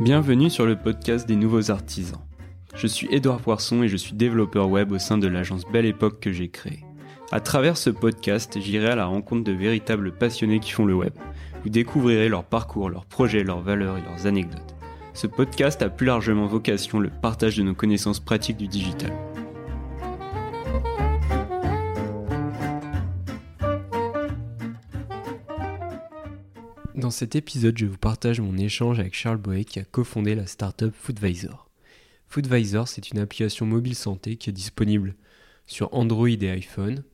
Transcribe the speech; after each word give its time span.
Bienvenue 0.00 0.50
sur 0.50 0.66
le 0.66 0.74
podcast 0.74 1.28
des 1.28 1.36
nouveaux 1.36 1.70
artisans. 1.70 2.18
Je 2.74 2.88
suis 2.88 3.06
Édouard 3.12 3.40
Poisson 3.40 3.84
et 3.84 3.88
je 3.88 3.96
suis 3.96 4.14
développeur 4.14 4.68
web 4.68 4.90
au 4.90 4.98
sein 4.98 5.18
de 5.18 5.28
l'agence 5.28 5.62
Belle 5.72 5.86
Époque 5.86 6.18
que 6.18 6.32
j'ai 6.32 6.48
créée. 6.48 6.84
À 7.30 7.38
travers 7.38 7.76
ce 7.76 7.90
podcast, 7.90 8.58
j'irai 8.60 8.88
à 8.88 8.96
la 8.96 9.06
rencontre 9.06 9.44
de 9.44 9.52
véritables 9.52 10.10
passionnés 10.10 10.58
qui 10.58 10.72
font 10.72 10.84
le 10.84 10.96
web. 10.96 11.12
Vous 11.62 11.70
découvrirez 11.70 12.28
leur 12.28 12.42
parcours, 12.42 12.90
leurs 12.90 13.06
projets, 13.06 13.44
leurs 13.44 13.60
valeurs 13.60 13.96
et 13.96 14.02
leurs 14.02 14.26
anecdotes. 14.26 14.74
Ce 15.12 15.28
podcast 15.28 15.80
a 15.80 15.88
plus 15.88 16.06
largement 16.06 16.46
vocation 16.46 16.98
le 16.98 17.10
partage 17.10 17.56
de 17.56 17.62
nos 17.62 17.74
connaissances 17.74 18.18
pratiques 18.18 18.56
du 18.56 18.66
digital. 18.66 19.12
Dans 27.04 27.10
cet 27.10 27.36
épisode, 27.36 27.76
je 27.76 27.84
vous 27.84 27.98
partage 27.98 28.40
mon 28.40 28.56
échange 28.56 28.98
avec 28.98 29.14
Charles 29.14 29.36
Boet 29.36 29.66
qui 29.66 29.78
a 29.78 29.84
cofondé 29.84 30.34
la 30.34 30.46
startup 30.46 30.90
Foodvisor. 30.94 31.68
Foodvisor, 32.28 32.88
c'est 32.88 33.10
une 33.10 33.18
application 33.18 33.66
mobile 33.66 33.94
santé 33.94 34.36
qui 34.36 34.48
est 34.48 34.54
disponible 34.54 35.14
sur 35.66 35.92
Android 35.92 36.30
et 36.30 36.50
iPhone 36.50 37.04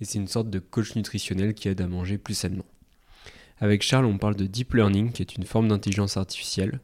et 0.00 0.06
c'est 0.06 0.16
une 0.16 0.26
sorte 0.26 0.48
de 0.48 0.58
coach 0.58 0.96
nutritionnel 0.96 1.52
qui 1.52 1.68
aide 1.68 1.82
à 1.82 1.86
manger 1.86 2.16
plus 2.16 2.32
sainement. 2.32 2.64
Avec 3.58 3.82
Charles, 3.82 4.06
on 4.06 4.16
parle 4.16 4.36
de 4.36 4.46
deep 4.46 4.72
learning 4.72 5.12
qui 5.12 5.20
est 5.20 5.36
une 5.36 5.44
forme 5.44 5.68
d'intelligence 5.68 6.16
artificielle. 6.16 6.80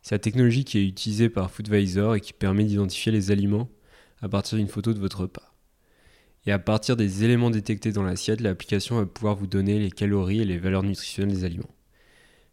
C'est 0.00 0.14
la 0.14 0.20
technologie 0.20 0.64
qui 0.64 0.78
est 0.78 0.88
utilisée 0.88 1.28
par 1.28 1.50
Foodvisor 1.50 2.14
et 2.14 2.22
qui 2.22 2.32
permet 2.32 2.64
d'identifier 2.64 3.12
les 3.12 3.30
aliments 3.30 3.68
à 4.22 4.28
partir 4.30 4.56
d'une 4.56 4.68
photo 4.68 4.94
de 4.94 5.00
votre 5.00 5.20
repas. 5.20 5.54
Et 6.46 6.52
à 6.52 6.58
partir 6.58 6.96
des 6.96 7.24
éléments 7.24 7.50
détectés 7.50 7.92
dans 7.92 8.04
l'assiette, 8.04 8.40
l'application 8.40 8.96
va 8.96 9.04
pouvoir 9.04 9.36
vous 9.36 9.46
donner 9.46 9.78
les 9.78 9.90
calories 9.90 10.40
et 10.40 10.46
les 10.46 10.56
valeurs 10.56 10.82
nutritionnelles 10.82 11.34
des 11.34 11.44
aliments. 11.44 11.68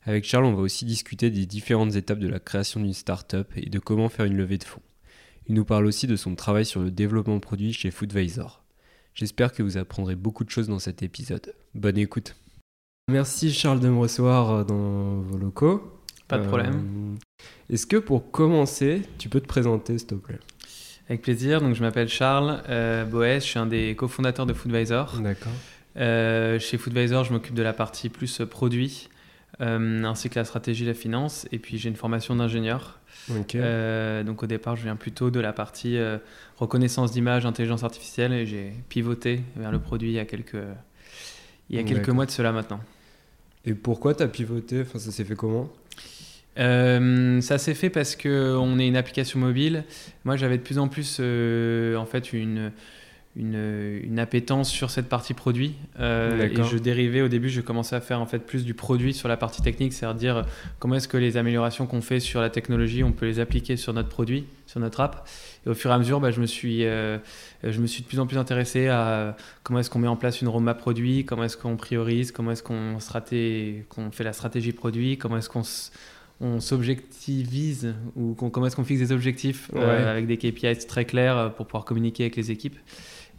Avec 0.07 0.23
Charles, 0.23 0.45
on 0.45 0.53
va 0.53 0.61
aussi 0.61 0.85
discuter 0.85 1.29
des 1.29 1.45
différentes 1.45 1.95
étapes 1.97 2.19
de 2.19 2.29
la 2.29 2.39
création 2.39 2.79
d'une 2.79 2.93
startup 2.93 3.45
et 3.57 3.69
de 3.69 3.77
comment 3.77 4.07
faire 4.07 4.23
une 4.23 4.37
levée 4.37 4.57
de 4.57 4.63
fonds. 4.63 4.81
Il 5.47 5.55
nous 5.55 5.65
parle 5.65 5.85
aussi 5.85 6.07
de 6.07 6.15
son 6.15 6.33
travail 6.33 6.65
sur 6.65 6.79
le 6.79 6.91
développement 6.91 7.41
produit 7.41 7.73
chez 7.73 7.91
Foodvisor. 7.91 8.63
J'espère 9.15 9.51
que 9.51 9.61
vous 9.61 9.77
apprendrez 9.77 10.15
beaucoup 10.15 10.45
de 10.45 10.49
choses 10.49 10.69
dans 10.69 10.79
cet 10.79 11.03
épisode. 11.03 11.53
Bonne 11.75 11.97
écoute. 11.97 12.37
Merci 13.11 13.51
Charles 13.51 13.81
de 13.81 13.89
me 13.89 13.97
recevoir 13.97 14.51
euh, 14.51 14.63
dans 14.63 15.19
vos 15.19 15.37
locaux. 15.37 16.01
Pas 16.29 16.37
de 16.37 16.47
problème. 16.47 17.17
Euh, 17.19 17.73
est-ce 17.73 17.85
que 17.85 17.97
pour 17.97 18.31
commencer, 18.31 19.01
tu 19.17 19.27
peux 19.27 19.41
te 19.41 19.47
présenter 19.47 19.97
s'il 19.97 20.07
te 20.07 20.15
plaît? 20.15 20.39
Avec 21.09 21.21
plaisir. 21.21 21.59
Donc 21.59 21.75
je 21.75 21.81
m'appelle 21.81 22.07
Charles 22.07 22.63
euh, 22.69 23.03
Boès, 23.03 23.43
je 23.43 23.49
suis 23.49 23.59
un 23.59 23.67
des 23.67 23.93
cofondateurs 23.97 24.45
de 24.45 24.53
Foodvisor. 24.53 25.19
D'accord. 25.19 25.51
Euh, 25.97 26.59
chez 26.59 26.77
Foodvisor, 26.77 27.25
je 27.25 27.33
m'occupe 27.33 27.55
de 27.55 27.63
la 27.63 27.73
partie 27.73 28.07
plus 28.07 28.41
produit 28.49 29.09
euh, 29.61 30.03
ainsi 30.03 30.29
que 30.29 30.37
la 30.37 30.45
stratégie 30.45 30.85
la 30.85 30.93
finance. 30.93 31.47
Et 31.51 31.59
puis 31.59 31.77
j'ai 31.77 31.89
une 31.89 31.95
formation 31.95 32.35
d'ingénieur. 32.35 32.99
Euh, 33.55 34.23
donc 34.23 34.43
au 34.43 34.47
départ, 34.47 34.75
je 34.75 34.83
viens 34.83 34.95
plutôt 34.95 35.31
de 35.31 35.39
la 35.39 35.53
partie 35.53 35.97
euh, 35.97 36.17
reconnaissance 36.57 37.11
d'image, 37.11 37.45
intelligence 37.45 37.83
artificielle, 37.83 38.33
et 38.33 38.45
j'ai 38.45 38.73
pivoté 38.89 39.41
vers 39.55 39.71
le 39.71 39.79
produit 39.79 40.09
il 40.09 40.13
y 40.13 40.19
a 40.19 40.25
quelques, 40.25 40.57
il 41.69 41.75
y 41.75 41.79
a 41.79 41.83
quelques 41.83 42.09
mois 42.09 42.25
de 42.25 42.31
cela 42.31 42.51
maintenant. 42.51 42.79
Et 43.65 43.73
pourquoi 43.73 44.13
tu 44.13 44.23
as 44.23 44.27
pivoté? 44.27 44.81
Enfin, 44.81 44.99
Ça 44.99 45.11
s'est 45.11 45.25
fait 45.25 45.35
comment? 45.35 45.69
Ça 46.55 47.57
s'est 47.57 47.75
fait 47.75 47.89
parce 47.89 48.15
qu'on 48.15 48.79
est 48.79 48.87
une 48.87 48.97
application 48.97 49.39
mobile. 49.39 49.83
Moi, 50.23 50.37
j'avais 50.37 50.57
de 50.57 50.63
plus 50.63 50.79
en 50.79 50.87
plus 50.87 51.19
en 51.19 52.05
fait 52.05 52.33
une, 52.33 52.71
une, 53.37 54.19
appétence 54.19 54.69
sur 54.69 54.89
cette 54.89 55.07
partie 55.07 55.33
produit. 55.33 55.75
Euh, 55.99 56.49
et 56.49 56.63
je 56.63 56.77
dérivais 56.77 57.21
au 57.21 57.27
début, 57.27 57.49
je 57.49 57.61
commençais 57.61 57.95
à 57.95 58.01
faire 58.01 58.19
en 58.19 58.25
fait 58.25 58.39
plus 58.39 58.65
du 58.65 58.73
produit 58.73 59.13
sur 59.13 59.29
la 59.29 59.37
partie 59.37 59.61
technique, 59.61 59.93
c'est-à-dire 59.93 60.45
comment 60.79 60.95
est-ce 60.95 61.07
que 61.07 61.17
les 61.17 61.37
améliorations 61.37 61.85
qu'on 61.85 62.01
fait 62.01 62.19
sur 62.19 62.41
la 62.41 62.49
technologie, 62.49 63.03
on 63.03 63.11
peut 63.11 63.27
les 63.27 63.39
appliquer 63.39 63.77
sur 63.77 63.93
notre 63.93 64.09
produit, 64.09 64.45
sur 64.65 64.79
notre 64.79 64.99
app. 65.01 65.27
Et 65.65 65.69
au 65.69 65.75
fur 65.75 65.91
et 65.91 65.93
à 65.93 65.97
mesure, 65.99 66.19
bah, 66.19 66.31
je, 66.31 66.41
me 66.41 66.47
suis, 66.47 66.83
euh, 66.85 67.19
je 67.63 67.79
me 67.79 67.85
suis 67.85 68.01
de 68.01 68.07
plus 68.07 68.19
en 68.19 68.25
plus 68.25 68.37
intéressé 68.37 68.87
à 68.87 69.37
comment 69.63 69.79
est-ce 69.79 69.91
qu'on 69.91 69.99
met 69.99 70.07
en 70.07 70.15
place 70.15 70.41
une 70.41 70.47
roadmap 70.47 70.79
produit, 70.79 71.23
comment 71.23 71.43
est-ce 71.43 71.57
qu'on 71.57 71.77
priorise, 71.77 72.31
comment 72.31 72.51
est-ce 72.51 72.63
qu'on 72.63 72.97
qu'on 73.89 74.11
fait 74.11 74.23
la 74.23 74.33
stratégie 74.33 74.71
produit, 74.71 75.17
comment 75.17 75.37
est-ce 75.37 75.49
qu'on 75.49 75.63
on 76.39 76.59
s'objectivise 76.59 77.95
ou 78.15 78.35
comment 78.35 78.67
est-ce 78.67 78.75
qu'on 78.75 78.83
fixe 78.83 78.99
des 78.99 79.11
objectifs 79.11 79.71
euh, 79.75 80.11
avec 80.11 80.27
des 80.27 80.37
KPIs 80.37 80.85
très 80.87 81.05
clairs 81.05 81.51
pour 81.55 81.65
pouvoir 81.65 81.83
communiquer 81.83 82.23
avec 82.23 82.35
les 82.35 82.51
équipes. 82.51 82.77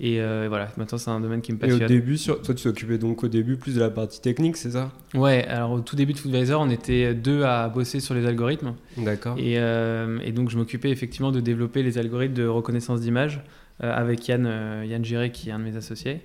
Et 0.00 0.20
euh, 0.20 0.46
voilà, 0.48 0.68
maintenant 0.76 0.96
c'est 0.96 1.10
un 1.10 1.20
domaine 1.20 1.40
qui 1.40 1.52
me 1.52 1.58
passionne. 1.58 1.82
Et 1.82 1.84
au 1.84 1.88
début, 1.88 2.16
sur... 2.16 2.40
toi 2.40 2.54
tu 2.54 2.62
t'occupais 2.62 2.98
donc 2.98 3.24
au 3.24 3.28
début 3.28 3.56
plus 3.56 3.74
de 3.74 3.80
la 3.80 3.90
partie 3.90 4.20
technique, 4.20 4.56
c'est 4.56 4.70
ça? 4.70 4.92
Ouais, 5.14 5.44
alors 5.48 5.72
au 5.72 5.80
tout 5.80 5.96
début 5.96 6.12
de 6.12 6.18
Foodvisor, 6.18 6.60
on 6.60 6.70
était 6.70 7.14
deux 7.14 7.42
à 7.42 7.68
bosser 7.68 7.98
sur 7.98 8.14
les 8.14 8.24
algorithmes. 8.24 8.74
D'accord. 8.96 9.36
Et, 9.38 9.58
euh, 9.58 10.18
et, 10.22 10.30
donc 10.30 10.50
je 10.50 10.56
m'occupais 10.56 10.90
effectivement 10.90 11.32
de 11.32 11.40
développer 11.40 11.82
les 11.82 11.98
algorithmes 11.98 12.34
de 12.34 12.46
reconnaissance 12.46 13.00
d'image 13.00 13.40
euh, 13.82 13.92
avec 13.92 14.28
Yann, 14.28 14.48
Yann 14.84 15.04
Giré 15.04 15.32
qui 15.32 15.48
est 15.48 15.52
un 15.52 15.58
de 15.58 15.64
mes 15.64 15.76
associés. 15.76 16.20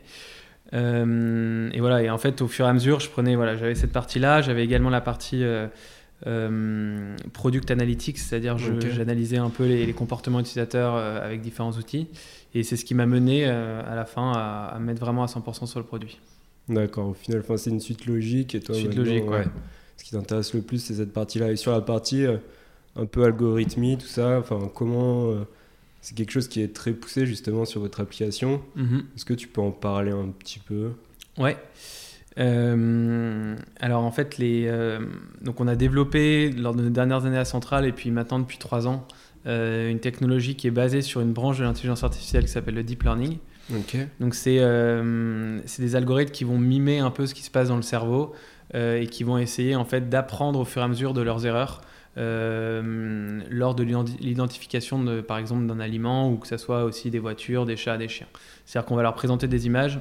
et 0.72 1.80
voilà, 1.80 2.04
et 2.04 2.12
en 2.12 2.20
fait 2.20 2.42
au 2.42 2.48
fur 2.48 2.66
et 2.68 2.70
à 2.70 2.74
mesure, 2.74 3.00
je 3.00 3.10
prenais, 3.10 3.36
voilà, 3.36 3.56
j'avais 3.58 3.76
cette 3.76 3.92
partie-là, 3.92 4.42
j'avais 4.44 4.64
également 4.64 4.92
la 4.92 5.02
partie 5.02 5.44
product 7.34 7.72
analytics, 7.72 8.18
c'est-à-dire 8.18 8.58
j'analysais 8.58 9.38
un 9.38 9.50
peu 9.50 9.66
les, 9.66 9.86
les 9.86 9.94
comportements 9.94 10.40
utilisateurs 10.40 10.96
avec 10.96 11.42
différents 11.42 11.74
outils. 11.74 12.08
Et 12.56 12.64
c'est 12.64 12.78
ce 12.78 12.86
qui 12.86 12.94
m'a 12.94 13.06
mené 13.06 13.46
euh, 13.46 13.82
à 13.86 13.96
la 13.96 14.06
fin 14.06 14.32
à, 14.36 14.78
mettre 14.80 15.02
vraiment 15.02 15.24
à 15.24 15.28
100% 15.28 15.66
sur 15.66 15.80
le 15.80 15.86
produit. 15.86 16.20
D'accord, 16.70 17.10
au 17.10 17.14
final, 17.14 17.44
c'est 17.58 17.70
une 17.70 17.80
suite 17.80 18.06
logique. 18.06 18.56
Et 18.56 18.60
toi, 18.60 18.76
suite 18.76 18.96
logique, 18.96 19.30
ouais. 19.30 19.46
Ce 19.98 20.04
qui 20.04 20.12
t'intéresse 20.12 20.54
le 20.54 20.62
plus, 20.62 20.80
c'est 20.80 20.96
cette 20.96 21.14
partie-là. 21.14 21.52
Et 21.52 21.56
sur 21.56 21.72
la 21.72 21.82
partie 21.82 22.26
euh, 22.26 22.38
un 22.96 23.06
peu 23.06 23.24
algorithmie, 23.24 23.98
tout 23.98 24.08
ça, 24.08 24.40
enfin, 24.40 24.70
comment. 24.74 25.30
Euh, 25.30 25.48
c'est 26.02 26.16
quelque 26.16 26.32
chose 26.32 26.50
qui 26.50 26.62
est 26.62 26.74
très 26.74 26.92
poussé 26.92 27.26
justement 27.26 27.64
sur 27.64 27.80
votre 27.80 28.02
application. 28.02 28.62
Mhm. 28.76 29.06
Est-ce 29.16 29.26
que 29.26 29.34
tu 29.34 29.48
peux 29.48 29.62
en 29.62 29.72
parler 29.72 30.12
un 30.12 30.28
petit 30.28 30.60
peu? 30.60 30.92
Ouais. 31.38 31.58
Alors 32.38 34.04
en 34.04 34.12
fait, 34.12 34.38
les, 34.38 34.72
donc 35.42 35.60
on 35.60 35.68
a 35.68 35.76
développé 35.76 36.52
lors 36.52 36.76
de 36.76 36.84
nos 36.84 36.90
dernières 36.90 37.26
années 37.26 37.38
à 37.38 37.46
Centrale 37.46 37.86
et 37.86 37.92
puis 37.92 38.12
maintenant 38.12 38.40
depuis 38.40 38.58
trois 38.58 38.88
ans 38.88 39.08
euh, 39.46 39.90
une 39.90 40.00
technologie 40.00 40.56
qui 40.56 40.68
est 40.68 40.72
basée 40.72 41.02
sur 41.02 41.20
une 41.20 41.34
branche 41.34 41.58
de 41.58 41.64
l'intelligence 41.64 42.04
artificielle 42.04 42.46
qui 42.46 42.52
s'appelle 42.52 42.76
le 42.76 42.84
deep 42.84 43.04
learning. 43.04 43.40
Donc 44.22 44.34
euh, 44.48 45.60
c'est 45.66 45.82
des 45.82 45.96
algorithmes 45.96 46.32
qui 46.32 46.46
vont 46.46 46.58
mimer 46.58 47.00
un 47.00 47.12
peu 47.12 47.26
ce 47.26 47.34
qui 47.34 47.44
se 47.44 47.52
passe 47.52 47.68
dans 47.68 47.76
le 47.76 47.82
cerveau 47.82 48.34
euh, 48.74 49.02
et 49.02 49.08
qui 49.08 49.26
vont 49.26 49.38
essayer 49.38 49.76
en 49.76 49.84
fait 49.84 50.10
d'apprendre 50.10 50.60
au 50.60 50.66
fur 50.66 50.82
et 50.82 50.86
à 50.86 50.88
mesure 50.88 51.14
de 51.14 51.22
leurs 51.22 51.46
erreurs 51.46 51.82
lors 52.16 53.74
de 53.74 53.84
l'identification 53.84 55.04
de 55.04 55.20
par 55.20 55.40
exemple 55.40 55.66
d'un 55.66 55.80
aliment 55.80 56.32
ou 56.32 56.38
que 56.38 56.48
ce 56.48 56.58
soit 56.58 56.84
aussi 56.84 57.10
des 57.10 57.18
voitures, 57.18 57.66
des 57.66 57.76
chats, 57.76 57.98
des 57.98 58.08
chiens. 58.08 58.28
C'est-à-dire 58.66 58.88
qu'on 58.88 58.96
va 58.96 59.02
leur 59.02 59.16
présenter 59.16 59.48
des 59.48 59.66
images, 59.66 60.00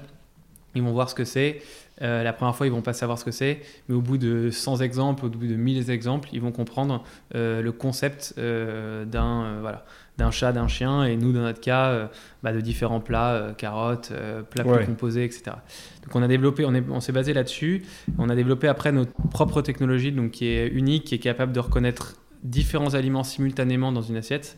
ils 0.74 0.82
vont 0.82 0.92
voir 0.92 1.08
ce 1.08 1.14
que 1.14 1.24
c'est 1.24 1.62
euh, 2.00 2.22
la 2.22 2.32
première 2.32 2.56
fois, 2.56 2.66
ils 2.66 2.72
vont 2.72 2.82
pas 2.82 2.94
savoir 2.94 3.18
ce 3.18 3.24
que 3.24 3.30
c'est, 3.30 3.60
mais 3.88 3.94
au 3.94 4.00
bout 4.00 4.18
de 4.18 4.50
100 4.50 4.78
exemples, 4.80 5.26
au 5.26 5.28
bout 5.28 5.46
de 5.46 5.54
1000 5.54 5.90
exemples, 5.90 6.30
ils 6.32 6.40
vont 6.40 6.52
comprendre 6.52 7.04
euh, 7.34 7.60
le 7.60 7.72
concept 7.72 8.34
euh, 8.38 9.04
d'un 9.04 9.60
voilà, 9.60 9.84
d'un 10.16 10.30
chat, 10.30 10.52
d'un 10.52 10.68
chien, 10.68 11.04
et 11.04 11.16
nous, 11.16 11.32
dans 11.32 11.42
notre 11.42 11.60
cas, 11.60 12.10
bah, 12.42 12.52
de 12.52 12.60
différents 12.60 13.00
plats, 13.00 13.54
carottes, 13.56 14.12
plats 14.50 14.66
ouais. 14.66 14.86
composés, 14.86 15.24
etc. 15.24 15.56
Donc 16.04 16.16
on 16.16 16.22
a 16.22 16.28
développé, 16.28 16.64
on 16.64 17.00
s'est 17.00 17.12
basé 17.12 17.34
là-dessus. 17.34 17.84
On 18.18 18.28
a 18.28 18.34
développé 18.34 18.68
après 18.68 18.92
notre 18.92 19.12
propre 19.30 19.62
technologie, 19.62 20.12
donc 20.12 20.32
qui 20.32 20.46
est 20.46 20.68
unique, 20.68 21.04
qui 21.04 21.14
est 21.14 21.18
capable 21.18 21.52
de 21.52 21.60
reconnaître 21.60 22.16
différents 22.42 22.94
aliments 22.94 23.22
simultanément 23.22 23.92
dans 23.92 24.02
une 24.02 24.16
assiette. 24.16 24.56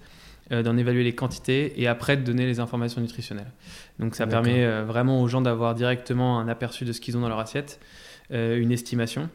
Euh, 0.53 0.63
d'en 0.63 0.77
évaluer 0.77 1.05
les 1.05 1.15
quantités 1.15 1.81
et 1.81 1.89
après 1.89 2.19
de 2.19 2.23
donner 2.23 2.45
les 2.45 2.61
informations 2.61 3.01
nutritionnelles. 3.01 3.51
Donc 3.99 4.15
ça 4.15 4.27
permet 4.27 4.63
euh, 4.63 4.85
vraiment 4.85 5.23
aux 5.23 5.27
gens 5.27 5.41
d'avoir 5.41 5.75
directement 5.75 6.39
un 6.39 6.49
aperçu 6.49 6.85
de 6.85 6.93
ce 6.93 7.01
qu'ils 7.01 7.17
ont 7.17 7.23
dans 7.23 7.31
leur 7.31 7.39
assiette, 7.39 7.81
euh, 8.31 8.59
une 8.59 8.71
estimation. 8.71 9.31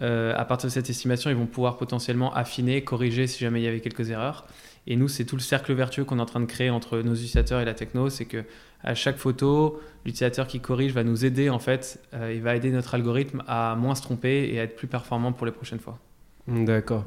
à 0.00 0.44
partir 0.44 0.68
de 0.68 0.72
cette 0.72 0.90
estimation, 0.90 1.30
ils 1.30 1.36
vont 1.36 1.46
pouvoir 1.46 1.76
potentiellement 1.76 2.34
affiner, 2.34 2.82
corriger 2.82 3.28
si 3.28 3.38
jamais 3.38 3.60
il 3.60 3.64
y 3.64 3.68
avait 3.68 3.78
quelques 3.78 4.10
erreurs. 4.10 4.48
Et 4.88 4.96
nous, 4.96 5.06
c'est 5.06 5.24
tout 5.24 5.36
le 5.36 5.42
cercle 5.42 5.72
vertueux 5.74 6.04
qu'on 6.04 6.18
est 6.18 6.22
en 6.22 6.26
train 6.26 6.40
de 6.40 6.46
créer 6.46 6.70
entre 6.70 6.98
nos 7.02 7.14
utilisateurs 7.14 7.60
et 7.60 7.64
la 7.64 7.74
techno, 7.74 8.10
c'est 8.10 8.24
que 8.24 8.42
à 8.82 8.96
chaque 8.96 9.16
photo, 9.16 9.80
l'utilisateur 10.04 10.48
qui 10.48 10.58
corrige 10.58 10.92
va 10.92 11.04
nous 11.04 11.24
aider 11.24 11.50
en 11.50 11.60
fait, 11.60 12.00
il 12.32 12.42
va 12.42 12.56
aider 12.56 12.70
notre 12.70 12.96
algorithme 12.96 13.44
à 13.46 13.76
moins 13.76 13.94
se 13.94 14.02
tromper 14.02 14.50
et 14.52 14.58
à 14.58 14.64
être 14.64 14.74
plus 14.74 14.88
performant 14.88 15.32
pour 15.32 15.46
les 15.46 15.52
prochaines 15.52 15.80
fois. 15.80 16.00
D'accord. 16.48 17.04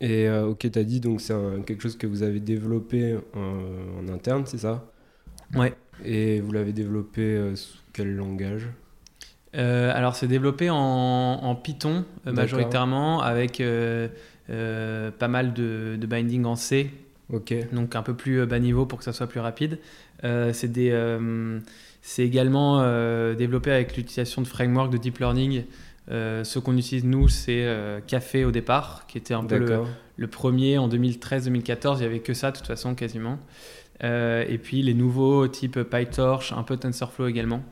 Et 0.00 0.28
euh, 0.28 0.46
ok, 0.46 0.70
tu 0.70 0.78
as 0.78 0.84
dit 0.84 1.00
donc 1.00 1.20
c'est 1.20 1.34
quelque 1.66 1.82
chose 1.82 1.96
que 1.96 2.06
vous 2.06 2.22
avez 2.22 2.40
développé 2.40 3.18
en, 3.34 4.08
interne, 4.12 4.44
c'est 4.46 4.58
ça? 4.58 4.84
Ouais. 5.54 5.74
Et 6.04 6.40
vous 6.40 6.52
l'avez 6.52 6.72
développé 6.72 7.22
euh, 7.22 7.54
sous 7.54 7.76
quel 7.92 8.16
langage? 8.16 8.68
Euh, 9.56 9.92
Alors 9.94 10.16
c'est 10.16 10.28
développé 10.28 10.70
en, 10.70 11.54
Python 11.62 12.04
majoritairement 12.24 13.20
avec 13.20 13.58
pas 13.58 15.28
mal 15.28 15.52
de, 15.52 15.96
de, 16.00 16.06
binding 16.06 16.44
en 16.44 16.56
C. 16.56 16.90
Ok. 17.30 17.54
Donc 17.72 17.94
un 17.94 18.02
peu 18.02 18.14
plus 18.14 18.46
bas 18.46 18.58
niveau 18.58 18.86
pour 18.86 18.98
que 18.98 19.04
ça 19.04 19.12
soit 19.12 19.26
plus 19.26 19.40
rapide. 19.40 19.78
c'est 20.22 20.72
des, 20.72 21.18
c'est 22.00 22.24
également 22.24 22.80
développé 23.34 23.70
avec 23.70 23.96
l'utilisation 23.96 24.40
de 24.40 24.46
frameworks 24.46 24.92
de 24.92 24.98
deep 24.98 25.18
learning 25.18 25.64
ce 26.10 26.58
qu'on 26.58 26.76
utilise 26.76 27.04
nous, 27.04 27.28
c'est 27.28 27.66
Café 28.06 28.44
au 28.44 28.50
départ, 28.50 29.06
qui 29.06 29.18
était 29.18 29.34
un 29.34 29.44
peu 29.44 29.58
le, 29.58 29.80
le, 30.16 30.26
premier 30.26 30.78
en 30.78 30.88
2013-2014. 30.88 31.96
Il 31.96 32.00
n'y 32.00 32.04
avait 32.04 32.20
que 32.20 32.34
ça, 32.34 32.50
de 32.50 32.56
toute 32.56 32.66
façon, 32.66 32.94
quasiment. 32.94 33.38
et 34.02 34.58
puis 34.62 34.82
les 34.82 34.94
nouveaux 34.94 35.46
type 35.48 35.82
PyTorch, 35.82 36.52
un 36.52 36.62
peu 36.62 36.76
TensorFlow 36.76 37.28
également. 37.28 37.62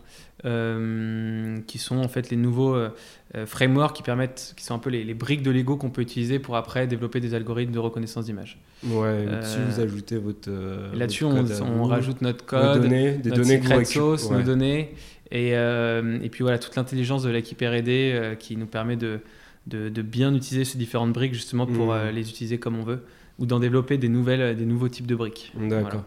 Euh, 0.44 1.58
qui 1.66 1.78
sont 1.78 1.96
en 1.96 2.06
fait 2.06 2.30
les 2.30 2.36
nouveaux 2.36 2.72
euh, 2.72 2.90
euh, 3.34 3.44
frameworks 3.44 3.96
qui 3.96 4.04
permettent, 4.04 4.54
qui 4.56 4.62
sont 4.62 4.72
un 4.72 4.78
peu 4.78 4.88
les, 4.88 5.12
briques 5.12 5.42
de 5.42 5.50
Lego 5.50 5.76
qu'on 5.76 5.90
peut 5.90 6.00
utiliser 6.00 6.38
pour 6.38 6.54
après 6.54 6.86
développer 6.86 7.18
des 7.18 7.34
algorithmes 7.34 7.72
de 7.72 7.78
reconnaissance 7.80 8.26
d'image. 8.26 8.56
Ouais, 8.86 9.24
là-dessus 9.24 9.58
vous 9.68 9.80
ajoutez 9.80 10.16
votre. 10.16 10.48
là-dessus 10.94 11.24
on, 11.24 11.84
rajoute 11.84 12.22
notre 12.22 12.46
code, 12.46 12.82
données, 12.82 13.14
des 13.14 13.30
notre 13.30 13.42
données 13.42 13.60
secret 13.60 13.84
sauce, 13.84 14.30
nos 14.30 14.42
données, 14.42 14.94
et, 15.30 15.50
et 15.50 16.28
puis 16.30 16.42
voilà 16.42 16.58
toute 16.58 16.74
l'intelligence 16.76 17.22
de 17.22 17.30
l'équipe 17.30 17.60
R&D 17.60 18.36
qui 18.38 18.56
nous 18.56 18.66
permet 18.66 18.96
de, 18.96 19.20
de, 19.66 20.02
bien 20.02 20.34
utiliser 20.34 20.64
ces 20.64 20.78
différentes 20.78 21.12
briques 21.12 21.34
justement 21.34 21.66
pour 21.66 21.94
mmh. 21.94 22.08
les 22.10 22.30
utiliser 22.30 22.58
comme 22.58 22.78
on 22.78 22.82
veut 22.82 23.02
ou 23.38 23.46
d'en 23.46 23.60
développer 23.60 23.98
des 23.98 24.08
nouvelles, 24.08 24.56
des 24.56 24.66
nouveaux 24.66 24.88
types 24.88 25.06
de 25.06 25.14
briques. 25.14 25.52
D'accord. 25.56 26.04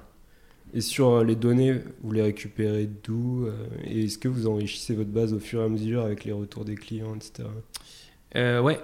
Et 0.73 0.81
sur 0.81 1.09
euh, 1.09 1.23
les 1.23 1.35
données, 1.35 1.81
vous 2.01 2.11
les 2.11 2.21
récupérez 2.21 2.89
d'où 3.03 3.45
euh, 3.45 3.51
Et 3.85 4.05
est-ce 4.05 4.17
que 4.17 4.27
vous 4.27 4.47
enrichissez 4.47 4.95
votre 4.95 5.09
base 5.09 5.33
au 5.33 5.39
fur 5.39 5.61
et 5.61 5.65
à 5.65 5.67
mesure 5.67 6.03
avec 6.03 6.23
les 6.23 6.31
retours 6.31 6.63
des 6.63 6.75
clients, 6.75 7.15
etc. 7.15 7.49
euh, 8.35 8.61
Ouais. 8.61 8.79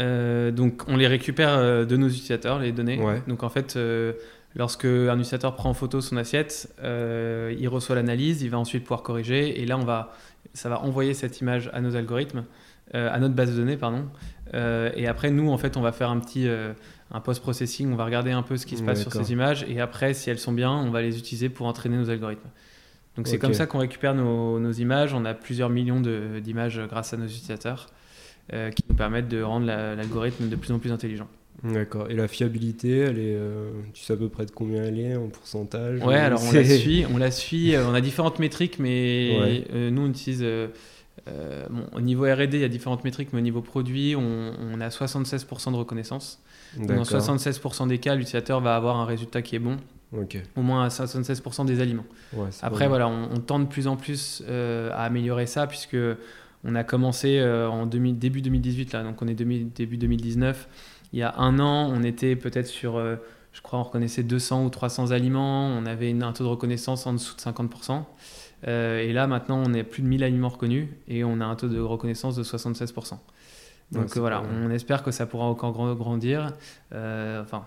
Euh, 0.00 0.50
donc 0.50 0.84
on 0.88 0.96
les 0.96 1.06
récupère 1.06 1.86
de 1.86 1.96
nos 1.96 2.08
utilisateurs, 2.08 2.58
les 2.58 2.72
données. 2.72 2.98
Donc 3.26 3.42
en 3.42 3.50
fait, 3.50 3.78
lorsque 4.54 4.84
un 4.84 5.14
utilisateur 5.14 5.54
prend 5.54 5.70
en 5.70 5.74
photo 5.74 6.00
son 6.00 6.16
assiette, 6.16 6.74
il 6.82 7.68
reçoit 7.68 7.96
l'analyse, 7.96 8.42
il 8.42 8.50
va 8.50 8.58
ensuite 8.58 8.82
pouvoir 8.84 9.02
corriger. 9.02 9.60
Et 9.60 9.66
là, 9.66 9.78
on 9.78 9.84
va, 9.84 10.12
ça 10.54 10.68
va 10.68 10.80
envoyer 10.80 11.14
cette 11.14 11.40
image 11.40 11.70
à 11.72 11.80
nos 11.80 11.96
algorithmes, 11.96 12.44
à 12.92 13.18
notre 13.18 13.34
base 13.34 13.50
de 13.50 13.56
données, 13.56 13.76
pardon. 13.76 14.08
et 14.52 15.06
après, 15.06 15.30
nous, 15.30 15.50
en 15.50 15.58
fait, 15.58 15.76
on 15.76 15.80
va 15.80 15.92
faire 15.92 16.10
un 16.10 16.20
petit 16.20 16.48
un 17.12 17.20
post-processing, 17.20 17.92
on 17.92 17.96
va 17.96 18.04
regarder 18.04 18.30
un 18.30 18.42
peu 18.42 18.56
ce 18.56 18.64
qui 18.66 18.76
se 18.76 18.82
passe 18.82 19.02
sur 19.02 19.12
ces 19.12 19.32
images 19.32 19.64
et 19.68 19.80
après, 19.80 20.14
si 20.14 20.30
elles 20.30 20.38
sont 20.38 20.52
bien, 20.52 20.70
on 20.70 20.90
va 20.90 21.02
les 21.02 21.18
utiliser 21.18 21.50
pour 21.50 21.66
entraîner 21.66 21.96
nos 21.96 22.08
algorithmes. 22.08 22.48
Donc 23.16 23.28
c'est 23.28 23.38
comme 23.38 23.54
ça 23.54 23.66
qu'on 23.66 23.78
récupère 23.78 24.14
nos, 24.14 24.72
images. 24.72 25.12
On 25.12 25.24
a 25.24 25.34
plusieurs 25.34 25.68
millions 25.68 26.00
d'images 26.00 26.80
grâce 26.88 27.12
à 27.12 27.18
nos 27.18 27.26
utilisateurs 27.26 27.90
euh, 28.52 28.70
qui 28.70 28.82
nous 28.88 28.96
permettent 28.96 29.28
de 29.28 29.42
rendre 29.42 29.66
l'algorithme 29.66 30.48
de 30.48 30.56
plus 30.56 30.72
en 30.72 30.78
plus 30.78 30.90
intelligent. 30.90 31.28
D'accord. 31.64 32.10
Et 32.10 32.14
la 32.14 32.28
fiabilité, 32.28 32.98
elle 32.98 33.18
est, 33.18 33.34
euh, 33.36 33.70
tu 33.92 34.02
sais 34.02 34.14
à 34.14 34.16
peu 34.16 34.28
près 34.28 34.46
de 34.46 34.50
combien 34.50 34.82
elle 34.82 34.98
est 34.98 35.16
en 35.16 35.28
pourcentage 35.28 36.00
Ouais, 36.02 36.16
alors 36.16 36.42
on 36.42 36.52
la 36.52 36.64
suit. 36.64 37.04
On 37.12 37.18
la 37.18 37.30
suit. 37.30 37.74
Euh, 37.74 37.86
on 37.86 37.94
a 37.94 38.00
différentes 38.00 38.38
métriques, 38.38 38.78
mais 38.78 39.64
nous 39.72 40.02
on 40.02 40.08
utilise. 40.08 40.44
au 40.44 42.00
niveau 42.00 42.24
R&D, 42.24 42.48
il 42.52 42.60
y 42.60 42.64
a 42.64 42.68
différentes 42.68 43.04
métriques, 43.04 43.28
mais 43.32 43.38
au 43.38 43.42
niveau 43.42 43.60
produit, 43.60 44.16
on, 44.16 44.52
on 44.60 44.80
a 44.80 44.88
76% 44.88 45.72
de 45.72 45.76
reconnaissance. 45.76 46.42
Dans 46.76 47.02
76% 47.02 47.88
des 47.88 47.98
cas, 47.98 48.14
l'utilisateur 48.14 48.60
va 48.60 48.76
avoir 48.76 48.96
un 48.96 49.04
résultat 49.04 49.42
qui 49.42 49.56
est 49.56 49.60
bon. 49.60 49.76
Au 50.56 50.62
moins 50.62 50.84
à 50.84 50.88
76% 50.88 51.64
des 51.64 51.80
aliments. 51.80 52.04
Après, 52.62 52.88
voilà, 52.88 53.08
on, 53.08 53.38
tend 53.38 53.58
de 53.58 53.66
plus 53.66 53.86
en 53.86 53.96
plus 53.96 54.42
euh, 54.46 54.90
à 54.92 55.04
améliorer 55.04 55.46
ça 55.46 55.66
puisque 55.66 55.96
on 56.64 56.74
a 56.74 56.84
commencé 56.84 57.38
euh, 57.38 57.68
en 57.68 57.86
début 57.86 58.12
2018, 58.42 58.92
là, 58.92 59.02
donc 59.02 59.20
on 59.22 59.26
est 59.26 59.34
début 59.34 59.96
2019. 59.96 60.68
Il 61.12 61.18
y 61.18 61.22
a 61.22 61.34
un 61.38 61.58
an, 61.58 61.90
on 61.92 62.02
était 62.02 62.36
peut-être 62.36 62.66
sur, 62.66 62.96
euh, 62.96 63.16
je 63.52 63.60
crois, 63.60 63.78
on 63.78 63.82
reconnaissait 63.82 64.22
200 64.22 64.64
ou 64.64 64.70
300 64.70 65.10
aliments. 65.10 65.66
On 65.66 65.86
avait 65.86 66.10
un 66.10 66.32
taux 66.32 66.44
de 66.44 66.48
reconnaissance 66.48 67.06
en 67.06 67.12
dessous 67.12 67.36
de 67.36 67.40
50%. 67.40 68.04
et 68.66 69.12
là, 69.12 69.26
maintenant, 69.26 69.62
on 69.66 69.74
est 69.74 69.82
plus 69.82 70.02
de 70.02 70.08
1000 70.08 70.24
aliments 70.24 70.48
reconnus 70.48 70.88
et 71.08 71.24
on 71.24 71.40
a 71.40 71.44
un 71.44 71.56
taux 71.56 71.68
de 71.68 71.80
reconnaissance 71.80 72.36
de 72.36 72.42
76%. 72.42 73.18
Donc 73.92 74.16
voilà, 74.16 74.42
on 74.64 74.70
espère 74.70 75.02
que 75.02 75.10
ça 75.10 75.26
pourra 75.26 75.44
encore 75.44 75.94
grandir, 75.94 76.52
euh, 76.94 77.42
enfin 77.42 77.64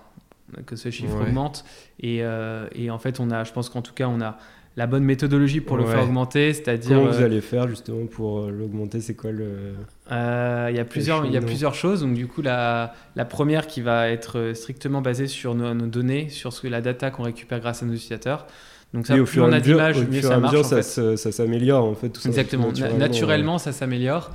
que 0.65 0.75
ce 0.75 0.89
chiffre 0.89 1.21
augmente. 1.21 1.65
Et, 1.99 2.19
euh, 2.21 2.67
et, 2.73 2.91
en 2.91 2.99
fait, 2.99 3.19
on 3.19 3.31
a, 3.31 3.43
je 3.43 3.51
pense 3.51 3.69
qu'en 3.69 3.81
tout 3.81 3.93
cas, 3.93 4.07
on 4.07 4.21
a 4.21 4.37
la 4.77 4.87
bonne 4.87 5.03
méthodologie 5.03 5.61
pour 5.61 5.77
le 5.77 5.85
faire 5.85 6.03
augmenter, 6.03 6.53
c'est-à-dire. 6.53 6.97
Comment 6.97 7.11
vous 7.11 7.21
euh, 7.21 7.25
allez 7.25 7.41
faire 7.41 7.67
justement 7.67 8.05
pour 8.05 8.47
l'augmenter? 8.47 8.99
C'est 8.99 9.13
quoi 9.15 9.31
le 9.31 9.73
Il 10.09 10.75
y 10.75 10.79
a 10.79 10.85
plusieurs, 10.85 11.25
il 11.25 11.31
y 11.31 11.37
a 11.37 11.41
plusieurs 11.41 11.75
choses. 11.75 12.01
Donc 12.01 12.13
du 12.13 12.27
coup, 12.27 12.41
la, 12.41 12.93
la 13.15 13.25
première 13.25 13.67
qui 13.67 13.81
va 13.81 14.09
être 14.09 14.51
strictement 14.53 15.01
basée 15.01 15.27
sur 15.27 15.55
nos, 15.55 15.73
données, 15.87 16.29
sur 16.29 16.51
ce 16.53 16.67
la 16.67 16.81
data 16.81 17.11
qu'on 17.11 17.23
récupère 17.23 17.59
grâce 17.59 17.83
à 17.83 17.85
nos 17.85 17.93
utilisateurs. 17.93 18.47
Donc 18.93 19.07
ça, 19.07 19.15
plus 19.15 19.41
on 19.41 19.51
a 19.51 19.59
d'images, 19.59 20.05
mieux 20.07 20.21
ça 20.21 20.39
marche. 20.39 20.61
Ça, 20.61 20.81
ça 21.17 21.31
s'améliore 21.31 21.85
en 21.85 21.95
fait. 21.95 22.09
Tout 22.09 22.27
Exactement. 22.27 22.71
naturellement 22.97 23.57
ça 23.57 23.71
s'améliore. 23.71 24.31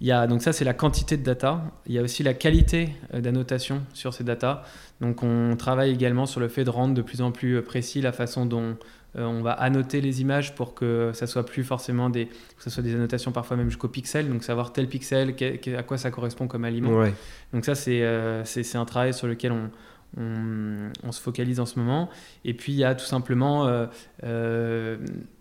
Il 0.00 0.06
y 0.06 0.12
a, 0.12 0.26
donc 0.26 0.40
ça, 0.40 0.54
c'est 0.54 0.64
la 0.64 0.72
quantité 0.72 1.18
de 1.18 1.22
data. 1.22 1.62
Il 1.86 1.94
y 1.94 1.98
a 1.98 2.02
aussi 2.02 2.22
la 2.22 2.32
qualité 2.32 2.88
euh, 3.12 3.20
d'annotation 3.20 3.82
sur 3.92 4.14
ces 4.14 4.24
data. 4.24 4.62
Donc 5.02 5.22
on 5.22 5.56
travaille 5.56 5.90
également 5.92 6.24
sur 6.24 6.40
le 6.40 6.48
fait 6.48 6.64
de 6.64 6.70
rendre 6.70 6.94
de 6.94 7.02
plus 7.02 7.20
en 7.20 7.32
plus 7.32 7.56
euh, 7.56 7.62
précis 7.62 8.00
la 8.00 8.12
façon 8.12 8.46
dont 8.46 8.78
euh, 9.16 9.24
on 9.24 9.42
va 9.42 9.52
annoter 9.52 10.00
les 10.00 10.20
images 10.20 10.54
pour 10.54 10.74
que 10.74 11.10
ça 11.14 11.26
soit 11.26 11.44
plus 11.44 11.64
forcément 11.64 12.10
des, 12.10 12.26
que 12.26 12.62
ça 12.62 12.70
soit 12.70 12.82
des 12.82 12.94
annotations 12.94 13.32
parfois 13.32 13.56
même 13.56 13.68
jusqu'au 13.68 13.88
pixel. 13.88 14.28
Donc 14.28 14.44
savoir 14.44 14.72
tel 14.72 14.88
pixel, 14.88 15.34
à 15.76 15.82
quoi 15.82 15.98
ça 15.98 16.10
correspond 16.10 16.46
comme 16.46 16.64
aliment. 16.64 17.04
Donc 17.52 17.64
ça, 17.64 17.74
c'est 17.74 18.04
c'est 18.44 18.76
un 18.76 18.84
travail 18.84 19.12
sur 19.12 19.26
lequel 19.26 19.52
on, 19.52 19.70
on, 20.16 21.12
se 21.12 21.20
focalise 21.20 21.60
en 21.60 21.66
ce 21.66 21.78
moment. 21.78 22.08
Et 22.44 22.54
puis 22.54 22.72
il 22.72 22.78
y 22.78 22.84
a 22.84 22.94
tout 22.94 23.04
simplement 23.04 23.88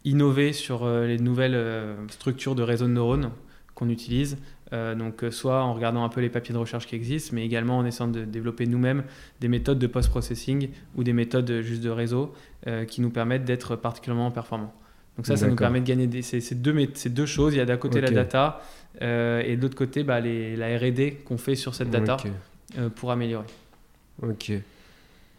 innover 0.04 0.54
sur 0.54 0.90
les 0.90 1.20
nouvelles 1.20 1.96
structures 2.10 2.56
de 2.56 2.64
réseaux 2.64 2.88
de 2.88 2.94
neurones 2.94 3.32
qu'on 3.76 3.90
utilise. 3.90 4.38
Euh, 4.72 4.96
donc, 4.96 5.24
euh, 5.24 5.32
soit 5.32 5.64
en 5.64 5.74
regardant 5.74 6.04
un 6.04 6.10
peu 6.10 6.22
les 6.22 6.30
papiers 6.30 6.54
de 6.54 6.60
recherche 6.60 6.86
qui 6.86 6.96
existent, 6.96 7.32
mais 7.34 7.46
également 7.46 7.78
en 7.78 7.86
essayant 7.86 8.10
de 8.10 8.24
développer 8.24 8.66
nous-mêmes 8.66 9.04
des 9.40 9.48
méthodes 9.48 9.80
de 9.80 9.88
post-processing 9.88 10.70
ou 10.96 11.04
des 11.04 11.14
méthodes 11.14 11.62
juste 11.62 11.82
de 11.82 11.90
réseau 11.90 12.34
euh, 12.68 12.86
qui 12.86 13.02
nous 13.02 13.10
permettent 13.10 13.46
d'être 13.46 13.76
particulièrement 13.76 14.30
performants. 14.32 14.74
Donc 15.18 15.26
ça, 15.26 15.36
ça 15.36 15.48
nous 15.48 15.56
permet 15.56 15.82
de 15.82 15.86
gagner 15.86 16.08
des, 16.08 16.22
ces, 16.22 16.56
deux, 16.56 16.90
ces 16.94 17.10
deux 17.10 17.26
choses. 17.26 17.54
Il 17.54 17.58
y 17.58 17.62
a 17.62 17.66
d'un 17.66 17.76
côté 17.76 18.00
la 18.00 18.10
data 18.10 18.62
et 19.02 19.58
de 19.58 19.62
l'autre 19.62 19.76
côté 19.76 20.04
bah, 20.04 20.22
les, 20.22 20.56
la 20.56 20.78
R&D 20.78 21.24
qu'on 21.26 21.38
fait 21.38 21.56
sur 21.56 21.76
cette 21.76 21.90
data 21.90 22.16
pour 22.96 23.12
améliorer. 23.12 23.46
Ok. 24.22 24.54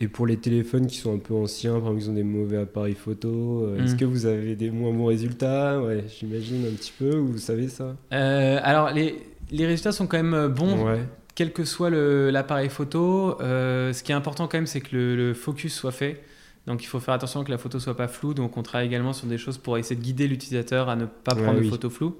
Et 0.03 0.09
pour 0.09 0.27
les 0.27 0.39
téléphones 0.39 0.87
qui 0.87 0.97
sont 0.97 1.15
un 1.15 1.19
peu 1.19 1.35
anciens, 1.35 1.73
par 1.73 1.93
exemple, 1.93 2.01
ils 2.01 2.11
ont 2.11 2.15
des 2.15 2.23
mauvais 2.23 2.57
appareils 2.57 2.95
photo, 2.95 3.65
euh, 3.65 3.85
est-ce 3.85 3.95
mm. 3.95 3.99
que 3.99 4.05
vous 4.07 4.25
avez 4.25 4.57
des 4.57 4.71
moins 4.71 4.93
bons 4.93 5.05
résultats? 5.05 5.79
Ouais, 5.79 6.05
j'imagine 6.19 6.65
un 6.67 6.75
petit 6.75 6.93
peu, 6.99 7.17
ou 7.17 7.27
vous 7.27 7.39
savez 7.39 7.69
ça? 7.69 7.97
Euh, 8.15 8.59
Alors, 8.63 8.93
les, 8.93 9.23
les, 9.51 9.67
résultats 9.67 9.93
sont 9.93 10.07
quand 10.07 10.17
même 10.17 10.33
euh, 10.33 10.49
bons, 10.49 10.87
quel 11.35 11.53
que 11.53 11.65
soit 11.65 11.91
l'appareil 11.91 12.71
photo. 12.71 13.37
ce 13.41 14.03
qui 14.03 14.13
est 14.13 14.15
important 14.15 14.49
quand 14.49 14.57
même, 14.57 14.67
c'est 14.67 14.81
que 14.81 14.97
le, 14.97 15.35
focus 15.35 15.75
soit 15.75 15.93
fait. 15.93 16.23
Donc, 16.67 16.83
il 16.83 16.87
faut 16.87 17.01
faire 17.01 17.15
attention 17.15 17.45
que 17.45 17.51
la 17.51 17.59
photo 17.59 17.79
soit 17.79 17.97
pas 17.97 18.09
floue. 18.09 18.33
Donc, 18.33 18.57
on 18.57 18.63
travaille 18.63 18.87
également 18.87 19.13
sur 19.13 19.27
des 19.27 19.39
choses 19.39 19.59
pour 19.59 19.77
essayer 19.77 19.97
de 19.97 20.03
guider 20.03 20.29
l'utilisateur 20.29 20.89
à 20.89 20.97
ne 20.97 21.05
pas 21.05 21.35
prendre 21.35 21.61
de 21.61 21.69
photos 21.69 21.93
floues. 21.93 22.17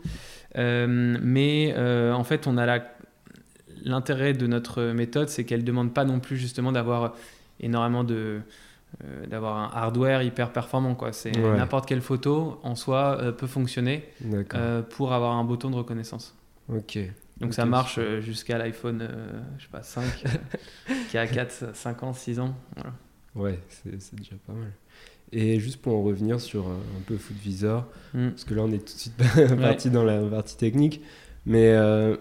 mais 0.55 1.75
en 1.75 2.25
fait, 2.25 2.47
on 2.47 2.59
a 2.59 2.79
l'intérêt 3.85 4.35
de 4.35 4.47
notre 4.47 4.83
méthode, 4.93 5.31
c'est 5.31 5.45
qu'elle 5.45 5.61
ne 5.61 5.67
demande 5.67 5.95
pas 5.95 6.05
non 6.05 6.21
plus 6.21 6.37
justement 6.37 6.73
d'avoir 6.73 7.15
énormément 7.61 8.05
de 8.05 8.43
euh, 9.05 9.25
d'avoir 9.27 9.57
un 9.57 9.71
hardware 9.73 10.23
hyper 10.23 10.53
performant 10.53 10.97
quoi. 10.97 11.13
C'est 11.13 11.31
n'importe 11.31 11.87
quelle 11.87 12.01
photo 12.01 12.59
en 12.65 12.75
soi 12.75 13.19
euh, 13.21 13.31
peut 13.33 13.47
fonctionner 13.47 14.05
euh, 14.55 14.83
pour 14.83 15.13
avoir 15.13 15.37
un 15.37 15.45
bouton 15.45 15.71
de 15.71 15.77
reconnaissance. 15.77 16.35
Ok. 16.69 16.99
Donc 17.41 17.55
ça 17.55 17.65
marche 17.65 18.01
jusqu'à 18.21 18.59
l'iPhone 18.59 19.09
je 19.59 19.63
sais 19.63 19.71
pas 19.71 19.83
5 19.83 20.05
qui 21.09 21.17
a 21.17 21.27
4 21.27 21.75
5 21.75 22.03
ans 22.03 22.13
6 22.13 22.41
ans 22.41 22.55
voilà. 22.75 22.93
ouais 23.37 23.59
c'est 23.69 24.15
déjà 24.17 24.35
pas 24.45 24.53
mal. 24.53 24.73
Et 25.33 25.61
juste 25.61 25.81
pour 25.81 25.95
en 25.97 26.03
revenir 26.03 26.41
sur 26.41 26.67
un 26.67 27.03
peu 27.07 27.17
FootVisor, 27.17 27.87
mm. 28.13 28.31
parce 28.31 28.45
que 28.45 28.55
là 28.55 28.63
on 28.63 28.73
est 28.73 28.79
tout 28.79 28.93
de 28.93 28.99
suite 28.99 29.17
parti 29.61 29.89
dans 29.89 30.05
la 30.05 30.21
partie 30.21 30.57
technique, 30.57 31.01
mais 31.47 31.69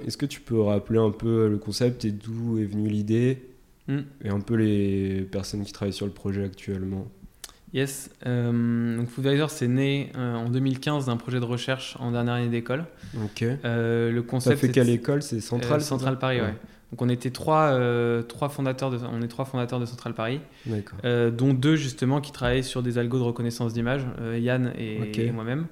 est-ce 0.05 0.17
que 0.17 0.27
tu 0.27 0.39
peux 0.39 0.61
rappeler 0.61 0.99
un 0.99 1.11
peu 1.11 1.49
le 1.49 1.57
concept 1.57 2.05
et 2.05 2.11
d'où 2.11 2.59
est 2.59 2.65
venue 2.65 2.87
l'idée? 2.89 3.48
Mm. 3.89 4.01
et 4.23 4.29
un 4.29 4.39
peu 4.39 4.53
les 4.53 5.27
personnes 5.31 5.63
qui 5.63 5.73
travaillent 5.73 5.93
sur 5.93 6.05
le 6.05 6.11
projet 6.11 6.43
actuellement. 6.43 7.07
Yes, 7.73 8.11
euh, 8.25 8.97
donc 8.97 9.09
Foodvisor 9.09 9.49
c'est 9.49 9.67
né 9.67 10.11
euh, 10.15 10.35
en 10.35 10.49
2015 10.49 11.07
d'un 11.07 11.17
projet 11.17 11.39
de 11.39 11.45
recherche 11.45 11.97
en 11.99 12.11
dernière 12.11 12.35
année 12.35 12.49
d'école. 12.49 12.85
Ok. 13.23 13.43
Euh, 13.43 14.11
le 14.11 14.21
concept. 14.21 14.55
Ça 14.55 14.61
fait 14.61 14.71
quelle 14.71 14.89
école? 14.89 15.21
C'est 15.21 15.39
Centrale 15.39 15.81
Centrale 15.81 16.19
Paris, 16.19 16.39
ouais. 16.39 16.55
Donc 16.91 17.03
on 17.03 17.09
était 17.09 17.29
trois, 17.29 17.79
trois 18.27 18.49
fondateurs 18.49 18.89
de, 18.89 18.97
on 19.11 19.21
est 19.21 19.27
trois 19.27 19.45
fondateurs 19.45 19.79
de 19.79 19.85
Centrale 19.85 20.15
Paris, 20.15 20.39
dont 20.65 21.53
deux 21.53 21.75
justement 21.75 22.19
qui 22.19 22.31
travaillaient 22.31 22.63
sur 22.63 22.81
des 22.81 22.97
algos 22.97 23.19
de 23.19 23.23
reconnaissance 23.23 23.73
d'image, 23.73 24.07
Yann 24.39 24.73
et 24.75 25.31
moi-même. 25.31 25.67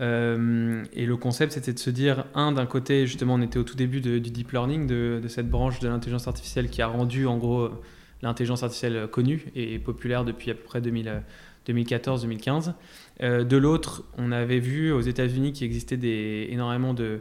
Euh, 0.00 0.84
et 0.92 1.06
le 1.06 1.16
concept, 1.16 1.52
c'était 1.52 1.72
de 1.72 1.78
se 1.78 1.90
dire, 1.90 2.24
un, 2.34 2.52
d'un 2.52 2.66
côté, 2.66 3.06
justement, 3.06 3.34
on 3.34 3.42
était 3.42 3.58
au 3.58 3.64
tout 3.64 3.76
début 3.76 4.00
du 4.00 4.20
deep 4.20 4.52
learning, 4.52 4.86
de, 4.86 5.20
cette 5.28 5.48
branche 5.48 5.80
de 5.80 5.88
l'intelligence 5.88 6.26
artificielle 6.26 6.70
qui 6.70 6.82
a 6.82 6.86
rendu, 6.86 7.26
en 7.26 7.36
gros, 7.36 7.70
l'intelligence 8.22 8.62
artificielle 8.62 9.08
connue 9.08 9.46
et 9.54 9.78
populaire 9.78 10.24
depuis 10.24 10.50
à 10.50 10.54
peu 10.54 10.62
près 10.62 10.80
2000, 10.80 11.22
2014-2015. 11.68 12.74
de 13.20 13.56
l'autre, 13.56 14.04
on 14.18 14.32
avait 14.32 14.58
vu 14.58 14.92
aux 14.92 15.00
États-Unis 15.00 15.52
qu'il 15.52 15.66
existait 15.66 15.98
énormément 16.50 16.94
de 16.94 17.20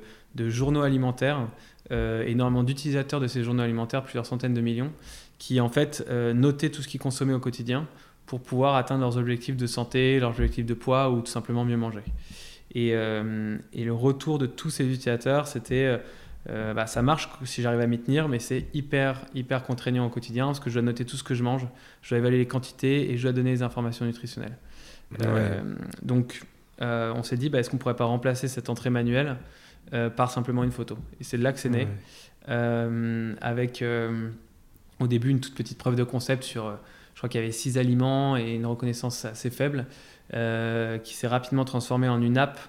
journaux 0.50 0.82
alimentaires, 0.82 1.48
énormément 1.92 2.64
d'utilisateurs 2.64 3.20
de 3.20 3.28
ces 3.28 3.44
journaux 3.44 3.64
alimentaires, 3.64 4.04
plusieurs 4.04 4.26
centaines 4.26 4.54
de 4.54 4.62
millions, 4.62 4.92
qui 5.38 5.62
en 5.62 5.70
fait 5.70 6.06
notaient 6.10 6.70
tout 6.70 6.82
ce 6.82 6.88
qu'ils 6.88 7.00
consommaient 7.00 7.34
au 7.34 7.40
quotidien 7.40 7.88
pour 8.26 8.42
pouvoir 8.42 8.76
atteindre 8.76 9.02
leurs 9.02 9.18
objectifs 9.18 9.58
de 9.58 9.68
santé, 9.68 10.20
leurs 10.20 10.32
objectifs 10.32 10.66
de 10.66 10.74
poids 10.74 11.10
ou 11.10 11.22
tout 11.22 11.32
simplement 11.32 11.66
mieux 11.66 11.78
manger. 11.78 12.04
Et, 12.76 12.92
euh, 12.94 13.58
et 13.74 13.84
le 13.84 13.94
retour 13.94 14.38
de 14.38 14.46
tous 14.46 14.70
ces 14.70 14.86
utilisateurs, 14.86 15.48
c'était 15.48 15.86
euh, 15.86 15.98
euh, 16.50 16.74
bah, 16.74 16.88
ça 16.88 17.02
marche 17.02 17.30
si 17.44 17.62
j'arrive 17.62 17.82
à 17.82 17.88
m'y 17.88 18.00
tenir, 18.00 18.28
mais 18.28 18.40
c'est 18.40 18.68
hyper, 18.74 19.26
hyper 19.34 19.64
contraignant 19.64 20.06
au 20.06 20.10
quotidien 20.10 20.46
parce 20.46 20.60
que 20.60 20.70
je 20.70 20.76
dois 20.76 20.84
noter 20.84 21.06
tout 21.06 21.18
ce 21.18 21.24
que 21.24 21.34
je 21.34 21.44
mange, 21.44 21.68
je 22.02 22.10
dois 22.10 22.20
évaluer 22.20 22.38
les 22.38 22.48
quantités 22.48 23.12
et 23.12 23.18
je 23.18 23.24
dois 23.24 23.34
donner 23.34 23.52
des 23.52 23.64
informations 23.64 24.06
nutritionnelles. 24.06 24.58
donc, 26.02 26.44
on 26.82 27.24
s'est 27.24 27.38
dit, 27.38 27.50
bah, 27.50 27.60
est-ce 27.60 27.70
qu'on 27.70 27.78
pourrait 27.78 27.96
pas 27.96 28.06
remplacer 28.06 28.48
cette 28.48 28.70
entrée 28.70 28.90
manuelle 28.90 29.38
par 30.16 30.32
simplement 30.32 30.64
une 30.64 30.72
photo? 30.72 30.98
Et 31.20 31.24
c'est 31.24 31.38
de 31.38 31.44
là 31.44 31.52
que 31.52 31.60
c'est 31.60 31.70
né, 31.70 31.88
avec 32.48 33.84
au 35.00 35.08
début 35.08 35.30
une 35.30 35.40
toute 35.40 35.56
petite 35.56 35.78
preuve 35.78 35.96
de 35.96 36.04
concept 36.04 36.44
sur 36.44 36.78
je 37.20 37.22
crois 37.22 37.28
qu'il 37.28 37.42
y 37.42 37.44
avait 37.44 37.52
six 37.52 37.78
aliments 37.78 38.38
et 38.38 38.54
une 38.56 38.66
reconnaissance 38.66 39.26
assez 39.26 39.50
faible, 39.50 39.88
qui 40.32 41.14
s'est 41.16 41.28
rapidement 41.28 41.66
transformé 41.66 42.08
en 42.08 42.22
une 42.22 42.38
app, 42.38 42.60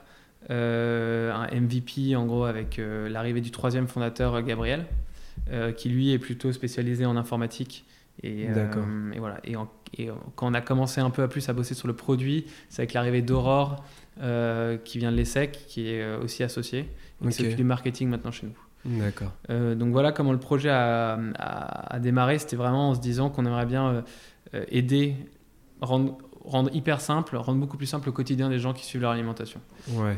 euh, 0.51 1.33
un 1.33 1.47
MVP 1.55 2.17
en 2.17 2.27
gros 2.27 2.45
avec 2.45 2.79
euh, 2.79 3.09
l'arrivée 3.09 3.41
du 3.41 3.51
troisième 3.51 3.87
fondateur 3.87 4.43
Gabriel, 4.43 4.87
qui 5.77 5.89
lui 5.89 6.13
est 6.13 6.19
plutôt 6.19 6.53
spécialisé 6.53 7.07
en 7.07 7.17
informatique. 7.17 7.85
Et, 8.23 8.43
et 8.43 9.19
voilà. 9.19 9.41
Et, 9.45 9.57
quand 10.37 10.47
on 10.47 10.55
a 10.55 10.61
commencé 10.61 11.01
un 11.01 11.11
peu 11.11 11.23
à 11.23 11.29
plus 11.29 11.49
à 11.49 11.53
bosser 11.53 11.75
sur 11.75 11.89
le 11.89 11.95
produit, 11.95 12.47
c'est 12.69 12.83
avec 12.83 12.93
l'arrivée 12.93 13.23
d'Aurore, 13.23 13.85
qui 14.85 14.99
vient 14.99 15.11
de 15.11 15.17
l'ESSEC, 15.17 15.65
qui 15.67 15.89
est 15.89 16.15
aussi 16.17 16.45
associé, 16.45 16.89
et 17.25 17.29
qui 17.31 17.55
du 17.55 17.65
marketing 17.65 18.09
maintenant 18.09 18.31
chez 18.31 18.47
nous. 18.47 18.99
D'accord. 18.99 19.33
donc 19.49 19.93
voilà 19.93 20.13
comment 20.13 20.33
le 20.33 20.39
projet 20.39 20.71
a, 20.71 21.19
a 21.39 21.99
démarré. 21.99 22.39
C'était 22.39 22.57
vraiment 22.57 22.91
en 22.91 22.95
se 22.95 23.01
disant 23.01 23.29
qu'on 23.29 23.45
aimerait 23.45 23.67
bien 23.67 24.05
euh, 24.55 24.65
aider, 24.69 25.15
rendre, 25.81 26.19
rendre 26.51 26.75
hyper 26.75 27.01
simple, 27.01 27.37
rendre 27.37 27.61
beaucoup 27.61 27.77
plus 27.77 27.87
simple 27.87 28.07
le 28.07 28.13
quotidien 28.13 28.49
des 28.49 28.59
gens 28.59 28.73
qui 28.73 28.85
suivent 28.85 29.03
leur 29.03 29.13
alimentation. 29.13 29.61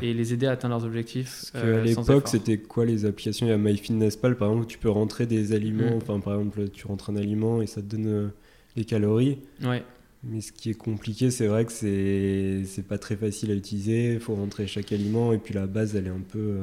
Et 0.01 0.13
les 0.13 0.33
aider 0.33 0.47
à 0.47 0.51
atteindre 0.51 0.75
leurs 0.75 0.85
objectifs. 0.85 1.45
Parce 1.53 1.63
euh, 1.63 1.81
à 1.81 1.85
l'époque, 1.85 2.27
c'était 2.27 2.57
quoi 2.57 2.85
les 2.85 3.05
applications? 3.05 3.45
Il 3.45 3.49
y 3.49 3.53
a 3.53 3.57
MyFitnessPal, 3.57 4.35
par 4.35 4.49
exemple, 4.49 4.65
où 4.65 4.67
tu 4.67 4.77
peux 4.77 4.89
rentrer 4.89 5.25
des 5.25 5.53
aliments. 5.53 5.91
Mm. 5.91 5.97
Enfin, 5.97 6.19
par 6.19 6.33
exemple, 6.33 6.69
tu 6.69 6.87
rentres 6.87 7.11
un 7.11 7.15
aliment 7.15 7.61
et 7.61 7.67
ça 7.67 7.81
te 7.81 7.87
donne 7.87 8.07
euh, 8.07 8.27
les 8.75 8.83
calories. 8.83 9.39
Ouais. 9.63 9.83
Mais 10.23 10.41
ce 10.41 10.51
qui 10.51 10.69
est 10.69 10.75
compliqué, 10.75 11.31
c'est 11.31 11.47
vrai 11.47 11.65
que 11.65 11.71
c'est 11.71 12.63
c'est 12.65 12.87
pas 12.87 12.97
très 12.97 13.17
facile 13.17 13.51
à 13.51 13.55
utiliser. 13.55 14.13
Il 14.13 14.19
faut 14.21 14.35
rentrer 14.35 14.67
chaque 14.67 14.91
aliment 14.93 15.33
et 15.33 15.37
puis 15.37 15.53
la 15.53 15.67
base, 15.67 15.95
elle 15.95 16.07
est 16.07 16.09
un 16.09 16.23
peu. 16.27 16.59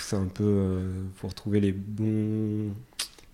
C'est 0.00 0.16
un 0.16 0.26
peu. 0.26 0.78
faut 1.16 1.26
retrouver 1.26 1.60
les 1.60 1.72
bons 1.72 2.72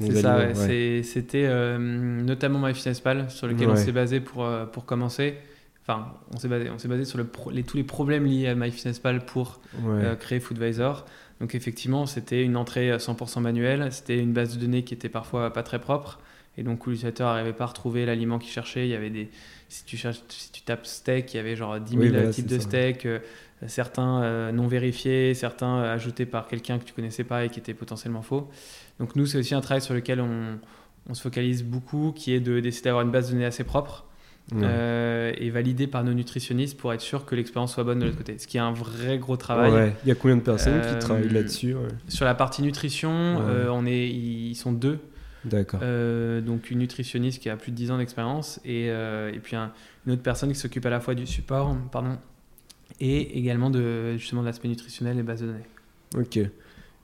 c'est 0.07 0.21
ça, 0.21 0.55
c'était 1.03 1.47
euh, 1.47 1.79
notamment 1.79 2.59
MyFitnessPal 2.59 3.31
sur 3.31 3.47
lequel 3.47 3.69
on 3.69 3.77
s'est 3.77 3.93
basé 3.93 4.21
pour, 4.21 4.45
euh, 4.45 4.67
pour 4.67 4.85
commencer. 4.85 5.35
Enfin, 5.83 6.13
on 6.33 6.39
s'est 6.39 6.49
basé, 6.49 6.71
on 6.71 6.79
s'est 6.79 6.89
basé 6.89 7.05
sur 7.05 7.19
le 7.19 7.27
les, 7.51 7.65
tous 7.65 7.77
les 7.77 7.83
problèmes 7.83 8.25
liés 8.25 8.49
à 8.49 8.55
MyFitnessPal 8.55 9.25
pour 9.25 9.61
euh, 9.85 10.15
créer 10.15 10.41
Foodvisor. 10.41 11.07
Donc 11.41 11.55
effectivement, 11.55 12.07
c'était 12.07 12.45
une 12.45 12.57
entrée 12.57 12.97
100% 12.97 13.41
manuelle, 13.41 13.89
c'était 13.91 14.19
une 14.19 14.33
base 14.33 14.55
de 14.55 14.61
données 14.61 14.85
qui 14.85 14.95
était 14.95 15.09
parfois 15.09 15.53
pas 15.53 15.63
très 15.63 15.81
propre. 15.81 16.21
Et 16.57 16.63
donc 16.63 16.87
l'utilisateur 16.87 17.29
n'arrivait 17.31 17.55
pas 17.55 17.65
à 17.65 17.69
retrouver 17.69 18.07
l'aliment 18.07 18.39
qu'il 18.39 18.53
cherchait. 18.53 18.87
Il 18.87 18.91
y 18.91 18.95
avait 18.95 19.11
des, 19.11 19.31
si 19.69 19.85
tu, 19.85 19.97
cherches, 19.97 20.21
si 20.29 20.53
tu 20.53 20.63
tapes 20.63 20.87
steak, 20.87 21.33
il 21.35 21.39
y 21.39 21.41
avait 21.41 21.57
genre 21.57 21.81
10 21.81 22.11
000 22.11 22.31
types 22.31 22.47
de 22.47 22.59
steak, 22.59 23.09
certains 23.67 24.53
non 24.53 24.69
vérifiés, 24.69 25.35
certains 25.35 25.83
ajoutés 25.83 26.27
par 26.27 26.47
quelqu'un 26.47 26.79
que 26.79 26.85
tu 26.85 26.93
connaissais 26.93 27.25
pas 27.25 27.45
et 27.45 27.49
qui 27.49 27.59
étaient 27.59 27.75
potentiellement 27.75 28.23
faux. 28.23 28.49
Donc 29.03 29.17
nous, 29.17 29.27
c'est 29.27 29.37
aussi 29.37 29.53
un 29.53 29.61
travail 29.61 29.83
sur 29.83 29.95
lequel 29.95 30.21
on, 30.21 31.15
se 31.15 31.21
focalise 31.21 31.65
beaucoup, 31.65 32.13
qui 32.15 32.33
est 32.33 32.39
d'essayer 32.39 32.85
d'avoir 32.85 33.05
une 33.05 33.11
base 33.11 33.27
de 33.27 33.33
données 33.33 33.45
assez 33.45 33.65
propre. 33.65 34.07
Euh, 34.55 35.33
et 35.39 35.51
validée 35.51 35.87
par 35.87 36.05
nos 36.05 36.13
nutritionnistes 36.13 36.77
pour 36.77 36.93
être 36.93 37.01
sûr 37.01 37.25
que 37.25 37.35
l'expérience 37.35 37.73
soit 37.73 37.85
bonne 37.85 37.99
de 37.99 38.05
l'autre 38.05 38.19
côté. 38.19 38.39
Ce 38.39 38.47
qui 38.47 38.59
est 38.59 38.61
un 38.61 38.73
vrai 38.73 39.19
gros 39.19 39.37
travail. 39.37 39.93
Il 40.05 40.09
y 40.09 40.13
a 40.13 40.15
combien 40.15 40.37
de 40.37 40.43
personnes 40.43 40.81
qui 40.81 40.89
euh, 40.89 41.01
travaillent 41.01 41.29
là-dessus 41.29 41.75
Sur 42.07 42.27
la 42.27 42.35
partie 42.35 42.63
nutrition, 42.63 43.11
euh, 43.11 43.69
on 43.71 43.87
est, 43.87 44.09
ils 44.09 44.55
sont 44.55 44.73
deux. 44.73 45.01
D'accord. 45.45 45.81
donc 45.81 46.71
une 46.71 46.79
nutritionniste 46.79 47.43
qui 47.43 47.51
a 47.51 47.57
plus 47.57 47.73
de 47.73 47.77
10 47.77 47.91
ans 47.91 47.99
d'expérience 47.99 48.61
et, 48.65 48.87
et, 48.87 49.41
puis 49.43 49.57
une 49.57 50.13
autre 50.13 50.23
personne 50.23 50.53
qui 50.53 50.59
s'occupe 50.59 50.87
à 50.87 50.91
la 50.91 51.01
fois 51.01 51.17
du 51.17 51.27
support 51.27 51.77
pardon, 51.91 52.17
et 53.01 53.37
également 53.41 53.69
de, 53.69 54.17
justement 54.19 54.43
de 54.43 54.47
l'aspect 54.47 54.69
nutritionnel 54.69 55.19
et 55.19 55.25
base 55.25 55.41
de 55.41 55.47
données. 55.49 55.67
Ok. 56.17 56.39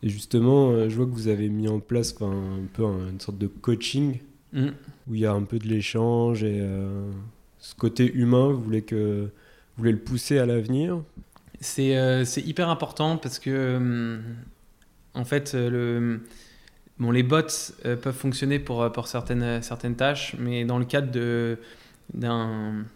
Et 0.02 0.08
justement, 0.08 0.70
euh, 0.70 0.88
je 0.88 0.96
vois 0.96 1.06
que 1.06 1.10
vous 1.10 1.28
avez 1.28 1.48
mis 1.48 1.68
en 1.68 1.80
place 1.80 2.14
un 2.20 2.66
peu 2.72 2.84
une 2.84 3.20
sorte 3.20 3.38
de 3.38 3.48
coaching 3.48 4.18
mm. 4.52 4.68
où 5.08 5.14
il 5.14 5.20
y 5.20 5.26
a 5.26 5.32
un 5.32 5.42
peu 5.42 5.58
de 5.58 5.66
l'échange 5.66 6.44
et 6.44 6.60
euh, 6.60 7.10
ce 7.58 7.74
côté 7.74 8.12
humain, 8.12 8.48
vous 8.48 8.62
voulez, 8.62 8.82
que, 8.82 9.22
vous 9.24 9.78
voulez 9.78 9.92
le 9.92 9.98
pousser 9.98 10.38
à 10.38 10.46
l'avenir? 10.46 11.02
C'est 11.60 11.96
euh, 11.96 12.24
hyper 12.36 12.68
important 12.68 13.16
parce 13.16 13.40
que, 13.40 14.20
en 15.14 15.24
fait, 15.24 15.54
le, 15.54 16.20
bon, 17.00 17.10
les 17.10 17.24
bots 17.24 17.42
peuvent 17.82 18.12
fonctionner 18.12 18.60
pour, 18.60 18.92
pour 18.92 19.08
certaines, 19.08 19.60
certaines 19.62 19.96
tâches, 19.96 20.36
mais 20.38 20.64
dans 20.64 20.78
le 20.78 20.84
cadre 20.84 21.10
d'une 22.14 22.86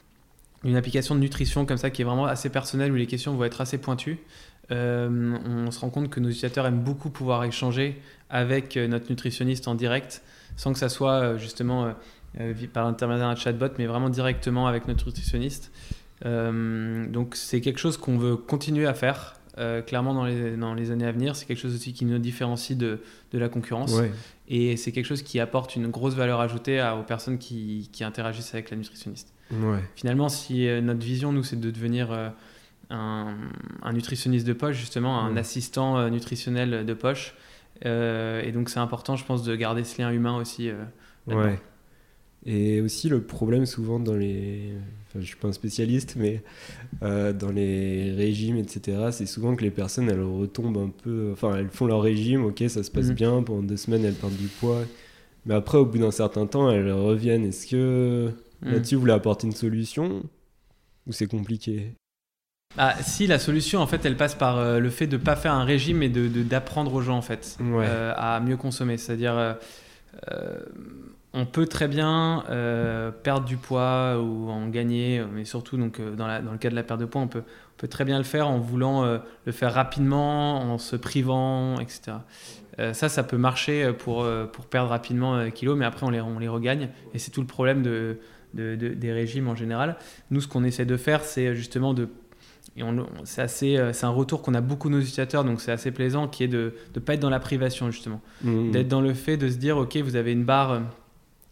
application 0.77 1.17
de 1.17 1.21
nutrition 1.21 1.67
comme 1.67 1.79
ça 1.79 1.91
qui 1.91 2.03
est 2.03 2.05
vraiment 2.05 2.27
assez 2.27 2.51
personnelle 2.51 2.93
où 2.93 2.95
les 2.95 3.09
questions 3.09 3.35
vont 3.35 3.43
être 3.43 3.61
assez 3.61 3.79
pointues, 3.79 4.19
euh, 4.71 5.39
on 5.45 5.71
se 5.71 5.81
rend 5.81 5.91
compte 5.91 6.09
que 6.09 6.21
nos 6.21 6.29
utilisateurs 6.29 6.67
aiment 6.67 6.83
beaucoup 6.83 7.11
pouvoir 7.11 7.45
échanger 7.45 8.01
avec 8.31 8.77
euh, 8.77 8.87
notre 8.87 9.11
nutritionniste 9.11 9.69
en 9.69 9.75
direct, 9.75 10.23
sans 10.57 10.73
que 10.73 10.79
ça 10.79 10.89
soit 10.89 11.21
euh, 11.21 11.39
justement 11.39 11.95
par 12.73 12.87
l'intermédiaire 12.87 13.29
d'un 13.29 13.37
chatbot, 13.37 13.67
mais 13.79 13.85
vraiment 13.85 14.09
directement 14.09 14.67
avec 14.67 14.89
notre 14.89 15.07
nutritionniste. 15.07 15.71
donc 16.25 17.35
c'est 17.35 17.61
quelque 17.61 17.79
chose 17.79 17.99
qu'on 17.99 18.17
veut 18.17 18.37
continuer 18.37 18.87
à 18.87 18.95
faire. 18.95 19.35
clairement 19.87 20.15
dans 20.15 20.25
les, 20.25 20.57
dans 20.57 20.73
les 20.73 20.91
années 20.91 21.05
à 21.05 21.13
venir, 21.13 21.37
c'est 21.37 21.45
quelque 21.45 21.61
chose 21.61 21.75
aussi 21.75 21.93
qui 21.93 22.07
nous 22.07 22.17
différencie 22.17 22.79
de, 22.79 23.01
de 23.33 23.39
la 23.39 23.51
concurrence. 23.51 23.95
Et 24.49 24.79
c'est 24.79 24.93
quelque 24.93 25.05
chose 25.05 25.21
qui 25.21 25.41
apporte 25.41 25.77
une 25.77 25.89
grosse 25.89 26.15
valeur 26.15 26.41
ajoutée 26.41 26.83
aux 26.99 27.03
personnes 27.03 27.37
qui, 27.37 27.91
qui 27.93 28.03
interagissent 28.03 28.55
avec 28.55 28.71
la 28.71 28.79
nutritionniste. 28.79 29.35
Finalement, 29.95 30.31
si 30.31 30.67
notre 30.81 31.05
vision, 31.05 31.33
nous, 31.33 31.45
c'est 31.45 31.61
de 31.61 31.71
devenir 31.71 32.33
un, 32.93 33.93
nutritionniste 33.93 34.47
de 34.47 34.53
poche, 34.53 34.77
justement, 34.77 35.21
un 35.21 35.37
assistant 35.37 35.99
euh, 35.99 36.11
nutritionnel 36.11 36.85
de 36.85 36.95
poche. 36.95 37.35
Euh, 37.85 38.43
et 38.43 38.53
donc 38.53 38.71
c'est 38.71 38.79
important, 38.79 39.17
je 39.17 39.25
pense, 39.25 39.43
de 39.43 39.55
garder 39.57 39.85
ce 39.85 40.01
lien 40.01 40.11
humain 40.11 40.37
aussi. 40.37 40.69
Euh, 40.69 40.85
ouais. 41.27 41.59
Et 42.45 42.81
aussi 42.81 43.09
le 43.09 43.23
problème 43.23 43.67
souvent 43.67 44.01
dans 44.01 44.15
les... 44.15 44.73
Enfin, 45.09 45.21
je 45.21 45.27
suis 45.27 45.37
pas 45.37 45.49
un 45.49 45.53
spécialiste, 45.53 46.17
mais 46.17 46.43
dans 47.01 47.53
les 47.55 48.13
régimes, 48.13 48.57
etc., 48.57 49.09
c'est 49.13 49.27
souvent 49.27 49.55
que 49.55 49.63
les 49.63 49.71
personnes, 49.71 50.11
elles 50.11 50.23
retombent 50.23 50.79
un 50.79 50.89
peu... 50.89 51.31
Enfin, 51.33 51.55
elles 51.57 51.69
font 51.69 51.87
leur 51.87 52.03
régime, 52.03 52.45
ok, 52.45 52.65
ça 52.69 52.83
se 52.83 52.91
passe 52.91 53.09
mhm. 53.09 53.15
bien, 53.15 53.43
pendant 53.43 53.63
deux 53.63 53.77
semaines, 53.77 54.05
elles 54.05 54.15
perdent 54.15 54.37
du 54.37 54.49
poids. 54.49 54.83
Mais 55.47 55.55
après, 55.55 55.79
au 55.79 55.87
bout 55.87 55.99
d'un 55.99 56.11
certain 56.11 56.47
temps, 56.47 56.71
elles 56.71 56.91
reviennent. 56.91 57.45
Est-ce 57.45 57.69
que 57.69 58.33
mhm. 58.63 58.73
là-dessus, 58.73 58.97
vous 58.97 59.03
voulez 59.03 59.13
apporter 59.13 59.47
une 59.47 59.55
solution 59.55 60.25
Ou 61.07 61.13
c'est 61.13 61.27
compliqué? 61.27 61.95
Ah, 62.79 62.95
si 63.03 63.27
la 63.27 63.39
solution 63.39 63.81
en 63.81 63.87
fait 63.87 64.05
elle 64.07 64.17
passe 64.17 64.35
par 64.35 64.59
euh, 64.59 64.79
le 64.79 64.89
fait 64.89 65.07
de 65.07 65.17
ne 65.17 65.23
pas 65.23 65.37
faire 65.37 65.53
un 65.53 65.65
régime 65.65 66.03
et 66.03 66.09
de 66.09 66.43
d'apprendre 66.43 66.95
aux 66.95 67.03
gens 67.03 67.19
en 67.19 67.23
fait 67.23 67.59
euh, 67.61 68.15
à 68.17 68.41
mieux 68.41 68.57
consommer. 68.57 68.97
C'est-à-dire 68.97 69.35
euh, 69.37 70.61
on 71.35 71.45
peut 71.45 71.67
très 71.67 71.89
bien 71.89 72.45
perdre 73.23 73.47
du 73.47 73.57
poids 73.57 74.19
ou 74.19 74.51
en 74.51 74.69
gagner 74.69 75.23
mais 75.33 75.45
surtout 75.45 75.77
donc 75.77 76.01
dans, 76.01 76.27
la, 76.27 76.41
dans, 76.41 76.53
le 76.53 76.59
cas 76.59 76.71
de 76.71 76.75
la 76.75 76.83
perte 76.83 77.01
de 77.01 77.07
poids 77.07 77.23
on 77.23 77.29
peut, 77.29 77.43
on 77.43 77.81
peut 77.81 77.89
très 77.89 78.05
bien 78.05 78.19
le 78.19 78.25
faire 78.25 78.49
en 78.49 78.59
voulant 78.59 79.03
le 79.47 79.53
faire 79.53 79.73
rapidement 79.73 80.61
en 80.61 80.77
se 80.77 80.97
privant 80.97 81.81
etc 81.81 82.19
ça 82.93 83.09
ça 83.09 83.23
peut 83.23 83.39
marcher 83.39 83.93
pour, 83.95 84.27
pour 84.53 84.67
perdre 84.67 84.91
rapidement 84.91 85.51
kilos 85.51 85.79
mais 85.79 85.87
après 85.87 86.05
on 86.05 86.11
les, 86.11 86.21
on 86.21 86.39
les 86.39 86.49
regagne 86.49 86.91
et 87.15 87.19
c'est 87.19 87.31
tout 87.31 87.41
le 87.41 87.47
problème 87.47 87.83
de, 87.83 88.19
de, 88.55 88.75
des 88.75 89.13
régimes 89.13 89.49
en 89.49 89.55
général. 89.55 89.97
Nous 90.31 90.43
ce 90.43 90.49
qu'on 90.49 90.65
essaie 90.65 90.85
de 90.85 90.97
faire 90.97 91.25
c'est 91.25 91.55
justement 91.55 91.95
de 91.95 92.09
et 92.77 92.83
c'est 93.25 93.43
assez, 93.43 93.77
euh, 93.77 93.93
c'est 93.93 94.07
un 94.07 94.11
retour 94.11 94.41
qu'on 94.41 94.55
a 94.55 94.61
beaucoup 94.61 94.89
de 94.89 94.95
nos 94.95 95.01
utilisateurs, 95.01 95.45
donc 95.45 95.61
c'est 95.61 95.73
assez 95.73 95.91
plaisant, 95.91 96.27
qui 96.27 96.45
est 96.45 96.49
de 96.49 96.75
ne 96.95 97.01
pas 97.01 97.15
être 97.15 97.21
dans 97.21 97.31
la 97.31 97.41
privation 97.41 97.91
justement, 97.91 98.21
mmh. 98.43 98.71
d'être 98.71 98.89
dans 98.89 99.03
le 99.03 99.13
fait 99.13 99.37
de 99.37 99.49
se 99.49 99.57
dire, 99.57 99.77
ok, 99.77 99.97
vous 99.99 100.17
avez 100.17 100.33
une 100.33 100.45
barre, 100.45 100.73
euh, 100.73 100.81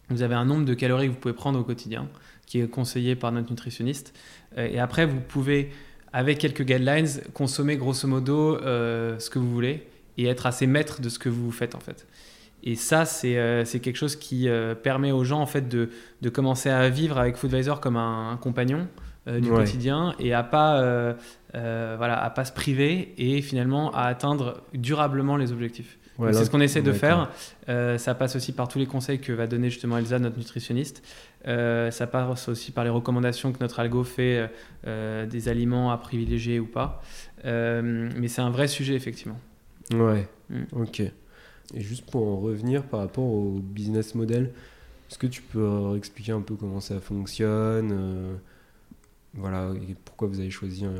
vous 0.09 0.23
avez 0.23 0.35
un 0.35 0.45
nombre 0.45 0.65
de 0.65 0.73
calories 0.73 1.07
que 1.07 1.13
vous 1.13 1.19
pouvez 1.19 1.33
prendre 1.33 1.59
au 1.59 1.63
quotidien, 1.63 2.07
qui 2.47 2.59
est 2.59 2.67
conseillé 2.67 3.15
par 3.15 3.31
notre 3.31 3.51
nutritionniste, 3.51 4.17
euh, 4.57 4.67
et 4.67 4.79
après 4.79 5.05
vous 5.05 5.19
pouvez, 5.19 5.69
avec 6.11 6.39
quelques 6.39 6.63
guidelines, 6.63 7.07
consommer 7.33 7.77
grosso 7.77 8.07
modo 8.07 8.57
ce 8.59 9.29
que 9.29 9.39
vous 9.39 9.49
voulez 9.49 9.87
et 10.17 10.25
être 10.25 10.45
assez 10.45 10.67
maître 10.67 11.01
de 11.01 11.07
ce 11.07 11.19
que 11.19 11.29
vous 11.29 11.51
faites 11.51 11.73
en 11.73 11.79
fait. 11.79 12.05
et 12.63 12.75
ça, 12.75 13.05
c'est 13.05 13.79
quelque 13.81 13.95
chose 13.95 14.17
qui 14.17 14.49
permet 14.83 15.13
aux 15.13 15.23
gens 15.23 15.39
en 15.39 15.45
fait 15.45 15.69
de, 15.69 15.89
de, 16.21 16.29
commencer 16.29 16.69
à 16.69 16.89
vivre 16.89 17.17
avec 17.17 17.37
Foodvisor 17.37 17.79
comme 17.79 17.95
un, 17.95 18.37
compagnon 18.41 18.89
du 19.27 19.49
quotidien 19.49 20.15
et 20.19 20.33
à 20.33 20.43
pas 20.43 21.15
voilà 21.53 22.21
à 22.21 22.29
pas 22.29 22.45
se 22.45 22.51
priver 22.51 23.13
et 23.17 23.41
finalement 23.41 23.91
à 23.93 24.03
atteindre 24.03 24.61
durablement 24.73 25.37
les 25.37 25.51
objectifs 25.51 25.97
c'est 26.31 26.45
ce 26.45 26.49
qu'on 26.49 26.61
essaie 26.61 26.81
de 26.81 26.91
faire. 26.91 27.31
Euh, 27.69 27.97
ça 27.97 28.15
passe 28.15 28.35
aussi 28.35 28.51
par 28.51 28.67
tous 28.67 28.79
les 28.79 28.85
conseils 28.85 29.19
que 29.19 29.31
va 29.31 29.47
donner 29.47 29.69
justement 29.69 29.97
Elsa, 29.97 30.19
notre 30.19 30.37
nutritionniste. 30.37 31.03
Euh, 31.47 31.91
ça 31.91 32.07
passe 32.07 32.49
aussi 32.49 32.71
par 32.71 32.83
les 32.83 32.89
recommandations 32.89 33.51
que 33.51 33.59
notre 33.59 33.79
algo 33.79 34.03
fait 34.03 34.49
euh, 34.85 35.25
des 35.25 35.47
aliments 35.47 35.91
à 35.91 35.97
privilégier 35.97 36.59
ou 36.59 36.65
pas. 36.65 37.01
mais 37.43 38.27
c'est 38.27 38.41
un 38.41 38.51
vrai 38.51 38.67
sujet, 38.67 38.95
effectivement. 38.95 39.39
Ouais, 39.93 40.27
mm. 40.49 40.63
ok. 40.73 40.99
Et 41.73 41.81
juste 41.81 42.09
pour 42.09 42.27
en 42.27 42.37
revenir 42.37 42.83
par 42.83 42.99
rapport 42.99 43.23
au 43.23 43.59
business 43.61 44.13
model, 44.15 44.51
est-ce 45.09 45.17
que 45.17 45.27
tu 45.27 45.41
peux 45.41 45.95
expliquer 45.97 46.33
un 46.33 46.41
peu 46.41 46.55
comment 46.55 46.81
ça 46.81 46.99
fonctionne 46.99 48.39
voilà, 49.33 49.71
et 49.89 49.95
pourquoi 50.05 50.27
vous 50.27 50.39
avez 50.39 50.49
choisi 50.49 50.85
un, 50.85 50.93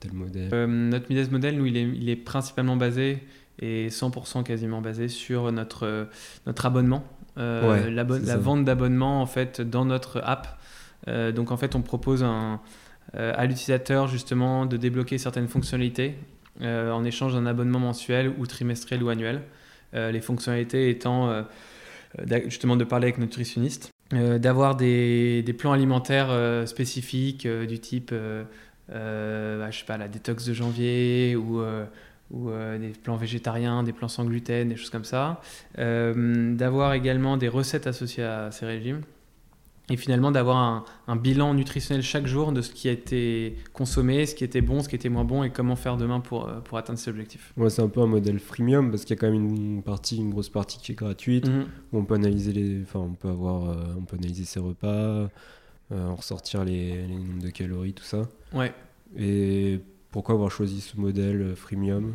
tel 0.00 0.12
modèle 0.12 0.48
Notre 0.66 1.06
business 1.06 1.30
model, 1.30 1.56
nous, 1.56 1.66
il 1.66 1.76
est, 1.76 1.82
il 1.82 2.08
est 2.08 2.16
principalement 2.16 2.76
basé 2.76 3.22
et 3.60 3.88
100% 3.88 4.42
quasiment 4.42 4.80
basé 4.80 5.08
sur 5.08 5.50
notre, 5.52 6.08
notre 6.46 6.66
abonnement. 6.66 7.04
Euh, 7.38 7.90
la, 7.90 8.04
vente 8.36 8.64
d'abonnement 8.64 9.20
en 9.20 9.26
fait 9.26 9.60
dans 9.60 9.84
notre 9.84 10.20
app. 10.24 10.58
Euh, 11.06 11.32
donc 11.32 11.50
en 11.50 11.58
fait 11.58 11.74
on 11.74 11.82
propose 11.82 12.24
un, 12.24 12.60
euh, 13.14 13.34
à 13.36 13.44
l'utilisateur 13.44 14.08
justement 14.08 14.64
de 14.64 14.78
débloquer 14.78 15.18
certaines 15.18 15.48
fonctionnalités 15.48 16.14
en 16.62 17.04
échange 17.04 17.34
d'un 17.34 17.44
abonnement 17.44 17.78
mensuel 17.78 18.32
ou 18.38 18.46
trimestriel 18.46 19.02
ou 19.02 19.10
annuel. 19.10 19.42
les 19.92 20.22
fonctionnalités 20.22 20.88
étant 20.88 21.44
justement 22.46 22.76
de 22.76 22.84
parler 22.84 23.08
avec 23.08 23.18
notre 23.18 23.38
nutritionniste, 23.38 23.92
d'avoir 24.12 24.76
des, 24.76 25.54
plans 25.58 25.72
alimentaires 25.72 26.30
spécifiques 26.66 27.46
du 27.46 27.78
type 27.80 28.12
bah, 28.12 29.70
je 29.70 29.78
sais 29.78 29.84
pas 29.84 29.96
la 29.96 30.08
détox 30.08 30.44
de 30.44 30.52
janvier 30.52 31.34
ou 31.34 31.60
ou 32.30 32.50
euh, 32.50 32.78
des 32.78 32.88
plans 32.88 33.16
végétariens, 33.16 33.82
des 33.82 33.92
plans 33.92 34.08
sans 34.08 34.24
gluten, 34.24 34.68
des 34.68 34.76
choses 34.76 34.90
comme 34.90 35.04
ça. 35.04 35.40
Euh, 35.78 36.54
d'avoir 36.54 36.94
également 36.94 37.36
des 37.36 37.48
recettes 37.48 37.86
associées 37.86 38.24
à 38.24 38.50
ces 38.50 38.66
régimes. 38.66 39.02
Et 39.88 39.96
finalement 39.96 40.32
d'avoir 40.32 40.84
un, 41.06 41.16
bilan 41.16 41.54
nutritionnel 41.54 42.02
chaque 42.02 42.26
jour 42.26 42.50
de 42.50 42.60
ce 42.60 42.72
qui 42.72 42.88
a 42.88 42.92
été 42.92 43.56
consommé, 43.72 44.26
ce 44.26 44.34
qui 44.34 44.42
était 44.42 44.60
bon, 44.60 44.82
ce 44.82 44.88
qui 44.88 44.96
était 44.96 45.08
moins 45.08 45.24
bon 45.24 45.44
et 45.44 45.50
comment 45.50 45.76
faire 45.76 45.96
demain 45.96 46.18
pour, 46.18 46.48
euh, 46.48 46.58
pour 46.60 46.76
atteindre 46.76 46.98
ces 46.98 47.08
objectifs. 47.10 47.52
Ouais, 47.56 47.70
c'est 47.70 47.82
un 47.82 47.88
peu 47.88 48.00
un 48.00 48.06
modèle 48.06 48.40
freemium 48.40 48.90
parce 48.90 49.04
qu'il 49.04 49.14
y 49.14 49.18
a 49.18 49.20
quand 49.20 49.30
même 49.30 49.46
une 49.46 49.82
partie, 49.84 50.16
une 50.16 50.30
grosse 50.30 50.48
partie 50.48 50.78
qui 50.78 50.90
est 50.90 50.96
gratuite. 50.96 51.48
Mhm. 51.48 51.66
Où 51.92 51.98
on 51.98 52.04
peut 52.04 52.14
analyser 52.14 52.52
les, 52.52 52.82
enfin 52.82 52.98
on 52.98 53.12
peut 53.12 53.28
avoir, 53.28 53.76
on 53.96 54.02
peut 54.02 54.16
analyser 54.16 54.44
ses 54.44 54.58
repas, 54.58 55.28
en 55.92 56.14
ressortir 56.16 56.64
les, 56.64 57.06
les 57.06 57.14
nombres 57.14 57.42
de 57.42 57.50
calories, 57.50 57.92
tout 57.92 58.02
ça. 58.02 58.22
Ouais. 58.52 58.74
Et 59.16 59.80
pourquoi 60.10 60.34
avoir 60.34 60.50
choisi 60.50 60.80
ce 60.80 60.96
modèle 60.96 61.42
euh, 61.42 61.54
freemium? 61.54 62.14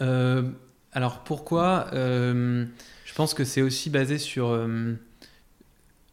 Euh, 0.00 0.42
Alors 0.92 1.20
pourquoi 1.20 1.86
euh, 1.92 2.66
Je 3.04 3.14
pense 3.14 3.34
que 3.34 3.44
c'est 3.44 3.62
aussi 3.62 3.88
basé 3.88 4.18
sur, 4.18 4.48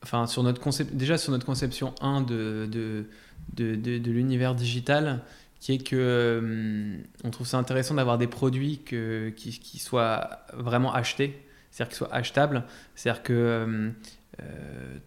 enfin 0.04 0.28
sur 0.28 0.44
notre 0.44 0.62
concept, 0.62 0.94
déjà 0.96 1.18
sur 1.18 1.32
notre 1.32 1.46
conception 1.46 1.96
1 2.02 2.22
de, 2.22 2.68
de, 2.72 3.06
de, 3.54 3.76
de, 3.76 4.12
l'univers 4.12 4.56
digital, 4.56 5.22
qui 5.60 5.74
est 5.74 5.88
que 5.88 6.98
on 7.24 7.30
trouve 7.30 7.48
ça 7.48 7.58
intéressant 7.58 7.96
d'avoir 7.96 8.18
des 8.18 8.28
produits 8.28 8.80
que, 8.80 9.30
qui, 9.30 9.58
qui, 9.60 9.80
soient 9.80 10.30
vraiment 10.54 10.94
achetés, 10.94 11.42
c'est-à-dire 11.72 11.90
qu'ils 11.90 11.98
soient 11.98 12.14
achetables, 12.14 12.64
c'est-à-dire 12.96 13.24
que 13.24 13.92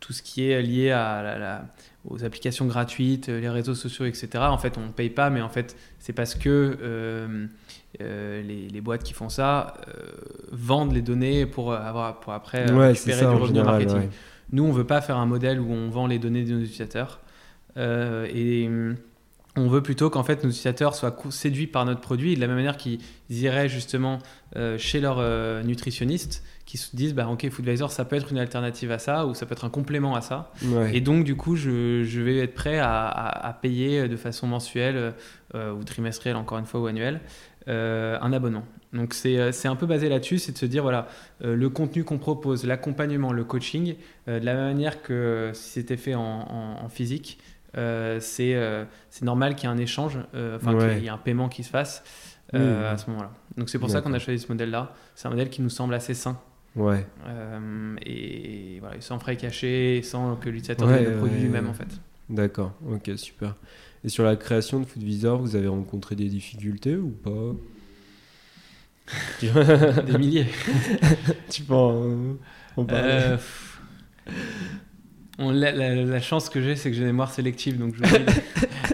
tout 0.00 0.12
ce 0.12 0.22
qui 0.22 0.48
est 0.48 0.62
lié 0.62 0.92
à 0.92 1.38
la 1.38 1.64
aux 2.08 2.24
applications 2.24 2.66
gratuites, 2.66 3.28
les 3.28 3.48
réseaux 3.48 3.74
sociaux, 3.74 4.04
etc. 4.04 4.28
En 4.34 4.58
fait, 4.58 4.78
on 4.78 4.86
ne 4.86 4.92
paye 4.92 5.10
pas, 5.10 5.30
mais 5.30 5.40
en 5.40 5.48
fait, 5.48 5.76
c'est 5.98 6.12
parce 6.12 6.34
que 6.34 6.76
euh, 6.80 7.46
euh, 8.00 8.42
les, 8.42 8.80
boîtes 8.80 9.02
qui 9.02 9.12
font 9.12 9.28
ça 9.28 9.74
euh, 9.88 9.92
vendent 10.52 10.92
les 10.92 11.02
données 11.02 11.46
pour, 11.46 11.72
avoir, 11.72 12.20
pour 12.20 12.32
après 12.32 12.64
récupérer 12.66 13.20
du 13.20 13.26
revenu 13.26 13.62
marketing. 13.62 14.08
Nous, 14.52 14.64
on 14.64 14.68
ne 14.68 14.72
veut 14.72 14.86
pas 14.86 15.00
faire 15.00 15.16
un 15.16 15.26
modèle 15.26 15.60
où 15.60 15.72
on 15.72 15.88
vend 15.88 16.06
les 16.06 16.18
données 16.18 16.44
de 16.44 16.54
nos 16.54 16.60
utilisateurs. 16.60 17.20
et 17.76 18.68
on 19.58 19.68
veut 19.68 19.82
plutôt 19.82 20.10
qu'en 20.10 20.22
fait 20.22 20.44
nos 20.44 20.50
utilisateurs 20.50 20.94
soient 20.94 21.16
séduits 21.30 21.66
par 21.66 21.86
notre 21.86 22.02
produit 22.02 22.34
de 22.34 22.40
la 22.40 22.46
même 22.46 22.56
manière 22.56 22.76
qu'ils 22.76 23.00
iraient 23.30 23.70
justement 23.70 24.18
chez 24.76 25.00
leur 25.00 25.22
nutritionniste 25.64 26.44
qui 26.66 26.78
se 26.78 26.94
disent 26.94 27.14
bah 27.14 27.28
ok 27.28 27.48
Foodvisor 27.48 27.90
ça 27.90 28.04
peut 28.04 28.16
être 28.16 28.32
une 28.32 28.38
alternative 28.38 28.90
à 28.90 28.98
ça 28.98 29.24
ou 29.24 29.34
ça 29.34 29.46
peut 29.46 29.52
être 29.52 29.64
un 29.64 29.70
complément 29.70 30.16
à 30.16 30.20
ça. 30.20 30.52
Et 30.92 31.00
donc 31.00 31.24
du 31.24 31.36
coup 31.36 31.56
je, 31.56 32.02
je 32.02 32.20
vais 32.20 32.38
être 32.38 32.54
prêt 32.54 32.78
à, 32.78 33.06
à, 33.06 33.52
payer 33.52 34.08
de 34.08 34.16
façon 34.16 34.46
mensuelle 34.48 35.14
euh, 35.54 35.72
ou 35.72 35.84
trimestrielle 35.84 36.36
encore 36.36 36.58
une 36.58 36.66
fois 36.66 36.80
ou 36.80 36.86
annuelle 36.86 37.20
euh, 37.68 38.18
un 38.20 38.32
abonnement. 38.32 38.64
Donc 38.92 39.14
c'est, 39.14 39.52
c'est 39.52 39.68
un 39.68 39.76
peu 39.76 39.86
basé 39.86 40.08
là-dessus 40.08 40.38
c'est 40.38 40.52
de 40.52 40.58
se 40.58 40.64
dire 40.64 40.82
voilà 40.82 41.08
euh, 41.42 41.56
le 41.56 41.68
contenu 41.68 42.04
qu'on 42.04 42.18
propose 42.18 42.64
l'accompagnement 42.64 43.32
le 43.32 43.44
coaching 43.44 43.96
de 44.26 44.32
la 44.32 44.54
même 44.54 44.64
manière 44.64 45.02
que 45.02 45.50
si 45.52 45.70
c'était 45.70 45.96
fait 45.96 46.14
en, 46.14 46.22
en, 46.22 46.88
physique 46.88 47.38
c'est, 47.74 48.56
c'est 49.10 49.24
normal 49.24 49.54
qu'il 49.54 49.68
y 49.68 49.72
ait 49.72 49.74
un 49.74 49.78
échange 49.78 50.18
enfin 50.54 50.78
qu'il 50.78 51.02
y 51.02 51.06
ait 51.06 51.10
un 51.10 51.18
paiement 51.18 51.48
qui 51.48 51.62
se 51.62 51.68
fasse 51.68 52.02
à 52.54 52.96
ce 52.96 53.10
moment-là. 53.10 53.32
Donc 53.58 53.68
c'est 53.68 53.78
pour 53.78 53.90
ça 53.90 54.00
qu'on 54.00 54.14
a 54.14 54.18
choisi 54.18 54.42
ce 54.42 54.48
modèle 54.50 54.70
là 54.70 54.94
c'est 55.14 55.26
un 55.26 55.30
modèle 55.30 55.50
qui 55.50 55.60
nous 55.60 55.68
semble 55.68 55.92
assez 55.92 56.14
sain. 56.14 56.38
Ouais. 56.76 57.06
Euh, 57.26 57.96
et 58.04 58.78
voilà, 58.80 59.00
sans 59.00 59.18
frais 59.18 59.36
cachés, 59.36 60.02
sans 60.02 60.36
que 60.36 60.50
l'utilisateur 60.50 60.88
ouais, 60.88 61.04
le 61.04 61.16
produit 61.16 61.40
lui-même 61.40 61.68
en 61.68 61.72
fait. 61.72 61.88
D'accord, 62.28 62.72
ok, 62.88 63.10
super. 63.16 63.54
Et 64.06 64.08
sur 64.08 64.22
la 64.22 64.36
création 64.36 64.78
de 64.78 64.86
Foodvisor, 64.86 65.40
vous 65.40 65.56
avez 65.56 65.66
rencontré 65.66 66.14
des 66.14 66.28
difficultés 66.28 66.94
ou 66.94 67.10
pas 67.10 67.56
Des 70.06 70.16
milliers. 70.16 70.46
tu 71.50 71.62
peux 71.62 71.74
en, 71.74 72.36
euh, 72.90 73.36
la, 75.38 76.20
chance 76.20 76.48
que 76.48 76.60
j'ai, 76.60 76.76
c'est 76.76 76.90
que 76.90 76.94
j'ai 76.94 77.02
une 77.02 77.08
mémoire 77.08 77.32
sélective, 77.32 77.78
donc 77.78 77.94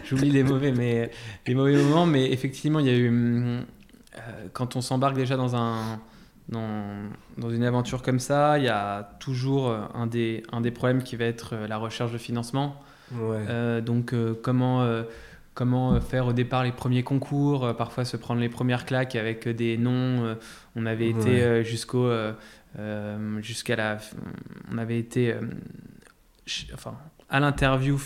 j'oublie 0.05 0.31
les 0.31 0.43
mauvais, 0.45 0.73
mais 0.73 1.11
les 1.47 1.55
mauvais 1.55 1.77
moments. 1.77 2.07
Mais 2.07 2.33
effectivement, 2.33 2.79
il 2.79 2.87
y 2.87 2.91
a 2.91 2.97
eu 2.97 3.11
euh, 3.11 3.61
quand 4.55 4.77
on 4.77 4.81
s'embarque 4.81 5.17
déjà 5.17 5.37
dans 5.37 5.55
un 5.57 6.01
dans, 6.49 7.11
dans, 7.37 7.51
une 7.51 7.65
aventure 7.65 8.03
comme 8.03 8.19
ça, 8.19 8.59
il 8.59 8.65
y 8.65 8.69
a 8.69 9.17
toujours 9.21 9.71
un 9.95 10.07
des, 10.07 10.43
un 10.53 10.61
des 10.61 10.71
problèmes 10.71 11.03
qui 11.03 11.17
va 11.17 11.27
être 11.27 11.55
euh, 11.55 11.67
la 11.69 11.77
recherche 11.77 12.13
de 12.13 12.19
financement. 12.19 12.83
Euh, 13.21 13.81
donc 13.81 14.15
comment, 14.43 14.87
comment 15.55 16.01
faire 16.01 16.27
au 16.27 16.33
départ 16.33 16.65
les 16.65 16.73
premiers 16.73 17.03
concours, 17.03 17.75
parfois 17.77 18.05
se 18.05 18.17
prendre 18.17 18.41
les 18.41 18.49
premières 18.49 18.85
claques 18.85 19.17
avec 19.17 19.49
des 19.49 19.77
noms. 19.77 20.37
on 20.77 20.87
avait 20.87 21.09
été 21.09 21.65
jusqu'au 21.65 22.11
jusqu'à 23.41 23.77
la 23.77 23.99
on 24.73 24.79
avait 24.79 24.99
été 24.99 25.35
enfin 26.75 26.95
à 27.29 27.41
l'interview 27.41 27.99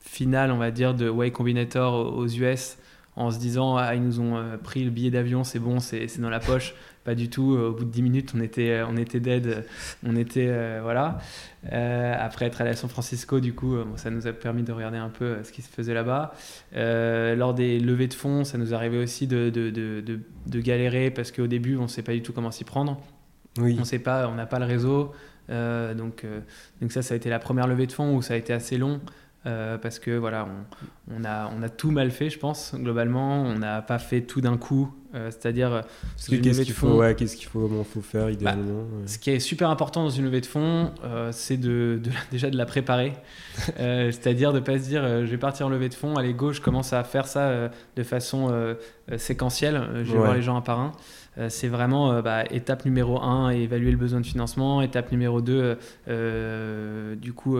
finale 0.00 0.50
on 0.50 0.58
va 0.58 0.70
dire 0.70 0.94
de 0.94 1.08
Way 1.08 1.30
Combinator 1.30 2.16
aux 2.16 2.26
US 2.26 2.78
en 3.18 3.30
se 3.30 3.38
disant 3.38 3.76
ah, 3.76 3.94
ils 3.94 4.02
nous 4.02 4.20
ont 4.20 4.42
pris 4.62 4.84
le 4.84 4.90
billet 4.90 5.10
d'avion 5.10 5.44
c'est 5.44 5.58
bon 5.58 5.80
c'est 5.80 6.20
dans 6.20 6.30
la 6.30 6.40
poche 6.40 6.74
pas 7.08 7.14
du 7.14 7.30
tout. 7.30 7.56
Au 7.56 7.72
bout 7.72 7.86
de 7.86 7.90
10 7.90 8.02
minutes, 8.02 8.32
on 8.36 8.40
était, 8.42 8.82
on 8.86 8.94
était 8.98 9.18
dead. 9.18 9.64
On 10.06 10.14
était, 10.14 10.48
euh, 10.50 10.80
voilà. 10.82 11.16
Euh, 11.72 12.14
après 12.18 12.44
être 12.44 12.60
allé 12.60 12.68
à 12.68 12.76
San 12.76 12.90
Francisco, 12.90 13.40
du 13.40 13.54
coup, 13.54 13.76
ça 13.96 14.10
nous 14.10 14.26
a 14.26 14.32
permis 14.34 14.62
de 14.62 14.72
regarder 14.72 14.98
un 14.98 15.08
peu 15.08 15.24
euh, 15.24 15.42
ce 15.42 15.50
qui 15.50 15.62
se 15.62 15.70
faisait 15.70 15.94
là-bas. 15.94 16.34
lors 16.74 17.54
des 17.54 17.80
levées 17.80 18.08
de 18.08 18.14
fonds, 18.14 18.44
ça 18.44 18.58
nous 18.58 18.74
arrivait 18.74 18.98
aussi 18.98 19.26
de, 19.26 19.48
de, 19.48 19.70
de, 19.70 20.20
de, 20.46 20.60
galérer 20.60 21.10
parce 21.10 21.32
qu'au 21.32 21.46
début, 21.46 21.78
on 21.78 21.84
ne 21.84 21.88
sait 21.88 22.02
pas 22.02 22.12
du 22.12 22.20
tout 22.20 22.34
comment 22.34 22.50
s'y 22.50 22.64
prendre. 22.64 23.00
Oui. 23.58 23.78
On 23.80 23.84
sait 23.84 24.00
pas, 24.00 24.28
on 24.28 24.34
n'a 24.34 24.44
pas 24.44 24.58
le 24.58 24.66
réseau. 24.66 25.12
donc, 25.48 26.26
donc 26.82 26.92
ça, 26.92 27.00
ça 27.00 27.14
a 27.14 27.16
été 27.16 27.30
la 27.30 27.38
première 27.38 27.66
levée 27.66 27.86
de 27.86 27.92
fonds 27.92 28.14
où 28.14 28.20
ça 28.20 28.34
a 28.34 28.36
été 28.36 28.52
assez 28.52 28.76
long. 28.76 29.00
Parce 29.80 29.98
que 29.98 30.16
voilà, 30.16 30.46
on, 31.10 31.20
on, 31.20 31.24
a, 31.24 31.50
on 31.56 31.62
a 31.62 31.68
tout 31.68 31.90
mal 31.90 32.10
fait, 32.10 32.30
je 32.30 32.38
pense, 32.38 32.74
globalement. 32.74 33.42
On 33.42 33.58
n'a 33.58 33.82
pas 33.82 33.98
fait 33.98 34.22
tout 34.22 34.40
d'un 34.40 34.56
coup 34.56 34.92
euh, 35.14 35.30
c'est-à-dire, 35.30 35.72
euh, 35.72 35.80
qu'est-ce 36.28 36.60
qu'il 36.62 36.74
faut, 36.74 36.98
ouais, 36.98 37.14
qu'est-ce 37.14 37.36
qu'il 37.36 37.46
faut, 37.46 37.66
comment 37.66 37.84
faut 37.84 38.02
faire 38.02 38.26
bah, 38.26 38.30
idéalement. 38.30 38.84
Ce 39.06 39.18
qui 39.18 39.30
est 39.30 39.40
super 39.40 39.70
important 39.70 40.02
dans 40.02 40.10
une 40.10 40.24
levée 40.24 40.42
de 40.42 40.46
fonds, 40.46 40.92
euh, 41.02 41.30
c'est 41.32 41.56
de, 41.56 42.00
déjà 42.30 42.50
de 42.50 42.56
la 42.58 42.66
préparer. 42.66 43.14
c'est-à-dire 43.76 44.52
de 44.52 44.60
pas 44.60 44.78
se 44.78 44.84
dire, 44.84 45.02
je 45.02 45.30
vais 45.30 45.38
partir 45.38 45.66
en 45.66 45.70
levée 45.70 45.88
de 45.88 45.94
fonds, 45.94 46.16
allez 46.16 46.34
go, 46.34 46.52
je 46.52 46.60
commence 46.60 46.92
à 46.92 47.02
faire 47.04 47.26
ça 47.26 47.70
de 47.96 48.02
façon 48.02 48.76
séquentielle. 49.16 49.82
je 50.04 50.12
vais 50.12 50.18
voir 50.18 50.34
les 50.34 50.42
gens 50.42 50.56
un 50.56 50.60
par 50.60 50.78
un. 50.78 50.92
c'est 51.48 51.68
vraiment 51.68 52.20
bah, 52.20 52.44
étape 52.50 52.84
numéro 52.84 53.20
1, 53.20 53.50
évaluer 53.50 53.90
le 53.90 53.96
besoin 53.96 54.20
de 54.20 54.26
financement. 54.26 54.82
Étape 54.82 55.10
numéro 55.10 55.40
2, 55.40 55.78
du 57.16 57.32
coup, 57.32 57.58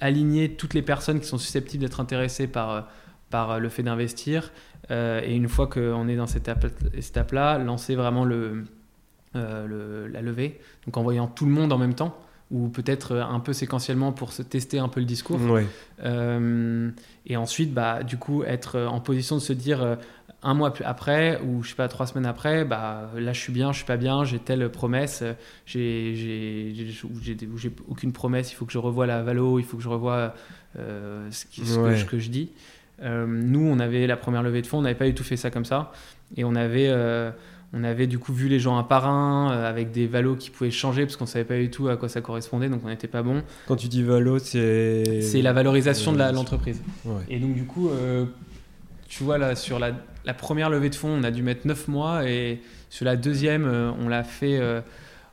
aligner 0.00 0.52
toutes 0.52 0.74
les 0.74 0.82
personnes 0.82 1.20
qui 1.20 1.26
sont 1.26 1.38
susceptibles 1.38 1.82
d'être 1.82 2.00
intéressées 2.00 2.46
par, 2.46 2.88
par 3.30 3.60
le 3.60 3.68
fait 3.68 3.82
d'investir. 3.82 4.52
Euh, 4.90 5.20
et 5.24 5.34
une 5.34 5.48
fois 5.48 5.66
qu'on 5.66 6.08
est 6.08 6.16
dans 6.16 6.26
cette 6.26 6.50
étape-là, 6.94 7.58
lancer 7.58 7.94
vraiment 7.94 8.24
le, 8.24 8.64
la 9.34 10.22
levée, 10.22 10.60
donc 10.86 10.96
en 10.96 11.02
voyant 11.02 11.26
tout 11.26 11.46
le 11.46 11.52
monde 11.52 11.72
en 11.72 11.78
même 11.78 11.94
temps 11.94 12.16
ou 12.50 12.68
peut-être 12.68 13.16
un 13.16 13.40
peu 13.40 13.52
séquentiellement 13.52 14.12
pour 14.12 14.32
se 14.32 14.42
tester 14.42 14.78
un 14.78 14.88
peu 14.88 15.00
le 15.00 15.06
discours. 15.06 15.40
et 15.98 17.36
ensuite, 17.36 17.72
bah, 17.72 18.02
du 18.02 18.16
coup, 18.18 18.44
être 18.44 18.80
en 18.80 19.00
position 19.00 19.36
de 19.36 19.40
se 19.40 19.52
dire 19.52 19.96
un 20.44 20.54
mois 20.54 20.72
après 20.84 21.40
ou 21.40 21.62
je 21.62 21.70
sais 21.70 21.74
pas 21.74 21.88
trois 21.88 22.06
semaines 22.06 22.26
après 22.26 22.64
bah 22.64 23.10
là 23.16 23.32
je 23.32 23.40
suis 23.40 23.52
bien 23.52 23.72
je 23.72 23.78
suis 23.78 23.86
pas 23.86 23.96
bien 23.96 24.24
j'ai 24.24 24.38
telle 24.38 24.68
promesse 24.68 25.24
j'ai 25.66 26.14
j'ai 26.14 27.72
aucune 27.88 28.12
promesse 28.12 28.52
il 28.52 28.54
faut 28.54 28.66
que 28.66 28.72
je 28.72 28.78
revoie 28.78 29.06
la 29.06 29.22
valo 29.22 29.58
il 29.58 29.64
faut 29.64 29.78
que 29.78 29.82
je 29.82 29.88
revoie 29.88 30.34
euh, 30.78 31.28
ce, 31.30 31.44
que, 32.04 32.18
je, 32.18 32.30
dis. 32.30 32.50
Euh, 33.02 33.26
nous 33.26 33.60
on 33.60 33.78
avait 33.78 34.06
la 34.06 34.16
première 34.16 34.42
levée 34.42 34.60
de 34.60 34.66
fonds 34.66 34.78
on 34.78 34.82
n'avait 34.82 34.94
pas 34.96 35.06
du 35.06 35.14
tout 35.14 35.24
fait 35.24 35.36
ça 35.36 35.50
comme 35.50 35.64
ça. 35.64 35.92
Et 36.36 36.44
on 36.44 36.56
avait 36.56 36.88
euh, 36.88 37.30
on 37.72 37.84
avait 37.84 38.08
du 38.08 38.18
coup 38.18 38.32
vu 38.32 38.48
les 38.48 38.58
gens 38.58 38.76
un 38.76 38.82
par 38.82 39.08
un 39.08 39.50
avec 39.50 39.92
des 39.92 40.06
valos 40.06 40.36
qui 40.36 40.50
pouvaient 40.50 40.72
changer 40.72 41.04
parce 41.04 41.16
qu'on 41.16 41.26
savait 41.26 41.44
pas 41.44 41.58
du 41.58 41.70
tout 41.70 41.88
à 41.88 41.96
quoi 41.96 42.08
ça 42.08 42.20
correspondait 42.20 42.68
donc 42.68 42.80
on 42.84 42.88
n'était 42.88 43.08
pas 43.08 43.22
bon. 43.22 43.42
Quand 43.66 43.76
tu 43.76 43.88
dis 43.88 44.02
valo 44.02 44.38
c'est 44.40 45.20
c'est 45.22 45.42
la 45.42 45.52
valorisation 45.52 46.12
de 46.12 46.18
l'entreprise. 46.18 46.82
Et 47.28 47.38
donc 47.38 47.54
du 47.54 47.64
coup 47.64 47.90
tu 49.16 49.22
vois, 49.22 49.38
là, 49.38 49.54
sur 49.54 49.78
la, 49.78 49.92
première 50.34 50.70
levée 50.70 50.90
de 50.90 50.96
fonds, 50.96 51.08
on 51.08 51.22
a 51.22 51.30
dû 51.30 51.44
mettre 51.44 51.68
9 51.68 51.86
mois 51.86 52.28
et 52.28 52.60
sur 52.90 53.04
la 53.04 53.14
deuxième, 53.14 53.64
euh, 53.64 53.92
on 54.00 54.08
l'a 54.08 54.24
fait, 54.24 54.58
euh, 54.58 54.80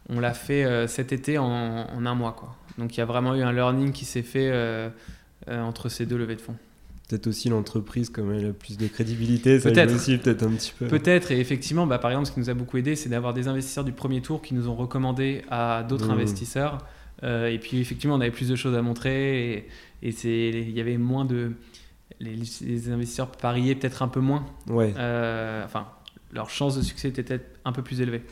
on 0.08 0.20
l'a 0.20 0.36
fait 0.36 0.64
euh, 0.64 0.86
cet 0.86 1.12
été 1.12 1.40
en, 1.40 1.88
un 2.06 2.16
mois. 2.16 2.34
Quoi. 2.34 2.56
Donc 2.78 2.96
il 2.96 3.00
y 3.00 3.02
a 3.02 3.06
vraiment 3.06 3.34
eu 3.34 3.42
un 3.42 3.52
learning 3.52 3.92
qui 3.92 4.06
s'est 4.06 4.22
fait 4.22 4.52
entre 5.48 5.90
ces 5.90 6.06
deux 6.06 6.18
levées 6.18 6.36
de 6.36 6.42
fonds. 6.42 6.56
Peut-être 7.10 7.26
aussi 7.26 7.50
l'entreprise, 7.50 8.12
comme 8.12 8.32
elle 8.32 8.50
a 8.50 8.54
plus 8.54 8.78
de 8.78 8.86
crédibilité, 8.86 9.60
ça 9.60 9.72
peut-être 9.72 9.96
aussi 9.96 10.16
peut-être 10.20 10.44
un 10.44 10.52
petit 10.52 10.74
peu. 10.78 10.86
Peut-être, 10.86 11.32
et 11.32 11.40
effectivement, 11.40 11.88
bah, 11.88 11.98
par 11.98 12.12
exemple, 12.12 12.28
ce 12.28 12.32
qui 12.34 12.40
nous 12.40 12.52
a 12.52 12.54
beaucoup 12.54 12.78
aidé, 12.78 12.96
c'est 12.96 13.10
d'avoir 13.10 13.34
des 13.34 13.48
investisseurs 13.48 13.84
du 13.84 13.94
premier 13.94 14.22
tour 14.22 14.44
qui 14.44 14.54
nous 14.54 14.70
ont 14.70 14.76
recommandé 14.76 15.42
à 15.50 15.84
d'autres 15.90 16.08
mmh. 16.08 16.12
investisseurs. 16.12 16.78
et 17.24 17.60
puis 17.60 17.82
effectivement, 17.82 18.16
on 18.16 18.22
avait 18.22 18.30
plus 18.30 18.50
de 18.50 18.56
choses 18.56 18.76
à 18.76 18.84
montrer 18.84 19.54
et, 19.54 19.68
et 20.04 20.50
il 20.50 20.70
y 20.70 20.80
avait 20.80 20.98
moins 20.98 21.26
de 21.26 21.54
les, 22.22 22.90
investisseurs 22.90 23.32
pariaient 23.32 23.76
peut-être 23.76 24.02
un 24.02 24.08
peu 24.08 24.20
moins. 24.20 24.46
Ouais. 24.68 24.94
Euh, 24.98 25.66
enfin, 25.66 25.88
leur 26.32 26.50
chance 26.50 26.76
de 26.76 26.82
succès 26.82 27.10
était 27.10 27.24
peut-être 27.24 27.60
un 27.66 27.72
peu 27.72 27.82
plus 27.82 28.02
élevée. 28.02 28.24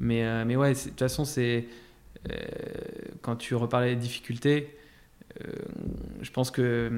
Mais, 0.00 0.24
euh, 0.24 0.44
mais 0.46 0.56
ouais, 0.56 0.74
de 0.74 0.78
toute 0.78 0.98
façon, 0.98 1.24
c'est 1.24 1.66
euh, 2.30 2.34
quand 3.22 3.36
tu 3.36 3.54
reparlais 3.54 3.94
des 3.94 4.00
difficultés, 4.00 4.76
je 6.20 6.30
pense 6.30 6.50
que 6.50 6.92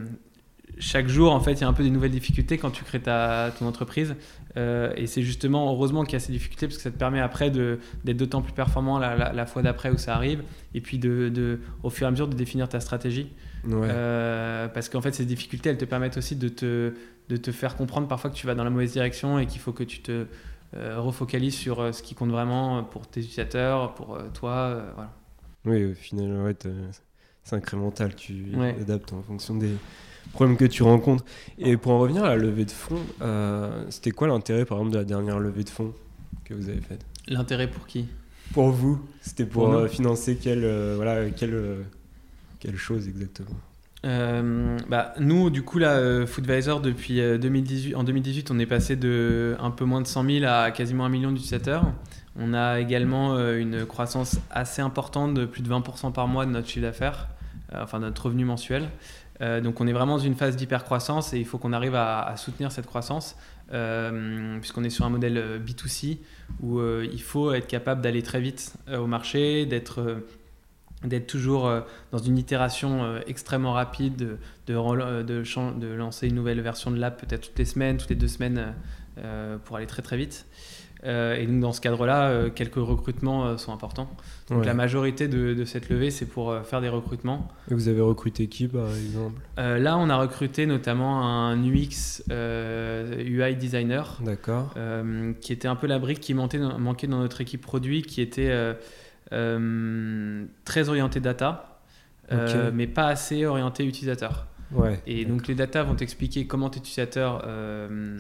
chaque 0.78 1.06
jour, 1.06 1.32
en 1.32 1.38
fait, 1.38 1.52
il 1.52 1.60
y 1.60 1.64
a 1.64 1.68
un 1.68 1.72
peu 1.72 1.84
des 1.84 1.90
nouvelles 1.90 2.10
difficultés 2.10 2.58
quand 2.58 2.72
tu 2.72 2.82
crées 2.82 3.00
ta, 3.00 3.52
ton 3.56 3.66
entreprise. 3.66 4.16
et 4.56 5.06
c'est 5.06 5.22
justement, 5.22 5.70
heureusement 5.70 6.02
qu'il 6.02 6.14
y 6.14 6.16
a 6.16 6.20
ces 6.20 6.32
difficultés 6.32 6.66
parce 6.66 6.78
que 6.78 6.82
ça 6.82 6.90
te 6.90 6.98
permet 6.98 7.20
après 7.20 7.50
d'être 7.50 8.16
d'autant 8.16 8.42
plus 8.42 8.52
performant 8.52 8.98
la, 8.98 9.32
la, 9.32 9.46
fois 9.46 9.62
d'après 9.62 9.90
où 9.90 9.98
ça 9.98 10.16
arrive. 10.16 10.42
Et 10.74 10.80
puis, 10.80 10.98
de, 10.98 11.28
de, 11.28 11.60
au 11.84 11.90
fur 11.90 12.06
et 12.06 12.08
à 12.08 12.10
mesure, 12.10 12.26
de 12.26 12.34
définir 12.34 12.68
ta 12.68 12.80
stratégie. 12.80 13.30
Euh, 13.72 14.68
parce 14.68 14.88
qu'en 14.88 15.00
fait, 15.00 15.14
ces 15.14 15.24
difficultés, 15.24 15.70
elles 15.70 15.78
te 15.78 15.84
permettent 15.84 16.16
aussi 16.16 16.36
de 16.36 16.48
te, 16.48 16.92
de 17.28 17.36
te 17.36 17.52
faire 17.52 17.76
comprendre 17.76 18.08
parfois 18.08 18.30
que 18.30 18.36
tu 18.36 18.46
vas 18.46 18.54
dans 18.54 18.64
la 18.64 18.70
mauvaise 18.70 18.92
direction 18.92 19.38
et 19.38 19.46
qu'il 19.46 19.60
faut 19.60 19.72
que 19.72 19.84
tu 19.84 20.00
te 20.00 20.26
euh, 20.76 21.00
refocalises 21.00 21.54
sur 21.54 21.80
euh, 21.80 21.92
ce 21.92 22.02
qui 22.02 22.14
compte 22.14 22.30
vraiment 22.30 22.82
pour 22.84 23.06
tes 23.06 23.20
utilisateurs, 23.20 23.94
pour 23.94 24.18
toi. 24.32 24.84
voilà. 24.94 25.12
Oui, 25.64 25.92
au 25.92 25.94
final, 25.94 26.42
ouais, 26.42 26.56
c'est 27.42 27.56
incrémental. 27.56 28.14
Tu 28.14 28.52
adaptes 28.80 29.12
en 29.12 29.22
fonction 29.22 29.54
des 29.54 29.72
problèmes 30.32 30.56
que 30.56 30.66
tu 30.66 30.82
rencontres. 30.82 31.24
Et 31.58 31.76
pour 31.76 31.92
en 31.92 32.00
revenir 32.00 32.24
à 32.24 32.28
la 32.28 32.36
levée 32.36 32.64
de 32.64 32.70
fonds, 32.70 33.02
c'était 33.88 34.10
quoi 34.10 34.28
l'intérêt, 34.28 34.64
par 34.64 34.78
exemple, 34.78 34.92
de 34.92 34.98
la 34.98 35.04
dernière 35.04 35.38
levée 35.38 35.64
de 35.64 35.70
fonds 35.70 35.94
que 36.44 36.52
vous 36.52 36.68
avez 36.68 36.80
faite? 36.80 37.04
L'intérêt 37.28 37.70
pour 37.70 37.86
qui? 37.86 38.06
Pour 38.52 38.68
vous? 38.68 39.00
C'était 39.22 39.46
pour, 39.46 39.88
financer 39.88 40.36
quel, 40.36 40.66
voilà, 40.96 41.30
quel 41.30 41.86
quelle 42.64 42.76
chose 42.76 43.08
exactement 43.08 43.60
euh, 44.04 44.78
bah, 44.88 45.14
nous, 45.18 45.48
du 45.48 45.62
coup, 45.62 45.78
là, 45.78 45.92
euh, 45.92 46.26
Foodvisor, 46.26 46.80
depuis 46.80 47.22
2018, 47.38 47.94
euh, 47.94 47.96
en 47.96 48.04
2018, 48.04 48.50
on 48.50 48.58
est 48.58 48.66
passé 48.66 48.96
de 48.96 49.56
un 49.58 49.70
peu 49.70 49.86
moins 49.86 50.02
de 50.02 50.06
100 50.06 50.24
000 50.24 50.44
à 50.46 50.70
quasiment 50.72 51.06
un 51.06 51.08
million 51.08 51.30
d'utilisateurs. 51.30 51.86
On 52.36 52.52
a 52.52 52.80
également 52.80 53.38
une 53.52 53.86
croissance 53.86 54.40
assez 54.50 54.82
importante 54.82 55.34
de 55.34 55.46
plus 55.46 55.62
de 55.62 55.70
20% 55.70 56.12
par 56.12 56.26
mois 56.26 56.44
de 56.44 56.50
notre 56.50 56.68
chiffre 56.68 56.84
d'affaires, 56.84 57.28
enfin 57.72 58.00
notre 58.00 58.26
revenu 58.26 58.44
mensuel. 58.44 58.88
donc 59.40 59.80
on 59.80 59.86
est 59.86 59.92
vraiment 59.92 60.16
dans 60.16 60.24
une 60.24 60.34
phase 60.34 60.56
d'hypercroissance 60.56 61.32
et 61.32 61.38
il 61.38 61.46
faut 61.46 61.58
qu'on 61.58 61.72
arrive 61.72 61.94
à, 61.94 62.22
à, 62.22 62.36
soutenir 62.36 62.72
cette 62.72 62.86
croissance 62.86 63.36
puisqu'on 63.68 64.82
est 64.82 64.90
sur 64.90 65.04
un 65.04 65.10
modèle 65.10 65.62
B2C 65.64 66.18
où 66.60 66.80
il 66.82 67.22
faut 67.22 67.52
être 67.52 67.68
capable 67.68 68.00
d'aller 68.00 68.24
très 68.24 68.40
vite 68.40 68.74
au 68.92 69.06
marché, 69.06 69.64
d'être 69.64 70.24
d'être 71.04 71.26
toujours 71.26 71.66
euh, 71.66 71.80
dans 72.12 72.18
une 72.18 72.38
itération 72.38 73.04
euh, 73.04 73.20
extrêmement 73.26 73.72
rapide, 73.72 74.16
de, 74.16 74.38
de, 74.66 75.22
de, 75.22 75.94
lancer 75.94 76.28
une 76.28 76.34
nouvelle 76.34 76.60
version 76.60 76.90
de 76.90 76.98
l'app 76.98 77.20
peut-être 77.20 77.48
toutes 77.48 77.58
les 77.58 77.64
semaines, 77.64 77.96
toutes 77.96 78.10
les 78.10 78.16
deux 78.16 78.28
semaines 78.28 78.74
euh, 79.18 79.58
pour 79.64 79.76
aller 79.76 79.86
très 79.86 80.02
très 80.02 80.16
vite. 80.16 80.46
et 81.04 81.46
donc 81.46 81.60
dans 81.60 81.72
ce 81.72 81.82
cadre-là, 81.82 82.48
quelques 82.50 82.76
recrutements 82.76 83.58
sont 83.58 83.72
importants. 83.72 84.08
Donc 84.48 84.64
la 84.64 84.72
majorité 84.72 85.28
de, 85.28 85.64
cette 85.66 85.90
levée, 85.90 86.10
c'est 86.10 86.24
pour 86.24 86.56
faire 86.64 86.80
des 86.80 86.88
recrutements. 86.88 87.48
Et 87.70 87.74
vous 87.74 87.88
avez 87.88 88.00
recruté 88.00 88.46
qui 88.46 88.68
par 88.68 88.88
exemple? 88.88 89.40
Là, 89.58 89.98
on 89.98 90.08
a 90.08 90.16
recruté 90.16 90.64
notamment 90.64 91.22
un 91.22 91.62
UX 91.62 92.22
UI 92.30 93.56
designer. 93.56 94.18
D'accord. 94.24 94.74
qui 95.42 95.52
était 95.52 95.68
un 95.68 95.76
peu 95.76 95.86
la 95.86 95.98
brique 95.98 96.20
qui 96.20 96.32
manquait, 96.32 96.58
manquait 96.58 97.06
dans 97.06 97.20
notre 97.20 97.42
équipe 97.42 97.60
produit, 97.60 98.00
qui 98.00 98.22
était 98.22 98.50
euh, 98.50 98.74
très 99.30 100.88
orienté 100.88 101.20
data, 101.20 101.80
euh, 102.32 102.70
mais 102.72 102.86
pas 102.86 103.06
assez 103.08 103.46
orienté 103.46 103.84
utilisateur. 103.84 104.46
Ouais, 104.72 105.00
et 105.06 105.24
donc 105.24 105.46
les 105.46 105.54
data 105.54 105.82
vont 105.82 105.94
t'expliquer 105.94 106.46
comment 106.46 106.70
tes 106.70 106.80
utilisateurs 106.80 107.42
euh, 107.46 108.18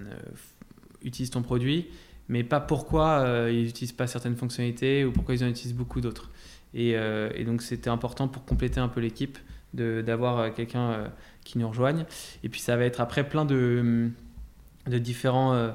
utilisent 1.02 1.30
ton 1.30 1.42
produit, 1.42 1.88
mais 2.28 2.44
pas 2.44 2.60
pourquoi 2.60 3.26
ils 3.50 3.64
n'utilisent 3.64 3.92
pas 3.92 4.06
certaines 4.06 4.36
fonctionnalités 4.36 5.04
ou 5.04 5.12
pourquoi 5.12 5.34
ils 5.34 5.44
en 5.44 5.48
utilisent 5.48 5.76
beaucoup 5.76 6.00
d'autres. 6.00 6.30
Et, 6.74 6.90
et, 6.90 7.44
donc 7.44 7.62
c'était 7.62 7.90
important 7.90 8.28
pour 8.28 8.44
compléter 8.44 8.80
un 8.80 8.88
peu 8.88 9.00
l'équipe 9.00 9.38
d'avoir 9.72 10.52
quelqu'un 10.54 11.10
qui 11.44 11.58
nous 11.58 11.68
rejoigne. 11.68 12.04
Et 12.42 12.48
puis 12.48 12.60
ça 12.60 12.76
va 12.76 12.84
être 12.84 13.00
après 13.00 13.28
plein 13.28 13.44
de, 13.44 14.10
de 14.86 14.98
différents 14.98 15.54
euh, 15.54 15.70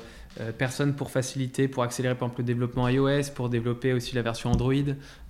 personnes 0.57 0.95
pour 0.95 1.11
faciliter, 1.11 1.67
pour 1.67 1.83
accélérer 1.83 2.15
par 2.15 2.27
exemple 2.27 2.41
le 2.41 2.45
développement 2.45 2.87
iOS, 2.87 3.31
pour 3.35 3.49
développer 3.49 3.93
aussi 3.93 4.15
la 4.15 4.21
version 4.21 4.51
Android, 4.51 4.73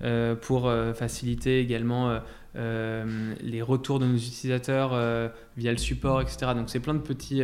euh, 0.02 0.34
pour 0.34 0.68
euh, 0.68 0.92
faciliter 0.92 1.60
également 1.60 2.20
les 2.54 3.62
retours 3.62 4.00
de 4.00 4.06
nos 4.06 4.16
utilisateurs 4.16 4.90
via 5.56 5.70
le 5.70 5.78
support, 5.78 6.20
etc. 6.20 6.52
Donc 6.54 6.68
c'est 6.68 6.80
plein 6.80 6.94
de 6.94 7.00
petits, 7.00 7.42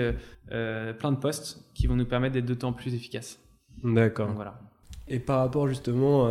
plein 0.48 1.12
de 1.12 1.16
postes 1.16 1.64
qui 1.74 1.86
vont 1.86 1.96
nous 1.96 2.06
permettre 2.06 2.34
d'être 2.34 2.46
d'autant 2.46 2.72
plus 2.72 2.94
efficaces. 2.94 3.38
D'accord. 3.84 4.32
Voilà. 4.34 4.60
Et 5.08 5.20
par 5.20 5.38
rapport 5.38 5.68
justement, 5.68 6.28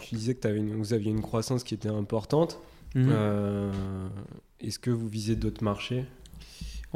tu 0.00 0.14
disais 0.16 0.34
que 0.34 0.48
avais 0.48 0.58
vous 0.60 0.94
aviez 0.94 1.10
une 1.10 1.22
croissance 1.22 1.62
qui 1.62 1.74
était 1.74 1.88
importante. 1.88 2.58
Mhm. 2.94 3.12
Est-ce 4.60 4.78
que 4.78 4.90
vous 4.90 5.08
visez 5.08 5.36
d'autres 5.36 5.62
marchés? 5.62 6.06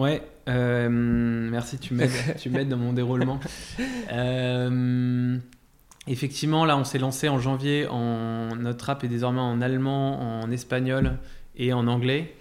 Ouais, 0.00 0.22
euh, 0.48 0.88
merci, 0.90 1.78
tu 1.78 1.92
m'aides, 1.92 2.10
tu 2.38 2.48
m'aides 2.48 2.68
dans 2.68 2.78
mon 2.78 2.92
déroulement. 2.92 3.38
Euh, 4.12 5.38
effectivement, 6.08 6.64
là, 6.64 6.76
on 6.76 6.82
s'est 6.82 6.98
lancé 6.98 7.28
en 7.28 7.38
janvier. 7.38 7.86
En, 7.86 8.56
notre 8.56 8.90
app 8.90 9.04
est 9.04 9.08
désormais 9.08 9.40
en 9.40 9.60
allemand, 9.60 10.40
en 10.42 10.50
espagnol 10.50 11.12
et 11.56 11.72
en 11.72 11.86
anglais. 11.86 12.34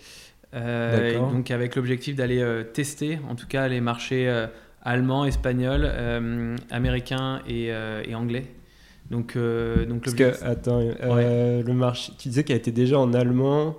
Euh, 0.55 1.19
donc, 1.19 1.51
avec 1.51 1.75
l'objectif 1.75 2.15
d'aller 2.15 2.43
tester, 2.73 3.19
en 3.29 3.35
tout 3.35 3.45
cas, 3.45 3.67
les 3.67 3.81
marchés 3.81 4.47
allemands, 4.81 5.25
espagnols, 5.25 5.91
américains 6.71 7.41
et, 7.47 7.71
anglais. 8.15 8.45
Donc, 9.11 9.37
donc 9.37 10.05
Parce 10.05 10.15
que, 10.15 10.43
attends, 10.43 10.79
le 10.79 11.73
marché, 11.73 12.13
tu 12.17 12.29
disais 12.29 12.43
qu'elle 12.43 12.57
était 12.57 12.71
déjà 12.71 12.97
en 12.97 13.13
allemand 13.13 13.75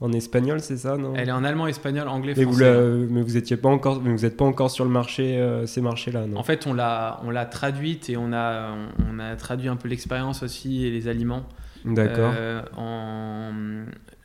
en 0.00 0.12
espagnol, 0.12 0.60
c'est 0.60 0.76
ça, 0.76 0.96
non? 0.96 1.14
Elle 1.16 1.30
est 1.30 1.32
en 1.32 1.42
allemand, 1.42 1.66
espagnol, 1.66 2.08
anglais, 2.08 2.34
français. 2.34 2.74
Vous 2.74 3.06
mais 3.10 3.22
vous 3.22 3.36
étiez 3.36 3.56
pas 3.56 3.70
encore, 3.70 4.00
vous 4.00 4.10
n'êtes 4.10 4.36
pas 4.36 4.44
encore 4.44 4.70
sur 4.70 4.84
le 4.84 4.90
marché, 4.90 5.38
euh, 5.38 5.64
ces 5.64 5.80
marchés-là, 5.80 6.26
non? 6.26 6.38
En 6.38 6.42
fait, 6.42 6.66
on 6.66 6.74
l'a, 6.74 7.20
on 7.24 7.30
l'a 7.30 7.46
traduite 7.46 8.10
et 8.10 8.16
on 8.16 8.32
a, 8.32 8.74
on 9.10 9.18
a 9.18 9.36
traduit 9.36 9.68
un 9.68 9.76
peu 9.76 9.88
l'expérience 9.88 10.42
aussi 10.42 10.84
et 10.84 10.90
les 10.90 11.08
aliments. 11.08 11.44
D'accord. 11.86 12.32
Euh, 12.36 12.62
en, 12.76 13.52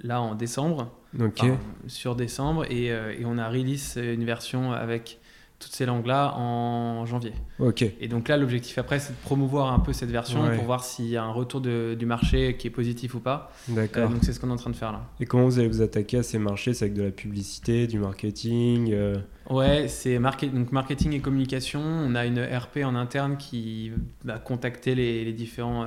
là, 0.03 0.21
en 0.21 0.35
décembre. 0.35 0.91
Ok. 1.19 1.43
sur 1.87 2.15
décembre 2.15 2.63
et, 2.71 2.89
euh, 2.89 3.13
et, 3.19 3.25
on 3.25 3.37
a 3.37 3.49
release 3.49 3.99
une 4.01 4.23
version 4.23 4.71
avec 4.71 5.19
toutes 5.61 5.73
ces 5.73 5.85
langues-là 5.85 6.33
en 6.35 7.05
janvier. 7.05 7.33
Ok. 7.59 7.83
Et 7.99 8.07
donc 8.07 8.27
là, 8.27 8.37
l'objectif 8.37 8.77
après, 8.77 8.99
c'est 8.99 9.13
de 9.13 9.17
promouvoir 9.23 9.71
un 9.71 9.79
peu 9.79 9.93
cette 9.93 10.09
version 10.09 10.41
pour 10.55 10.65
voir 10.65 10.83
s'il 10.83 11.07
y 11.07 11.17
a 11.17 11.23
un 11.23 11.31
retour 11.31 11.61
du 11.61 12.05
marché 12.05 12.57
qui 12.57 12.67
est 12.67 12.71
positif 12.71 13.15
ou 13.15 13.19
pas. 13.19 13.51
D'accord. 13.69 14.09
donc 14.09 14.19
c'est 14.23 14.33
ce 14.33 14.39
qu'on 14.39 14.49
est 14.49 14.53
en 14.53 14.57
train 14.57 14.71
de 14.71 14.75
faire 14.75 14.91
là. 14.91 15.03
Et 15.19 15.25
comment 15.25 15.45
vous 15.45 15.59
allez 15.59 15.67
vous 15.67 15.81
attaquer 15.81 16.17
à 16.17 16.23
ces 16.23 16.39
marchés? 16.39 16.73
C'est 16.73 16.85
avec 16.85 16.95
de 16.95 17.03
la 17.03 17.11
publicité, 17.11 17.87
du 17.87 17.99
marketing 17.99 18.91
euh? 18.91 19.17
Ouais, 19.49 19.87
c'est 19.87 20.17
donc 20.19 20.71
marketing 20.71 21.13
et 21.13 21.19
communication. 21.19 21.81
On 21.81 22.15
a 22.15 22.25
une 22.25 22.41
RP 22.41 22.79
en 22.83 22.95
interne 22.95 23.37
qui 23.37 23.91
va 24.23 24.39
contacter 24.39 24.95
les, 24.95 25.31
différents. 25.33 25.85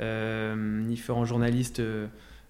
Euh, 0.00 0.82
différents 0.86 1.26
journalistes 1.26 1.82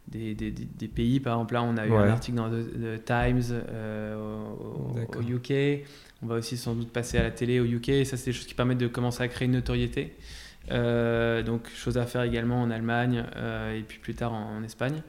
des, 0.08 0.34
des, 0.34 0.50
des, 0.50 0.88
pays. 0.88 1.18
Par 1.18 1.34
exemple, 1.34 1.54
là, 1.54 1.62
on 1.62 1.76
a 1.76 1.86
eu 1.86 1.92
un 1.92 2.08
article 2.08 2.36
dans 2.36 2.50
The, 2.50 3.04
Times 3.04 3.62
au, 4.16 5.18
au, 5.18 5.22
UK. 5.22 5.84
On 6.22 6.26
va 6.26 6.36
aussi 6.36 6.56
sans 6.56 6.74
doute 6.74 6.90
passer 6.90 7.18
à 7.18 7.22
la 7.22 7.30
télé 7.30 7.60
au 7.60 7.64
UK. 7.64 7.88
Et 7.90 8.04
ça, 8.04 8.16
c'est 8.16 8.30
des 8.30 8.32
choses 8.32 8.46
qui 8.46 8.54
permettent 8.54 8.78
de 8.78 8.88
commencer 8.88 9.22
à 9.22 9.28
créer 9.28 9.46
une 9.46 9.52
notoriété. 9.52 10.16
donc, 10.68 11.68
chose 11.74 11.98
à 11.98 12.06
faire 12.06 12.22
également 12.22 12.62
en 12.62 12.70
Allemagne 12.70 13.24
et 13.74 13.82
puis 13.82 13.98
plus 13.98 14.14
tard 14.14 14.32
en, 14.32 14.62
Espagne. 14.62 15.02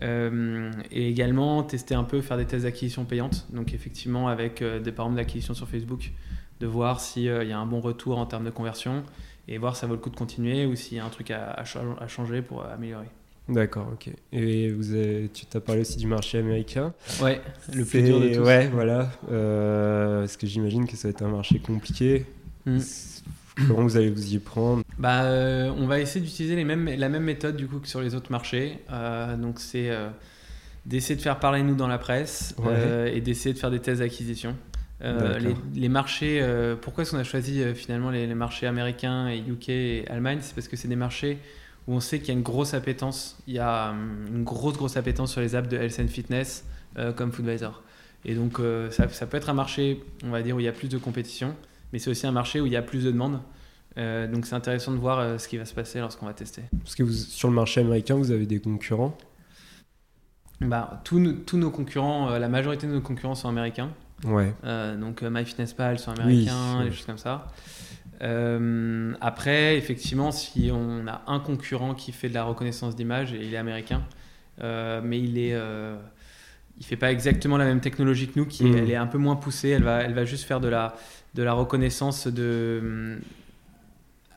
Euh, 0.00 0.72
et 0.90 1.08
également 1.08 1.62
tester 1.62 1.94
un 1.94 2.04
peu, 2.04 2.22
faire 2.22 2.36
des 2.36 2.46
tests 2.46 2.64
d'acquisition 2.64 3.04
payantes. 3.04 3.46
Donc 3.52 3.74
effectivement 3.74 4.28
avec 4.28 4.62
euh, 4.62 4.80
des 4.80 4.92
parents 4.92 5.10
d'acquisition 5.10 5.54
sur 5.54 5.68
Facebook, 5.68 6.12
de 6.60 6.66
voir 6.66 7.00
s'il 7.00 7.28
euh, 7.28 7.44
y 7.44 7.52
a 7.52 7.58
un 7.58 7.66
bon 7.66 7.80
retour 7.80 8.18
en 8.18 8.26
termes 8.26 8.44
de 8.44 8.50
conversion 8.50 9.02
et 9.48 9.58
voir 9.58 9.74
si 9.74 9.82
ça 9.82 9.86
vaut 9.86 9.94
le 9.94 10.00
coup 10.00 10.10
de 10.10 10.16
continuer 10.16 10.66
ou 10.66 10.76
s'il 10.76 10.96
y 10.96 11.00
a 11.00 11.04
un 11.04 11.10
truc 11.10 11.30
à, 11.30 11.64
changer 12.06 12.42
pour 12.42 12.64
améliorer. 12.64 13.08
D'accord, 13.48 13.88
ok. 13.92 14.10
Et 14.32 14.70
vous 14.70 14.92
avez, 14.92 15.28
tu 15.32 15.46
t'as 15.46 15.60
parlé 15.60 15.80
aussi 15.80 15.98
du 15.98 16.06
marché 16.06 16.38
américain. 16.38 16.94
Ouais, 17.20 17.40
le 17.74 17.84
plus 17.84 18.02
dur 18.02 18.20
de 18.20 18.28
tous. 18.34 18.40
Ouais, 18.40 18.68
voilà. 18.68 19.10
parce 19.26 20.36
que 20.36 20.46
j'imagine 20.46 20.86
que 20.86 20.96
ça 20.96 21.08
va 21.08 21.10
être 21.10 21.22
un 21.22 21.30
marché 21.30 21.58
compliqué. 21.58 22.26
Hmm. 22.66 22.78
Comment 23.68 23.82
vous 23.82 23.96
allez 23.96 24.10
vous 24.10 24.34
y 24.34 24.38
prendre? 24.38 24.82
Bah, 24.98 25.24
euh, 25.24 25.70
On 25.76 25.86
va 25.86 26.00
essayer 26.00 26.24
d'utiliser 26.24 26.56
les 26.56 26.64
mêmes, 26.64 26.88
la 26.96 27.08
même 27.08 27.24
méthode 27.24 27.56
du 27.56 27.66
coup 27.66 27.78
que 27.78 27.88
sur 27.88 28.00
les 28.00 28.14
autres 28.14 28.30
marchés. 28.30 28.78
Euh, 28.90 29.36
donc 29.36 29.58
c'est 29.58 29.90
euh, 29.90 30.08
d'essayer 30.86 31.16
de 31.16 31.20
faire 31.20 31.38
parler 31.38 31.62
nous 31.62 31.74
dans 31.74 31.88
la 31.88 31.98
presse 31.98 32.54
et 33.12 33.20
d'essayer 33.20 33.52
de 33.52 33.58
faire 33.58 33.70
des 33.70 33.80
tests 33.80 34.00
d'acquisition. 34.00 34.56
Les, 35.00 35.56
les, 35.74 35.88
marchés, 35.88 36.40
pourquoi 36.80 37.02
est-ce 37.02 37.10
qu'on 37.10 37.18
a 37.18 37.24
choisi 37.24 37.60
finalement 37.74 38.10
les, 38.10 38.32
marchés 38.36 38.68
américains 38.68 39.28
et 39.28 39.38
UK 39.38 39.68
et 39.68 40.04
Allemagne? 40.08 40.38
C'est 40.42 40.54
parce 40.54 40.68
que 40.68 40.76
c'est 40.76 40.86
des 40.86 40.96
marchés 40.96 41.38
où 41.86 41.94
on 41.94 42.00
sait 42.00 42.18
qu'il 42.18 42.28
y 42.28 42.30
a 42.30 42.34
une 42.34 42.42
grosse 42.42 42.74
appétence. 42.74 43.38
Il 43.46 43.54
y 43.54 43.58
a 43.58 43.90
hum, 43.90 44.26
une 44.34 44.44
grosse 44.44 44.76
grosse 44.76 44.96
appétence 44.96 45.32
sur 45.32 45.40
les 45.40 45.54
apps 45.54 45.68
de 45.68 45.76
health 45.76 46.00
and 46.00 46.08
fitness 46.08 46.64
comme 47.16 47.32
Foodvisor. 47.32 47.82
Et 48.26 48.34
donc 48.34 48.60
ça, 48.90 49.08
ça, 49.08 49.26
peut 49.26 49.38
être 49.38 49.48
un 49.48 49.54
marché, 49.54 50.04
on 50.24 50.30
va 50.30 50.42
dire, 50.42 50.56
où 50.56 50.60
il 50.60 50.64
y 50.64 50.68
a 50.68 50.72
plus 50.72 50.88
de 50.88 50.98
compétition 50.98 51.56
mais 51.92 51.98
c'est 51.98 52.10
aussi 52.10 52.26
un 52.26 52.32
marché 52.32 52.60
où 52.60 52.66
il 52.66 52.72
y 52.72 52.76
a 52.76 52.82
plus 52.82 53.04
de 53.04 53.10
demandes. 53.10 53.40
Euh, 53.98 54.26
donc 54.26 54.46
c'est 54.46 54.54
intéressant 54.54 54.92
de 54.92 54.96
voir 54.96 55.18
euh, 55.18 55.38
ce 55.38 55.48
qui 55.48 55.58
va 55.58 55.66
se 55.66 55.74
passer 55.74 56.00
lorsqu'on 56.00 56.26
va 56.26 56.32
tester. 56.32 56.62
Parce 56.82 56.94
que 56.94 57.02
vous, 57.02 57.12
sur 57.12 57.48
le 57.48 57.54
marché 57.54 57.80
américain, 57.80 58.14
vous 58.14 58.30
avez 58.30 58.46
des 58.46 58.58
concurrents? 58.58 59.16
Bah, 60.60 61.02
tous, 61.04 61.18
nos 61.18 61.70
concurrents, 61.70 62.30
euh, 62.30 62.38
la 62.38 62.48
majorité 62.48 62.86
de 62.86 62.92
nos 62.92 63.00
concurrents 63.00 63.34
sont 63.34 63.48
américains. 63.48 63.90
Ouais. 64.24 64.54
donc 65.00 65.22
MyFitnessPal 65.22 65.98
sont 65.98 66.12
américains, 66.12 66.84
des 66.84 66.92
choses 66.92 67.06
comme 67.06 67.18
ça. 67.18 67.48
Après, 68.22 69.76
effectivement, 69.76 70.30
si 70.32 70.70
on 70.72 71.06
a 71.06 71.22
un 71.26 71.40
concurrent 71.40 71.94
qui 71.94 72.12
fait 72.12 72.28
de 72.28 72.34
la 72.34 72.44
reconnaissance 72.44 72.94
d'image, 72.96 73.32
il 73.32 73.52
est 73.52 73.56
américain, 73.56 74.02
mais 74.60 75.20
il 75.20 75.38
est 75.38 75.56
il 76.78 76.84
fait 76.84 76.96
pas 76.96 77.12
exactement 77.12 77.58
la 77.58 77.64
même 77.64 77.80
technologie 77.80 78.28
que 78.28 78.38
nous, 78.38 78.46
qui 78.46 78.64
mmh. 78.64 78.76
elle 78.76 78.90
est 78.90 78.96
un 78.96 79.06
peu 79.06 79.18
moins 79.18 79.36
poussée. 79.36 79.68
Elle 79.68 79.84
va, 79.84 80.00
elle 80.02 80.14
va 80.14 80.24
juste 80.24 80.44
faire 80.44 80.58
de 80.58 80.68
la, 80.68 80.96
de 81.34 81.42
la 81.42 81.52
reconnaissance 81.52 82.26
de, 82.26 83.18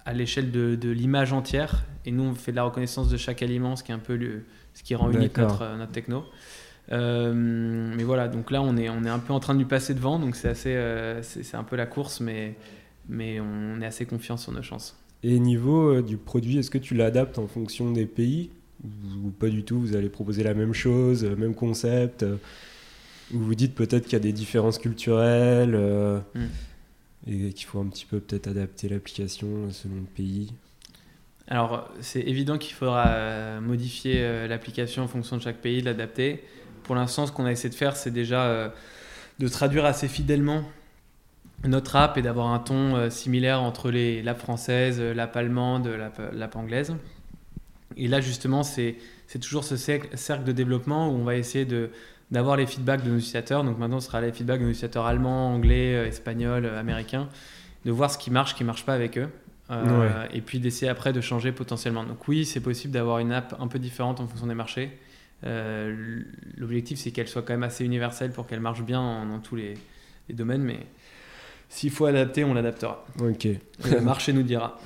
à 0.05 0.13
l'échelle 0.13 0.51
de, 0.51 0.75
de 0.75 0.89
l'image 0.89 1.33
entière. 1.33 1.83
Et 2.05 2.11
nous, 2.11 2.23
on 2.23 2.35
fait 2.35 2.51
de 2.51 2.57
la 2.57 2.63
reconnaissance 2.63 3.09
de 3.09 3.17
chaque 3.17 3.41
aliment, 3.41 3.75
ce 3.75 3.83
qui 3.83 3.91
est 3.91 3.95
un 3.95 3.99
peu 3.99 4.15
le, 4.15 4.43
ce 4.73 4.83
qui 4.83 4.93
rend 4.95 5.09
unique 5.09 5.37
notre, 5.37 5.75
notre 5.77 5.91
techno. 5.91 6.25
Euh, 6.91 7.33
mais 7.33 8.03
voilà, 8.03 8.27
donc 8.27 8.51
là, 8.51 8.61
on 8.61 8.77
est, 8.77 8.89
on 8.89 9.03
est 9.05 9.09
un 9.09 9.19
peu 9.19 9.33
en 9.33 9.39
train 9.39 9.53
de 9.53 9.59
lui 9.59 9.65
passer 9.65 9.95
devant, 9.95 10.19
donc 10.19 10.35
c'est 10.35 10.49
assez, 10.49 10.75
euh, 10.75 11.23
c'est 11.23 11.55
un 11.55 11.63
peu 11.63 11.75
la 11.75 11.87
course, 11.87 12.19
mais, 12.19 12.55
mais 13.09 13.39
on 13.39 13.81
est 13.81 13.85
assez 13.85 14.05
confiant 14.05 14.37
sur 14.37 14.51
nos 14.51 14.61
chances. 14.61 14.97
Et 15.23 15.39
niveau 15.39 15.95
euh, 15.95 16.01
du 16.01 16.17
produit, 16.17 16.57
est-ce 16.57 16.69
que 16.69 16.77
tu 16.77 16.93
l'adaptes 16.93 17.39
en 17.39 17.47
fonction 17.47 17.91
des 17.91 18.05
pays 18.05 18.51
ou 19.23 19.29
pas 19.29 19.49
du 19.49 19.63
tout? 19.63 19.79
Vous 19.79 19.95
allez 19.95 20.09
proposer 20.09 20.43
la 20.43 20.53
même 20.53 20.73
chose, 20.73 21.23
le 21.23 21.35
même 21.35 21.55
concept 21.55 22.23
Ou 23.33 23.39
vous 23.39 23.55
dites 23.55 23.73
peut-être 23.73 24.03
qu'il 24.03 24.13
y 24.13 24.17
a 24.17 24.19
des 24.19 24.33
différences 24.33 24.77
culturelles 24.77 25.75
hmm 26.35 26.45
et 27.27 27.53
qu'il 27.53 27.65
faut 27.65 27.79
un 27.79 27.87
petit 27.87 28.05
peu 28.05 28.19
peut-être 28.19 28.47
adapter 28.47 28.89
l'application 28.89 29.71
selon 29.71 29.95
le 29.95 30.01
pays? 30.15 30.53
Alors, 31.47 31.89
c'est 31.99 32.21
évident 32.21 32.57
qu'il 32.57 32.73
faudra 32.73 33.07
euh, 33.07 33.61
modifier 33.61 34.15
euh, 34.17 34.47
l'application 34.47 35.03
en 35.03 35.07
fonction 35.07 35.37
de 35.37 35.41
chaque 35.41 35.57
pays, 35.57 35.81
l'adapter. 35.81 36.43
Pour 36.83 36.95
l'instant, 36.95 37.27
ce 37.27 37.31
qu'on 37.31 37.45
a 37.45 37.51
essayé 37.51 37.69
de 37.69 37.75
faire, 37.75 37.95
c'est 37.95 38.11
déjà 38.11 38.45
euh, 38.45 38.69
de 39.39 39.47
traduire 39.47 39.85
assez 39.85 40.07
fidèlement 40.07 40.63
notre 41.63 41.95
app 41.95 42.17
et 42.17 42.21
d'avoir 42.21 42.47
un 42.47 42.59
ton 42.59 43.09
similaire 43.09 43.61
entre 43.61 43.89
les 43.89 44.21
l'app 44.21 44.39
française, 44.39 45.01
l'app 45.01 45.35
allemande, 45.35 45.89
l'app 46.33 46.55
anglaise. 46.55 46.95
Et 47.97 48.07
là, 48.07 48.21
justement, 48.21 48.63
c'est 48.63 48.97
toujours 49.41 49.63
ce 49.63 49.75
cercle 49.77 50.43
de 50.43 50.51
développement 50.51 51.09
où 51.09 51.13
on 51.13 51.23
va 51.23 51.35
essayer 51.35 51.65
de 51.65 51.89
d'avoir 52.31 52.57
les 52.57 52.65
feedbacks 52.65 53.03
de 53.03 53.09
nos 53.09 53.17
utilisateurs. 53.17 53.63
Donc 53.63 53.77
maintenant, 53.77 53.99
ce 53.99 54.07
sera 54.07 54.21
les 54.21 54.31
feedbacks 54.31 54.59
de 54.59 54.65
nos 54.65 54.71
utilisateurs 54.71 55.05
allemands, 55.05 55.53
anglais, 55.53 55.95
euh, 55.95 56.07
espagnols, 56.07 56.65
euh, 56.65 56.79
américains, 56.79 57.29
de 57.85 57.91
voir 57.91 58.11
ce 58.11 58.17
qui 58.17 58.31
marche, 58.31 58.51
ce 58.51 58.55
qui 58.55 58.63
ne 58.63 58.67
marche 58.67 58.85
pas 58.85 58.93
avec 58.93 59.17
eux. 59.17 59.29
Euh, 59.71 60.27
et 60.31 60.41
puis 60.41 60.59
d'essayer 60.59 60.89
après 60.89 61.11
de 61.11 61.21
changer 61.21 61.51
potentiellement. 61.51 62.03
Donc 62.03 62.27
oui, 62.27 62.45
c'est 62.45 62.59
possible 62.59 62.93
d'avoir 62.93 63.17
une 63.17 63.31
app 63.31 63.55
un 63.59 63.67
peu 63.67 63.79
différente 63.79 64.19
en 64.19 64.27
fonction 64.27 64.45
des 64.45 64.53
marchés. 64.53 64.91
L'objectif, 66.57 66.99
c'est 66.99 67.09
qu'elle 67.09 67.27
soit 67.27 67.41
quand 67.41 67.53
même 67.53 67.63
assez 67.63 67.83
universelle 67.83 68.31
pour 68.31 68.45
qu'elle 68.45 68.59
marche 68.59 68.83
bien 68.83 69.25
dans 69.25 69.39
tous 69.39 69.55
les, 69.55 69.73
les 70.29 70.35
domaines. 70.35 70.61
Mais 70.61 70.79
s'il 71.75 71.91
faut 71.91 72.05
adapter, 72.05 72.43
on 72.43 72.53
l'adaptera. 72.53 73.05
Ok. 73.19 73.47
le 73.83 73.99
marché 74.01 74.31
nous 74.33 74.43
dira. 74.43 74.79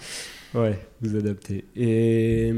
Ouais, 0.55 0.79
vous 1.01 1.15
adaptez. 1.15 1.65
Et 1.75 2.51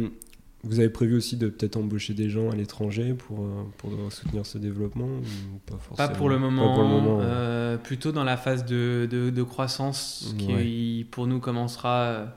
vous 0.63 0.79
avez 0.79 0.89
prévu 0.89 1.15
aussi 1.15 1.35
de 1.35 1.49
peut-être 1.49 1.75
embaucher 1.75 2.13
des 2.13 2.29
gens 2.29 2.49
à 2.49 2.55
l'étranger 2.55 3.13
pour, 3.13 3.41
euh, 3.41 3.63
pour 3.77 3.91
soutenir 4.09 4.45
ce 4.45 4.57
développement 4.57 5.07
ou 5.07 5.59
pas, 5.65 5.77
forcément? 5.77 6.07
Pas 6.07 6.15
pour 6.15 6.29
le 6.29 6.39
moment. 6.39 6.73
Pour 6.73 6.83
le 6.83 6.89
moment 6.89 7.19
euh, 7.21 7.75
plutôt 7.77 8.13
dans 8.13 8.23
la 8.23 8.37
phase 8.37 8.65
de, 8.65 9.05
de, 9.11 9.43
croissance 9.43 10.33
qui 10.37 11.05
pour 11.11 11.27
nous 11.27 11.39
commencera 11.39 12.33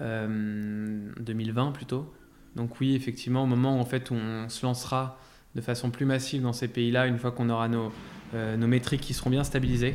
euh, 0.00 1.10
2020 1.18 1.72
plutôt. 1.72 2.12
Donc 2.56 2.78
oui, 2.80 2.94
effectivement, 2.94 3.44
au 3.44 3.46
moment 3.46 3.78
où, 3.78 3.80
en 3.80 3.84
fait, 3.86 4.10
on 4.10 4.48
se 4.50 4.66
lancera 4.66 5.18
de 5.54 5.60
façon 5.62 5.90
plus 5.90 6.04
massive 6.04 6.42
dans 6.42 6.52
ces 6.52 6.68
pays-là, 6.68 7.06
une 7.06 7.18
fois 7.18 7.30
qu'on 7.30 7.48
aura 7.48 7.68
nos, 7.68 7.90
euh, 8.34 8.56
nos 8.56 8.66
métriques 8.66 9.00
qui 9.00 9.14
seront 9.14 9.30
bien 9.30 9.44
stabilisées, 9.44 9.94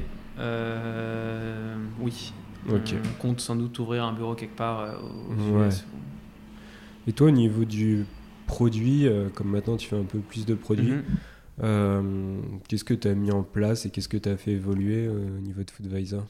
oui. 2.00 2.34
On 2.70 2.80
compte 3.20 3.42
sans 3.42 3.56
doute 3.56 3.78
ouvrir 3.80 4.06
un 4.06 4.14
bureau 4.14 4.36
quelque 4.36 4.56
part 4.56 5.00
aux 5.04 5.66
US. 5.66 5.86
Et 7.08 7.14
toi, 7.14 7.28
au 7.28 7.32
niveau 7.32 7.66
du 7.66 8.06
produit, 8.48 9.08
euh, 9.08 9.30
comme 9.30 9.50
maintenant 9.50 9.78
tu 9.78 9.88
fais 9.88 9.98
un 9.98 10.04
peu 10.04 10.20
plus 10.20 10.46
de 10.46 10.54
produits, 10.54 10.92
mhm. 10.92 11.04
euh, 11.64 12.38
qu'est-ce 12.68 12.84
que 12.84 12.94
tu 12.94 13.08
as 13.08 13.16
mis 13.16 13.32
en 13.32 13.44
place 13.44 13.86
et 13.86 13.90
qu'est-ce 13.90 14.10
que 14.10 14.18
tu 14.18 14.30
as 14.30 14.38
fait 14.38 14.52
évoluer 14.52 15.06
euh, 15.06 15.38
au 15.38 15.42
niveau 15.42 15.64
de 15.64 15.72
Foodvisor? 15.72 16.26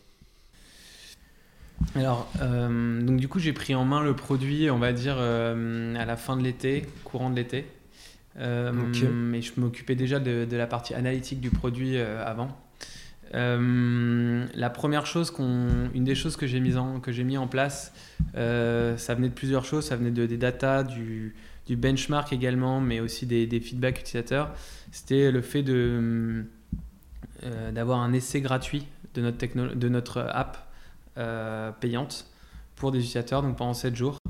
Alors, 1.96 2.32
donc 2.40 3.18
du 3.18 3.28
coup, 3.28 3.40
j'ai 3.40 3.52
pris 3.52 3.76
en 3.76 3.84
main 3.84 4.02
le 4.02 4.16
produit, 4.16 4.70
on 4.70 4.78
va 4.78 4.94
dire, 4.94 5.18
à 5.18 6.06
la 6.06 6.16
fin 6.16 6.38
de 6.38 6.44
l'été, 6.44 6.86
courant 7.04 7.30
de 7.30 7.36
l'été. 7.36 7.66
Mais 8.38 9.42
je 9.42 9.60
m'occupais 9.60 9.96
déjà 9.96 10.20
de, 10.20 10.46
de, 10.46 10.56
la 10.56 10.68
partie 10.68 10.94
analytique 10.94 11.42
du 11.42 11.50
produit 11.50 11.98
avant. 11.98 12.58
Euh, 13.34 14.46
la 14.54 14.70
première 14.70 15.06
chose, 15.06 15.32
qu'on, 15.32 15.68
une 15.94 16.04
des 16.04 16.16
choses 16.16 16.38
que 16.38 16.46
j'ai 16.48 16.60
mis 16.60 16.78
en, 16.78 17.00
que 17.00 17.12
j'ai 17.12 17.24
mis 17.24 17.38
en 17.38 17.48
place, 17.48 17.94
euh, 18.36 18.98
ça 18.98 19.16
venait 19.16 19.30
de 19.30 19.34
plusieurs 19.34 19.66
choses. 19.66 19.86
Ça 19.86 19.96
venait 19.96 20.12
de, 20.12 20.26
des 20.26 20.38
datas, 20.38 20.84
du, 20.84 21.36
du 21.68 21.76
benchmark 21.76 22.32
également, 22.34 22.80
mais 22.80 23.00
aussi 23.00 23.26
des, 23.26 23.48
des 23.48 23.60
feedbacks 23.60 24.00
utilisateurs. 24.00 24.54
C'était 24.92 25.32
le 25.32 25.42
fait 25.42 25.64
de, 25.64 26.46
euh, 27.44 27.72
d'avoir 27.72 28.00
un 28.00 28.14
essai 28.14 28.42
gratuit 28.42 28.88
de 29.14 29.22
notre, 29.22 29.38
techno, 29.38 29.68
de 29.68 29.90
notre 29.90 30.22
app 30.32 30.70
payante 31.80 32.28
pour 32.76 32.92
des 32.92 32.98
utilisateurs, 33.00 33.44
donc 33.44 33.58
pendant 33.58 33.76
7 33.76 33.96
jours. 33.96 34.23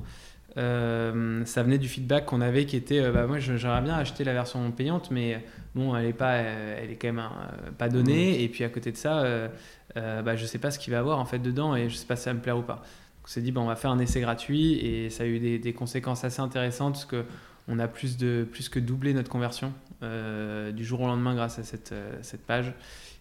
Ça 0.55 1.63
venait 1.63 1.77
du 1.77 1.87
feedback 1.87 2.25
qu'on 2.25 2.41
avait 2.41 2.65
qui 2.65 2.75
était 2.75 3.09
bah, 3.11 3.25
moi 3.25 3.39
j'aimerais 3.39 3.81
bien 3.81 3.95
acheter 3.95 4.23
la 4.23 4.33
version 4.33 4.71
payante 4.71 5.09
mais 5.11 5.43
bon, 5.75 5.95
elle 5.95 6.05
est 6.05 6.13
pas, 6.13 6.33
euh, 6.33 6.79
elle 6.81 6.91
est 6.91 6.95
quand 6.95 7.07
même 7.07 7.19
euh, 7.19 7.71
pas 7.77 7.89
donnée. 7.89 8.43
Et 8.43 8.49
puis 8.49 8.63
à 8.63 8.69
côté 8.69 8.91
de 8.91 8.97
ça, 8.97 9.23
euh, 9.23 9.49
bah, 9.95 10.35
je 10.35 10.45
sais 10.45 10.59
pas 10.59 10.71
ce 10.71 10.79
qu'il 10.79 10.91
va 10.91 10.97
y 10.97 10.99
avoir 10.99 11.19
en 11.19 11.25
fait 11.25 11.39
dedans 11.39 11.75
et 11.75 11.89
je 11.89 11.95
sais 11.95 12.05
pas 12.05 12.15
si 12.15 12.23
ça 12.23 12.33
me 12.33 12.41
plaire 12.41 12.57
ou 12.57 12.61
pas. 12.61 12.75
Donc 12.75 13.25
on 13.25 13.27
s'est 13.27 13.41
dit, 13.41 13.51
bon, 13.51 13.61
on 13.61 13.67
va 13.67 13.75
faire 13.75 13.91
un 13.91 13.99
essai 13.99 14.21
gratuit 14.21 14.73
et 14.73 15.09
ça 15.09 15.23
a 15.23 15.25
eu 15.25 15.39
des, 15.59 15.73
conséquences 15.73 16.23
assez 16.23 16.41
intéressantes 16.41 16.93
parce 16.93 17.05
que 17.05 17.23
on 17.69 17.79
a 17.79 17.87
plus, 17.87 18.17
de, 18.17 18.45
plus 18.51 18.67
que 18.67 18.79
doublé 18.79 19.13
notre 19.13 19.29
conversion 19.29 19.71
du 20.01 20.83
jour 20.83 20.99
au 20.99 21.07
lendemain 21.07 21.33
grâce 21.33 21.59
à 21.59 21.63
cette, 21.63 21.93
cette 22.21 22.45
page. 22.45 22.73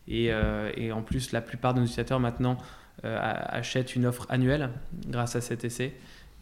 Et, 0.08 0.30
et, 0.76 0.90
en 0.90 1.02
plus, 1.02 1.30
la 1.30 1.40
plupart 1.40 1.74
de 1.74 1.78
nos 1.78 1.84
utilisateurs 1.84 2.18
maintenant 2.18 2.58
achètent 3.04 3.94
une 3.94 4.04
offre 4.04 4.26
annuelle 4.30 4.70
grâce 5.06 5.36
à 5.36 5.40
cet 5.40 5.64
essai. 5.64 5.94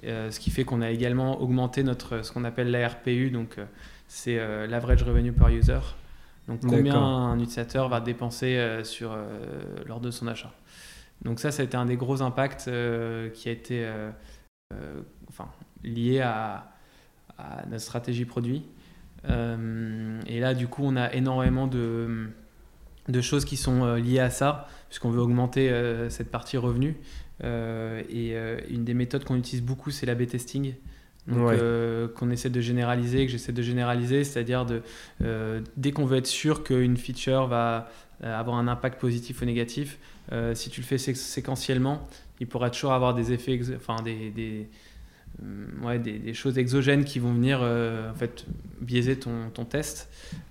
Ce 0.03 0.39
qui 0.41 0.51
fait 0.51 0.65
qu'on 0.65 0.83
a 0.83 0.91
également 0.91 1.41
augmenté 1.41 1.83
notre, 1.83 2.25
ce 2.25 2.33
qu'on 2.33 2.45
appelle 2.45 2.71
l'ARPU, 2.71 3.31
donc 3.31 3.57
c'est 4.09 4.37
l'average 4.67 5.03
revenue 5.03 5.33
per 5.33 5.53
user. 5.53 5.81
Donc 6.51 6.67
combien 6.67 6.97
un 6.97 7.39
utilisateur 7.39 7.89
va 7.89 8.01
dépenser 8.01 8.57
euh, 8.57 8.83
sur, 8.83 9.13
euh, 9.13 9.29
lors 9.87 10.01
de 10.01 10.11
son 10.11 10.27
achat. 10.27 10.53
Donc 11.23 11.39
ça, 11.39 11.53
ça 11.53 11.63
a 11.63 11.65
été 11.65 11.77
un 11.77 11.87
des 11.87 11.97
gros 11.97 12.23
impacts 12.23 12.67
euh, 12.67 13.31
qui 13.31 13.49
a 13.49 13.53
été 13.53 13.89
enfin, 15.29 15.49
lié 15.85 16.21
à, 16.21 16.73
à 17.39 17.67
notre 17.67 17.83
stratégie 17.83 18.25
produit. 18.25 18.65
et 19.29 20.41
là, 20.41 20.55
du 20.55 20.67
coup, 20.67 20.83
on 20.85 20.97
a 20.97 21.13
énormément 21.13 21.67
de, 21.67 22.31
de 23.09 23.21
choses 23.21 23.45
qui 23.45 23.57
sont 23.57 23.95
liées 23.95 24.21
à 24.21 24.31
ça, 24.31 24.67
puisqu'on 24.89 25.11
veut 25.11 25.21
augmenter 25.21 25.71
cette 26.09 26.31
partie 26.31 26.57
revenu. 26.57 26.97
Et 27.43 28.35
une 28.71 28.85
des 28.85 28.95
méthodes 28.95 29.25
qu'on 29.25 29.37
utilise 29.37 29.63
beaucoup, 29.63 29.91
c'est 29.91 30.07
l'A-B 30.07 30.27
testing. 30.27 30.75
qu'on 31.29 32.31
essaie 32.31 32.51
de 32.51 32.61
généraliser, 32.61 33.27
que 33.27 33.33
j'essaie 33.33 33.53
de 33.53 33.63
généraliser, 33.63 34.25
c'est-à-dire 34.25 34.67
de 34.67 34.83
dès 35.77 35.93
qu'on 35.93 36.05
veut 36.05 36.19
être 36.19 36.27
sûr 36.27 36.65
qu'une 36.65 36.97
feature 36.97 37.47
va 37.47 37.91
avoir 38.23 38.57
un 38.57 38.69
impact 38.69 39.01
positif 39.01 39.43
ou 39.43 39.45
négatif, 39.45 39.99
si 40.55 40.71
tu 40.71 40.81
le 40.81 40.87
fais 40.87 40.99
séquentiellement, 40.99 42.07
il 42.41 42.47
pourra 42.47 42.71
toujours 42.71 42.93
avoir 42.93 43.15
des 43.15 43.33
effets, 43.33 43.61
enfin 43.77 44.03
des, 44.03 44.31
des, 44.31 44.61
euh, 44.61 44.65
ouais, 45.83 45.99
des, 45.99 46.35
choses 46.35 46.59
exogènes 46.59 47.05
qui 47.05 47.19
vont 47.19 47.33
venir 47.33 47.61
euh, 47.63 48.11
en 48.11 48.15
fait 48.15 48.47
biaiser 48.81 49.17
ton, 49.17 49.51
ton 49.53 49.65
test. 49.65 50.09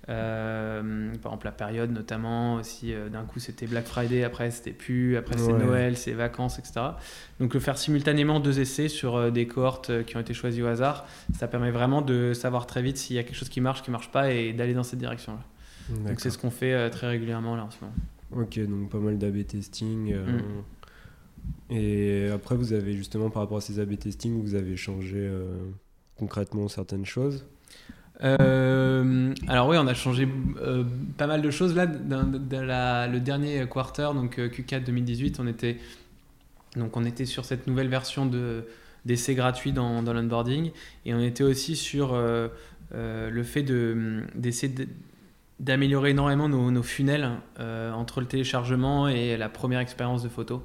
Euh, 0.08 1.12
par 1.22 1.32
exemple 1.32 1.46
la 1.46 1.52
période 1.52 1.92
notamment, 1.92 2.62
si 2.62 2.92
d'un 3.12 3.24
coup 3.24 3.38
c'était 3.38 3.66
Black 3.66 3.86
Friday, 3.86 4.24
après 4.24 4.50
c'était 4.50 4.72
plus, 4.72 5.16
après 5.16 5.38
c'est 5.38 5.52
Noël, 5.52 5.96
c'est 5.96 6.12
vacances, 6.12 6.58
etc. 6.58 6.80
Donc 7.38 7.54
le 7.54 7.60
faire 7.60 7.78
simultanément 7.78 8.40
deux 8.40 8.60
essais 8.60 8.88
sur 8.88 9.30
des 9.32 9.46
cohortes 9.46 10.04
qui 10.04 10.16
ont 10.16 10.20
été 10.20 10.34
choisies 10.34 10.62
au 10.62 10.66
hasard, 10.66 11.06
ça 11.38 11.48
permet 11.48 11.70
vraiment 11.70 12.02
de 12.02 12.32
savoir 12.34 12.66
très 12.66 12.82
vite 12.82 12.96
s'il 12.96 13.16
y 13.16 13.18
a 13.18 13.22
quelque 13.22 13.36
chose 13.36 13.48
qui 13.48 13.60
marche, 13.60 13.82
qui 13.82 13.90
marche 13.90 14.10
pas 14.10 14.32
et 14.32 14.52
d'aller 14.52 14.74
dans 14.74 14.84
cette 14.84 14.98
direction-là. 14.98 15.40
Donc 16.08 16.20
c'est 16.20 16.30
ce 16.30 16.38
qu'on 16.38 16.50
fait 16.50 16.90
très 16.90 17.08
régulièrement 17.08 17.56
là 17.56 17.64
en 17.64 17.70
ce 17.70 17.78
moment. 17.80 17.94
Ok, 18.32 18.60
donc 18.60 18.90
pas 18.90 18.98
mal 18.98 19.18
d'AB 19.18 19.44
testing. 19.44 20.14
Mm. 20.14 20.42
Et 21.70 22.28
après, 22.34 22.56
vous 22.56 22.72
avez 22.72 22.94
justement, 22.94 23.30
par 23.30 23.42
rapport 23.42 23.58
à 23.58 23.60
ces 23.60 23.78
A-B 23.78 23.96
testing, 23.96 24.42
vous 24.42 24.54
avez 24.54 24.76
changé 24.76 25.16
euh, 25.16 25.44
concrètement 26.18 26.68
certaines 26.68 27.06
choses 27.06 27.44
euh, 28.22 29.32
alors 29.48 29.68
oui, 29.68 29.78
on 29.80 29.86
a 29.86 29.94
changé 29.94 30.28
euh, 30.60 30.84
pas 31.16 31.26
mal 31.26 31.40
de 31.40 31.50
choses 31.50 31.74
là. 31.74 31.86
Dans, 31.86 32.30
le 32.30 33.18
dernier 33.18 33.66
quarter, 33.66 34.10
donc 34.12 34.38
Q4 34.38 34.84
2018, 34.84 35.40
on 35.40 35.46
était 35.46 35.78
donc 36.76 36.98
on 36.98 37.06
était 37.06 37.24
sur 37.24 37.46
cette 37.46 37.66
nouvelle 37.66 37.88
version 37.88 38.26
de 38.26 38.66
d'essai 39.06 39.34
gratuit 39.34 39.72
dans, 39.72 40.02
dans 40.02 40.12
l'onboarding 40.12 40.70
et 41.06 41.14
on 41.14 41.20
était 41.20 41.44
aussi 41.44 41.76
sur 41.76 42.14
le 42.92 43.42
fait 43.42 43.62
de 43.62 44.20
d'essayer 44.34 44.74
d'améliorer 45.58 46.10
énormément 46.10 46.50
nos, 46.50 46.70
nos 46.70 46.82
funnels 46.82 47.30
entre 47.58 48.20
le 48.20 48.26
téléchargement 48.26 49.08
et 49.08 49.38
la 49.38 49.48
première 49.48 49.80
expérience 49.80 50.22
de 50.22 50.28
photo. 50.28 50.62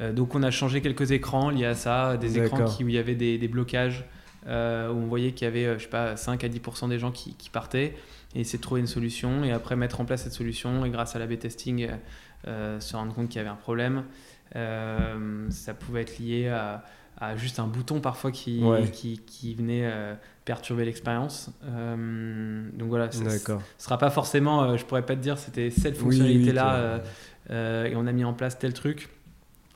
Euh, 0.00 0.12
donc 0.12 0.34
on 0.34 0.42
a 0.42 0.50
changé 0.50 0.80
quelques 0.80 1.12
écrans 1.12 1.50
liés 1.50 1.66
à 1.66 1.74
ça, 1.74 2.16
des 2.16 2.38
écrans 2.38 2.64
qui, 2.64 2.84
où 2.84 2.88
il 2.88 2.94
y 2.94 2.98
avait 2.98 3.14
des, 3.14 3.48
blocages, 3.48 4.04
euh, 4.46 4.90
où 4.90 4.96
on 4.96 5.06
voyait 5.06 5.32
qu'il 5.32 5.44
y 5.46 5.48
avait, 5.48 5.66
euh, 5.66 5.78
je 5.78 5.84
sais 5.84 5.90
pas, 5.90 6.16
5 6.16 6.42
à 6.44 6.48
10% 6.48 6.88
des 6.88 6.98
gens 6.98 7.12
qui, 7.12 7.34
partaient, 7.52 7.94
et 8.34 8.40
essayer 8.40 8.58
de 8.58 8.62
trouver 8.62 8.80
une 8.80 8.86
solution, 8.86 9.44
et 9.44 9.52
après 9.52 9.76
mettre 9.76 10.00
en 10.00 10.04
place 10.04 10.24
cette 10.24 10.32
solution, 10.32 10.84
et 10.84 10.90
grâce 10.90 11.14
à 11.14 11.18
l'A-B 11.18 11.38
testing, 11.38 11.88
se 12.44 12.96
rendre 12.96 13.14
compte 13.14 13.28
qu'il 13.28 13.38
y 13.38 13.40
avait 13.40 13.48
un 13.48 13.54
problème. 13.54 14.04
ça 14.52 15.74
pouvait 15.74 16.02
être 16.02 16.18
lié 16.18 16.48
à, 16.48 16.82
juste 17.36 17.60
un 17.60 17.68
bouton 17.68 18.00
parfois 18.00 18.32
qui, 18.32 18.60
qui, 19.26 19.54
venait 19.54 19.88
perturber 20.44 20.84
l'expérience. 20.84 21.50
donc 21.62 22.88
voilà, 22.88 23.12
ce 23.12 23.22
ne 23.22 23.58
sera 23.78 23.98
pas 23.98 24.10
forcément, 24.10 24.76
je 24.76 24.84
pourrais 24.84 25.06
pas 25.06 25.14
te 25.14 25.20
dire, 25.20 25.38
c'était 25.38 25.70
cette 25.70 25.96
fonctionnalité-là, 25.96 27.02
et 27.50 27.94
on 27.94 28.08
a 28.08 28.12
mis 28.12 28.24
en 28.24 28.34
place 28.34 28.58
tel 28.58 28.72
truc. 28.72 29.08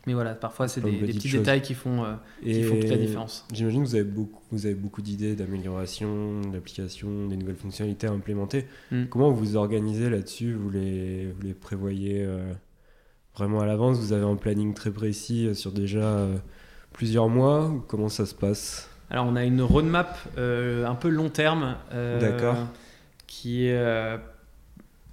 Mais 0.09 0.15
voilà, 0.15 0.35
parfois, 0.35 0.69
c'est 0.69 0.81
des, 0.81 0.91
petits 0.91 1.31
détails 1.31 1.61
qui 1.61 1.75
font, 1.75 2.03
euh, 2.03 2.15
qui 2.43 2.63
font 2.63 2.77
toute 2.77 2.89
la 2.89 2.97
différence. 2.97 3.47
J'imagine 3.53 3.83
que 3.83 3.89
vous 3.89 3.95
avez 3.95 4.05
beaucoup, 4.05 4.41
vous 4.51 4.65
avez 4.65 4.75
beaucoup 4.75 5.03
d'idées 5.03 5.37
d'amélioration, 5.37 6.41
d'application, 6.51 7.27
des 7.27 7.37
nouvelles 7.37 7.57
fonctionnalités 7.57 8.07
à 8.07 8.13
implémenter. 8.13 8.65
Hmm. 8.91 9.05
Comment 9.11 9.29
vous 9.29 9.37
vous 9.37 9.57
organisez 9.57 10.09
là-dessus? 10.09 10.55
Vous 10.55 10.71
les, 10.71 11.27
vous 11.27 11.43
les 11.43 11.53
prévoyez 11.53 12.23
euh, 12.25 12.41
vraiment 13.37 13.61
à 13.61 13.67
l'avance? 13.67 13.99
Vous 13.99 14.15
avez 14.15 14.25
un 14.25 14.37
planning 14.37 14.73
très 14.73 14.93
précis 14.93 15.47
euh, 15.47 15.53
sur 15.53 15.73
déjà 15.73 16.27
plusieurs 16.95 17.29
mois? 17.29 17.71
Comment 17.87 18.09
ça 18.09 18.25
se 18.25 18.35
passe? 18.35 18.89
Alors, 19.11 19.27
on 19.27 19.37
a 19.37 19.45
une 19.45 19.61
roadmap 19.61 20.17
un 20.39 20.95
peu 20.95 21.11
long 21.11 21.29
terme. 21.29 21.77
D'accord. 21.93 22.57
Qui 23.27 23.67
est 23.67 24.19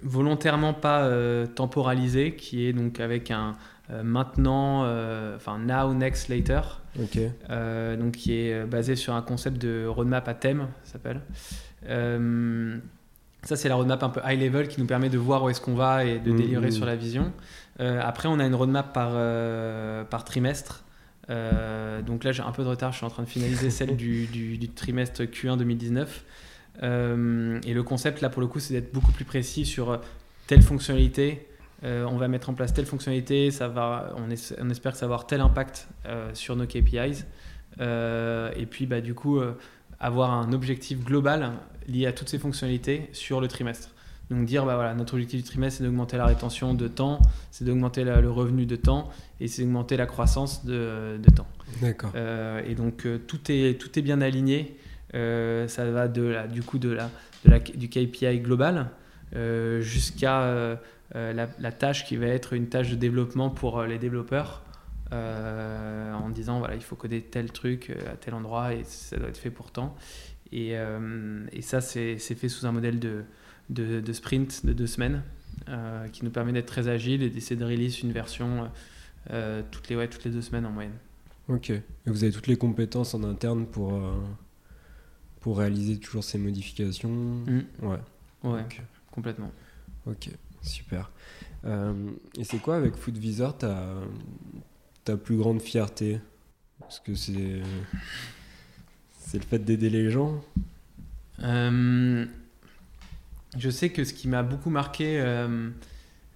volontairement 0.00 0.72
pas 0.72 1.10
temporalisée, 1.54 2.34
qui 2.34 2.66
est 2.66 2.72
donc 2.72 2.98
avec 2.98 3.30
un 3.30 3.56
euh, 3.90 4.02
maintenant, 4.02 4.82
euh, 4.84 5.36
enfin 5.36 5.58
Now, 5.58 5.94
Next, 5.94 6.28
Later, 6.28 6.80
euh, 7.50 7.96
donc 7.96 8.12
qui 8.12 8.32
est 8.32 8.64
basé 8.64 8.96
sur 8.96 9.14
un 9.14 9.22
concept 9.22 9.58
de 9.58 9.86
roadmap 9.86 10.26
à 10.28 10.34
thème, 10.34 10.68
ça 10.82 10.94
s'appelle. 10.94 11.20
ça, 13.42 13.54
c'est 13.54 13.68
la 13.68 13.76
roadmap 13.76 14.02
un 14.02 14.08
peu 14.08 14.20
high 14.24 14.40
level 14.40 14.66
qui 14.66 14.80
nous 14.80 14.86
permet 14.86 15.08
de 15.08 15.18
voir 15.18 15.44
où 15.44 15.50
est-ce 15.50 15.60
qu'on 15.60 15.74
va 15.74 16.04
et 16.04 16.18
de 16.18 16.32
mm, 16.32 16.36
délivrer 16.36 16.70
sur 16.72 16.84
la 16.84 16.96
vision. 16.96 17.32
après, 17.78 18.28
on 18.28 18.40
a 18.40 18.46
une 18.46 18.56
roadmap 18.56 18.92
par, 18.92 19.12
par 20.06 20.24
trimestre. 20.24 20.82
donc 21.28 22.24
là, 22.24 22.32
j'ai 22.32 22.42
un 22.42 22.52
peu 22.52 22.64
de 22.64 22.68
retard, 22.68 22.90
je 22.90 22.96
suis 22.96 23.06
en 23.06 23.10
train 23.10 23.22
de 23.22 23.28
finaliser 23.28 23.70
celle 23.70 23.96
du, 23.96 24.26
du, 24.26 24.58
du, 24.58 24.68
trimestre 24.68 25.22
Q1 25.22 25.58
2019. 25.58 26.24
et 26.82 26.82
le 26.82 27.82
concept, 27.84 28.20
là, 28.20 28.30
pour 28.30 28.40
le 28.40 28.48
coup, 28.48 28.58
c'est 28.58 28.74
d'être 28.74 28.92
beaucoup 28.92 29.12
plus 29.12 29.24
précis 29.24 29.64
sur 29.64 30.00
telle 30.48 30.62
fonctionnalité, 30.62 31.46
euh, 31.84 32.04
on 32.04 32.16
va 32.16 32.28
mettre 32.28 32.48
en 32.48 32.54
place 32.54 32.72
telle 32.72 32.86
fonctionnalité, 32.86 33.50
ça 33.50 33.68
va, 33.68 34.14
on, 34.16 34.30
espère 34.30 34.92
que 34.92 34.98
ça 34.98 35.06
va 35.06 35.14
avoir 35.14 35.26
tel 35.26 35.40
impact 35.40 35.88
euh, 36.06 36.30
sur 36.34 36.56
nos 36.56 36.66
KPIs. 36.66 37.24
Euh, 37.80 38.50
et 38.56 38.66
puis, 38.66 38.86
bah, 38.86 39.00
du 39.00 39.14
coup, 39.14 39.40
avoir 40.00 40.32
un 40.32 40.52
objectif 40.52 41.04
global 41.04 41.52
lié 41.86 42.06
à 42.06 42.12
toutes 42.12 42.28
ces 42.28 42.38
fonctionnalités 42.38 43.08
sur 43.12 43.40
le 43.40 43.48
trimestre. 43.48 43.90
Donc 44.28 44.44
dire, 44.44 44.66
bah 44.66 44.74
voilà, 44.74 44.92
notre 44.94 45.14
objectif 45.14 45.40
du 45.40 45.48
trimestre, 45.48 45.78
c'est 45.78 45.84
d'augmenter 45.84 46.16
la 46.16 46.26
rétention 46.26 46.74
de 46.74 46.88
temps, 46.88 47.20
c'est 47.52 47.64
d'augmenter 47.64 48.02
le 48.02 48.28
revenu 48.28 48.66
de 48.66 48.74
temps 48.74 49.08
et 49.38 49.46
c'est 49.46 49.62
d'augmenter 49.62 49.96
la 49.96 50.06
croissance 50.06 50.64
de, 50.64 51.20
temps. 51.36 51.46
D'accord. 51.80 52.10
et 52.16 52.74
donc 52.74 53.06
tout, 53.28 53.40
est, 53.48 53.80
tout 53.80 53.96
est 53.96 54.02
bien 54.02 54.20
aligné. 54.20 54.76
ça 55.12 55.90
va 55.92 56.08
de 56.08 56.22
la, 56.22 56.48
du 56.48 56.64
coup 56.64 56.78
de 56.78 56.88
la, 56.88 57.08
de 57.44 57.50
la, 57.52 57.60
du 57.60 57.88
KPI 57.88 58.40
global 58.40 58.90
jusqu'à 59.80 60.76
euh, 61.14 61.32
la, 61.32 61.72
tâche 61.72 62.04
qui 62.04 62.16
va 62.16 62.26
être 62.26 62.52
une 62.52 62.68
tâche 62.68 62.90
de 62.90 62.96
développement 62.96 63.50
pour 63.50 63.78
euh, 63.78 63.86
les 63.86 63.98
développeurs. 63.98 64.62
Euh, 65.12 66.12
en 66.14 66.30
disant 66.30 66.58
voilà 66.58 66.74
il 66.74 66.82
faut 66.82 66.96
coder 66.96 67.22
tel 67.22 67.52
truc 67.52 67.96
à 68.12 68.16
tel 68.16 68.34
endroit 68.34 68.74
et 68.74 68.82
ça 68.82 69.16
doit 69.16 69.28
être 69.28 69.38
fait 69.38 69.52
pour 69.52 69.70
tant 69.70 69.94
et, 70.50 70.72
et 71.52 71.62
ça 71.62 71.80
c'est 71.80 72.18
fait 72.18 72.48
sous 72.48 72.66
un 72.66 72.72
modèle 72.72 72.98
de, 72.98 73.22
de, 73.70 74.12
sprint 74.12 74.66
de 74.66 74.72
deux 74.72 74.88
semaines 74.88 75.22
qui 76.12 76.24
nous 76.24 76.32
permet 76.32 76.52
d'être 76.52 76.66
très 76.66 76.88
agile 76.88 77.22
et 77.22 77.30
d'essayer 77.30 77.54
de 77.54 77.64
release 77.64 78.00
une 78.00 78.10
version 78.10 78.68
toutes, 79.70 79.88
les, 79.90 79.94
ouais, 79.94 80.08
toutes 80.08 80.24
les 80.24 80.32
deux 80.32 80.42
semaines 80.42 80.66
en 80.66 80.72
moyenne. 80.72 80.98
Ok. 81.48 81.70
Et 81.70 81.82
vous 82.06 82.24
avez 82.24 82.32
toutes 82.32 82.48
les 82.48 82.58
compétences 82.58 83.14
en 83.14 83.22
interne 83.22 83.64
pour, 83.64 84.02
pour 85.38 85.58
réaliser 85.58 86.00
toujours 86.00 86.24
ces 86.24 86.38
modifications? 86.38 87.10
Mmh. 87.10 87.60
Ouais. 87.82 88.00
Ouais, 88.42 88.64
complètement. 89.12 89.52
Ok. 90.04 90.30
Super. 90.66 91.10
Euh, 91.64 91.92
et 92.38 92.44
c'est 92.44 92.58
quoi 92.58 92.76
avec 92.76 92.96
FoodVisor 92.96 93.56
ta, 93.58 93.84
ta 95.04 95.16
plus 95.16 95.36
grande 95.36 95.60
fierté? 95.60 96.20
Parce 96.80 97.00
que 97.00 97.14
c'est 97.14 97.62
c'est 99.18 99.38
le 99.38 99.44
fait 99.44 99.58
d'aider 99.58 99.90
les 99.90 100.10
gens 100.10 100.40
euh, 101.42 102.24
Je 103.58 103.70
sais 103.70 103.90
que 103.90 104.04
ce 104.04 104.12
qui 104.12 104.28
m'a 104.28 104.42
beaucoup 104.42 104.70
marqué, 104.70 105.20
euh, 105.20 105.70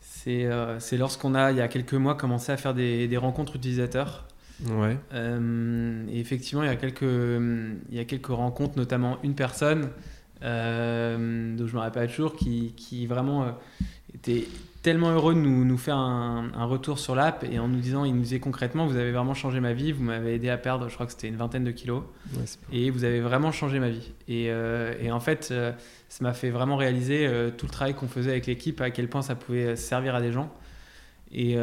c'est 0.01 0.97
lorsqu'on 0.97 1.35
a, 1.35 1.53
il 1.53 1.59
y 1.59 1.61
a 1.61 1.69
quelques 1.69 1.95
mois, 1.95 2.17
commencé 2.17 2.51
à 2.51 2.57
faire 2.57 2.75
des, 2.75 3.07
des 3.07 3.17
rencontres 3.17 3.57
utilisateurs. 3.57 4.27
Ouais. 4.67 4.99
et 5.15 6.21
effectivement, 6.21 6.63
il 6.63 6.67
y, 6.67 6.71
a 6.71 6.77
quelques, 6.77 7.01
il 7.01 7.97
y 7.97 7.99
a 7.99 8.05
quelques 8.05 8.27
rencontres, 8.27 8.77
notamment 8.77 9.17
une 9.23 9.35
personne, 9.35 9.85
dont 10.43 11.67
je 11.67 11.73
me 11.75 11.79
rappelle 11.79 12.11
toujours, 12.11 12.37
qui, 12.37 12.75
qui 12.77 13.07
vraiment 13.07 13.57
était 14.15 14.47
tellement 14.83 15.11
heureux 15.11 15.35
de 15.35 15.41
nous, 15.41 15.65
nous 15.65 15.77
faire 15.77 15.97
un, 15.97 16.51
un, 16.55 16.65
retour 16.65 16.99
sur 16.99 17.15
l'app 17.15 17.45
et 17.45 17.59
en 17.59 17.69
nous 17.69 17.81
disant, 17.81 18.05
il 18.05 18.15
nous 18.15 18.23
disait 18.23 18.41
concrètement, 18.41 18.87
vous 18.87 18.97
avez 18.97 19.13
vraiment 19.13 19.35
changé 19.35 19.61
ma 19.61 19.73
vie, 19.73 19.93
vous 19.93 20.03
m'avez 20.03 20.35
aidé 20.35 20.49
à 20.49 20.57
perdre, 20.57 20.89
je 20.89 20.95
crois 20.95 21.07
que 21.07 21.13
c'était 21.13 21.29
une 21.29 21.37
vingtaine 21.37 21.65
de 21.65 21.71
kilos, 21.71 22.03
et 22.73 22.91
vous 22.91 23.05
avez 23.05 23.21
vraiment 23.21 23.53
changé 23.53 23.79
ma 23.79 23.91
vie. 23.91 24.13
Et, 24.27 24.47
euh, 24.49 24.95
et 25.01 25.13
en 25.13 25.21
fait, 25.21 25.49
euh, 25.51 25.73
ça 26.09 26.25
m'a 26.25 26.33
fait 26.33 26.51
vraiment 26.51 26.77
réaliser 26.77 27.27
euh, 27.27 27.51
tout 27.51 27.67
le 27.67 27.73
travail 27.73 27.95
qu'on 27.95 28.09
faisait 28.09 28.31
avec 28.31 28.47
l'équipe, 28.47 28.81
à 28.81 28.91
quel 28.91 29.09
point 29.09 29.23
ça 29.23 29.35
pouvait 29.35 29.77
servir 29.77 30.15
à 30.15 30.21
des 30.21 30.33
gens. 30.33 30.51
Et, 31.33 31.57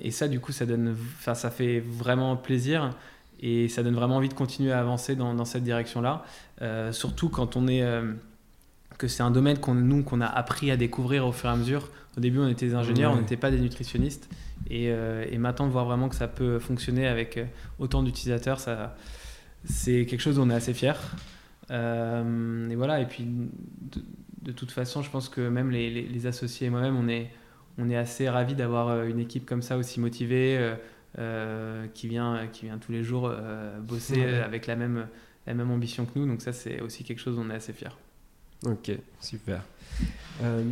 et 0.00 0.10
ça, 0.10 0.26
du 0.26 0.40
coup, 0.40 0.52
ça, 0.52 0.64
donne, 0.64 0.96
ça 1.20 1.50
fait 1.50 1.80
vraiment 1.80 2.34
plaisir 2.34 2.96
et 3.40 3.68
ça 3.68 3.82
donne 3.82 3.94
vraiment 3.94 4.16
envie 4.16 4.30
de 4.30 4.34
continuer 4.34 4.72
à 4.72 4.80
avancer 4.80 5.16
dans, 5.16 5.34
dans 5.34 5.44
cette 5.44 5.64
direction-là, 5.64 6.24
surtout 6.92 7.28
quand 7.28 7.54
on 7.54 7.68
est 7.68 7.84
que 8.98 9.08
c'est 9.08 9.22
un 9.22 9.30
domaine 9.30 9.58
qu'on 9.58 9.74
nous 9.74 10.02
qu'on 10.02 10.20
a 10.20 10.26
appris 10.26 10.70
à 10.70 10.76
découvrir 10.76 11.26
au 11.26 11.32
fur 11.32 11.48
et 11.48 11.52
à 11.52 11.56
mesure. 11.56 11.88
Au 12.16 12.20
début, 12.20 12.38
on 12.38 12.48
était 12.48 12.66
des 12.66 12.74
ingénieurs, 12.74 13.12
on 13.12 13.16
n'était 13.20 13.36
pas 13.36 13.50
des 13.50 13.58
nutritionnistes. 13.58 14.28
Et, 14.70 14.90
euh, 14.90 15.24
et, 15.30 15.38
maintenant, 15.38 15.66
de 15.66 15.72
voir 15.72 15.84
vraiment 15.84 16.08
que 16.08 16.14
ça 16.14 16.28
peut 16.28 16.58
fonctionner 16.58 17.06
avec 17.06 17.36
euh, 17.36 17.44
autant 17.78 18.02
d'utilisateurs, 18.02 18.60
ça, 18.60 18.96
c'est 19.64 20.06
quelque 20.06 20.20
chose 20.20 20.36
dont 20.36 20.46
on 20.46 20.50
est 20.50 20.54
assez 20.54 20.74
fier. 20.74 20.98
et 21.70 22.74
voilà, 22.76 23.00
et 23.00 23.06
puis 23.06 23.26
de, 24.42 24.52
toute 24.52 24.70
façon, 24.70 25.02
je 25.02 25.10
pense 25.10 25.28
que 25.28 25.40
même 25.40 25.70
les, 25.70 25.90
les, 25.90 26.26
associés 26.26 26.66
et 26.66 26.70
moi-même, 26.70 26.96
on 26.96 27.08
est, 27.08 27.30
on 27.78 27.88
est 27.90 27.96
assez 27.96 28.28
ravis 28.28 28.54
d'avoir 28.54 29.04
une 29.04 29.18
équipe 29.18 29.46
comme 29.46 29.62
ça 29.62 29.76
aussi 29.76 30.00
motivée. 30.00 30.74
qui, 31.94 32.08
vient, 32.08 32.46
qui 32.52 32.66
vient 32.66 32.78
tous 32.78 32.92
les 32.92 33.02
jours 33.02 33.32
bosser 33.80 34.22
avec 34.22 34.66
la 34.66 34.76
même, 34.76 35.06
la 35.46 35.54
même 35.54 35.70
ambition 35.70 36.06
que 36.06 36.18
nous. 36.18 36.26
Donc 36.26 36.42
ça, 36.42 36.52
c'est 36.52 36.80
aussi 36.80 37.04
quelque 37.04 37.20
chose 37.20 37.36
dont 37.36 37.42
on 37.46 37.50
est 37.50 37.54
assez 37.54 37.72
fiers. 37.72 37.88
Ok, 38.64 38.92
super. 39.20 39.62
Euh, 40.42 40.62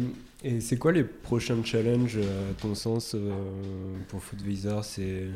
et 0.45 0.61
c'est 0.61 0.76
quoi 0.76 0.93
les 0.93 1.05
prochains 1.05 1.62
challenges, 1.64 2.18
à 2.18 2.55
ton 2.61 2.74
sens, 2.74 3.14
euh, 3.14 3.30
pour 4.09 4.22
FoodVisor? 4.22 4.84
C'est 4.84 5.26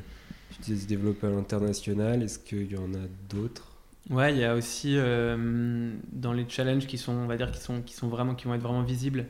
tu 0.50 0.62
disais 0.62 0.86
développer 0.86 1.26
à 1.26 1.30
l'international. 1.30 2.22
Est-ce 2.22 2.38
qu'il 2.38 2.70
y 2.70 2.76
en 2.76 2.94
a 2.94 3.06
d'autres? 3.28 3.70
Ouais, 4.10 4.32
il 4.32 4.38
y 4.38 4.44
a 4.44 4.54
aussi 4.54 4.94
euh, 4.96 5.94
dans 6.12 6.32
les 6.32 6.44
challenges 6.46 6.86
qui 6.86 6.98
sont, 6.98 7.12
on 7.12 7.26
va 7.26 7.36
dire, 7.36 7.50
qui 7.50 7.60
sont, 7.60 7.80
qui 7.80 7.94
sont 7.94 8.08
vraiment, 8.08 8.34
qui 8.34 8.44
vont 8.44 8.54
être 8.54 8.62
vraiment 8.62 8.82
visibles. 8.82 9.24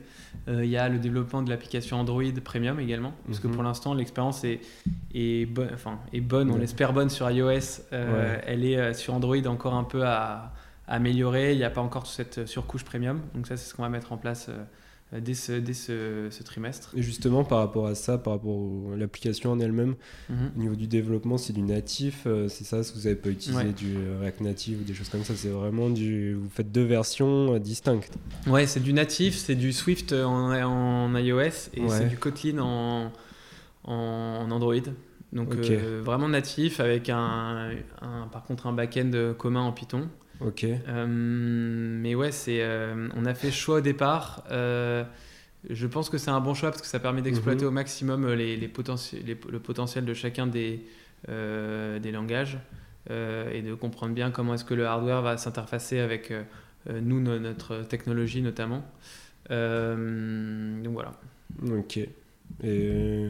il 0.47 0.65
y 0.65 0.77
a 0.77 0.87
le 0.89 0.99
développement 0.99 1.41
de 1.41 1.49
l'application 1.49 1.97
Android 1.97 2.23
Premium 2.43 2.79
également, 2.79 3.13
parce 3.25 3.39
que 3.39 3.47
mhm. 3.47 3.55
pour 3.55 3.63
l'instant 3.63 3.93
l'expérience 3.93 4.43
est, 4.43 4.59
est, 5.13 5.45
bonne, 5.45 5.69
enfin, 5.73 5.97
est 6.13 6.19
bonne, 6.19 6.51
on 6.51 6.57
l'espère 6.57 6.93
bonne 6.93 7.09
sur 7.09 7.31
iOS. 7.31 7.81
Elle 7.91 8.65
est 8.65 8.93
sur 8.93 9.13
Android 9.13 9.43
encore 9.47 9.73
un 9.73 9.85
peu 9.85 10.05
à, 10.05 10.53
améliorer. 10.87 11.53
Il 11.53 11.57
n'y 11.57 11.63
a 11.63 11.69
pas 11.69 11.81
encore 11.81 12.07
cette 12.07 12.45
surcouche 12.45 12.83
premium. 12.83 13.21
Donc 13.33 13.47
ça, 13.47 13.57
c'est 13.57 13.69
ce 13.69 13.75
qu'on 13.75 13.83
va 13.83 13.89
mettre 13.89 14.11
en 14.11 14.17
place 14.17 14.49
euh, 15.13 15.19
dès, 15.19 15.33
ce, 15.33 15.53
dès 15.53 15.73
ce, 15.73 16.43
trimestre. 16.43 16.91
Et 16.95 17.01
justement, 17.01 17.43
par 17.43 17.59
rapport 17.59 17.87
à 17.87 17.95
ça, 17.95 18.17
par 18.17 18.33
rapport 18.33 18.59
à 18.93 18.97
l'application 18.97 19.51
en 19.51 19.59
elle-même, 19.59 19.95
mhm. 20.29 20.51
au 20.55 20.59
niveau 20.59 20.75
du 20.75 20.87
développement, 20.87 21.37
c'est 21.37 21.53
du 21.53 21.61
natif, 21.61 22.23
euh, 22.25 22.47
c'est 22.47 22.63
ça, 22.63 22.83
si 22.83 22.93
vous 22.93 23.01
n'avez 23.01 23.15
pas 23.15 23.29
utilisé 23.29 23.71
du 23.73 23.97
React 24.19 24.41
Native 24.41 24.81
ou 24.81 24.83
des 24.83 24.93
choses 24.93 25.09
comme 25.09 25.23
ça, 25.23 25.35
c'est 25.35 25.49
vraiment 25.49 25.89
du... 25.89 26.33
Vous 26.33 26.49
faites 26.49 26.71
deux 26.71 26.85
versions 26.85 27.53
euh, 27.53 27.59
distinctes. 27.59 28.13
Ouais, 28.47 28.65
c'est 28.67 28.79
du 28.79 28.93
natif, 28.93 29.35
c'est 29.35 29.55
du 29.55 29.73
Swift 29.73 30.11
en, 30.13 30.51
en 30.51 31.15
iOS 31.15 31.69
et 31.73 31.87
c'est 31.89 32.09
du 32.09 32.17
Kotlin 32.17 32.59
en, 32.59 33.11
en 33.83 34.51
Android. 34.51 34.75
Donc 35.33 35.53
vraiment 35.53 36.29
natif 36.29 36.79
avec 36.79 37.09
un, 37.09 37.71
un, 38.01 38.27
par 38.31 38.43
contre 38.43 38.67
un 38.67 38.73
back-end 38.73 39.33
commun 39.37 39.61
en 39.61 39.73
Python. 39.73 40.07
Ok. 40.41 40.63
Euh, 40.65 41.05
mais 41.07 42.15
ouais, 42.15 42.31
c'est, 42.31 42.61
euh, 42.61 43.07
on 43.15 43.25
a 43.25 43.33
fait 43.33 43.51
choix 43.51 43.77
au 43.77 43.81
départ. 43.81 44.43
Euh, 44.51 45.03
je 45.69 45.87
pense 45.87 46.09
que 46.09 46.17
c'est 46.17 46.31
un 46.31 46.41
bon 46.41 46.53
choix 46.53 46.69
parce 46.71 46.81
que 46.81 46.87
ça 46.87 46.99
permet 46.99 47.21
d'exploiter 47.21 47.63
mhm. 47.63 47.69
au 47.69 47.71
maximum 47.71 48.33
les, 48.33 48.57
les, 48.57 48.67
le 48.67 49.59
potentiel 49.59 50.05
de 50.05 50.13
chacun 50.13 50.47
des, 50.47 50.85
des 51.27 52.11
langages 52.11 52.59
et 53.09 53.61
de 53.61 53.73
comprendre 53.73 54.13
bien 54.13 54.29
comment 54.29 54.53
est-ce 54.53 54.65
que 54.65 54.75
le 54.75 54.85
hardware 54.85 55.21
va 55.23 55.37
s'interfacer 55.37 55.99
avec 55.99 56.31
nous, 56.87 57.19
notre 57.19 57.81
technologie 57.81 58.43
notamment. 58.43 58.85
donc 59.49 60.93
voilà. 60.93 61.13
Ok. 61.63 61.99
Et 62.63 63.29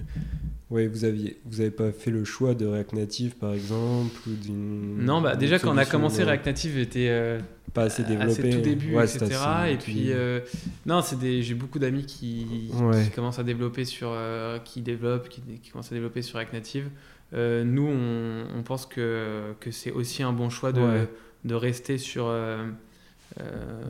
ouais, 0.70 0.88
vous 0.88 1.06
aviez, 1.06 1.40
vous 1.46 1.62
avez 1.62 1.72
pas 1.72 1.92
fait 1.92 2.12
le 2.12 2.24
choix 2.24 2.54
de 2.54 2.66
React 2.66 2.94
Native 2.94 3.36
par 3.36 3.54
exemple 3.54 4.16
ou 4.28 4.32
Non, 4.52 5.22
bah 5.22 5.36
déjà 5.36 5.60
quand 5.60 5.74
on 5.74 5.78
a 5.78 5.86
commencé, 5.86 6.22
euh, 6.22 6.26
React 6.26 6.46
Native 6.46 6.80
était 6.80 7.10
euh, 7.10 7.40
pas 7.74 7.84
assez 7.84 8.04
développé, 8.04 8.50
tout 8.50 8.62
début, 8.62 8.96
etc. 8.98 9.28
Et 9.70 9.78
puis 9.78 10.12
euh, 10.12 10.40
non, 10.86 11.02
c'est 11.02 11.20
des, 11.20 11.44
j'ai 11.44 11.54
beaucoup 11.54 11.80
d'amis 11.80 12.06
qui, 12.06 12.72
commencent 13.16 13.40
à 13.40 13.44
développer 13.44 13.86
sur, 13.86 14.16
qui 14.64 14.82
développent, 14.82 15.30
qui, 15.30 15.42
commencent 15.72 15.92
à 15.92 15.96
développer 15.96 16.22
sur 16.22 16.38
React 16.38 16.54
Native. 16.54 16.90
nous, 17.34 17.88
on, 17.88 18.64
pense 18.64 18.86
que, 18.86 19.54
que 19.60 19.72
c'est 19.72 19.92
aussi 19.92 20.24
un 20.24 20.34
bon 20.34 20.50
choix 20.50 20.72
de, 20.72 21.08
de 21.44 21.56
rester 21.56 21.98
sur 21.98 22.34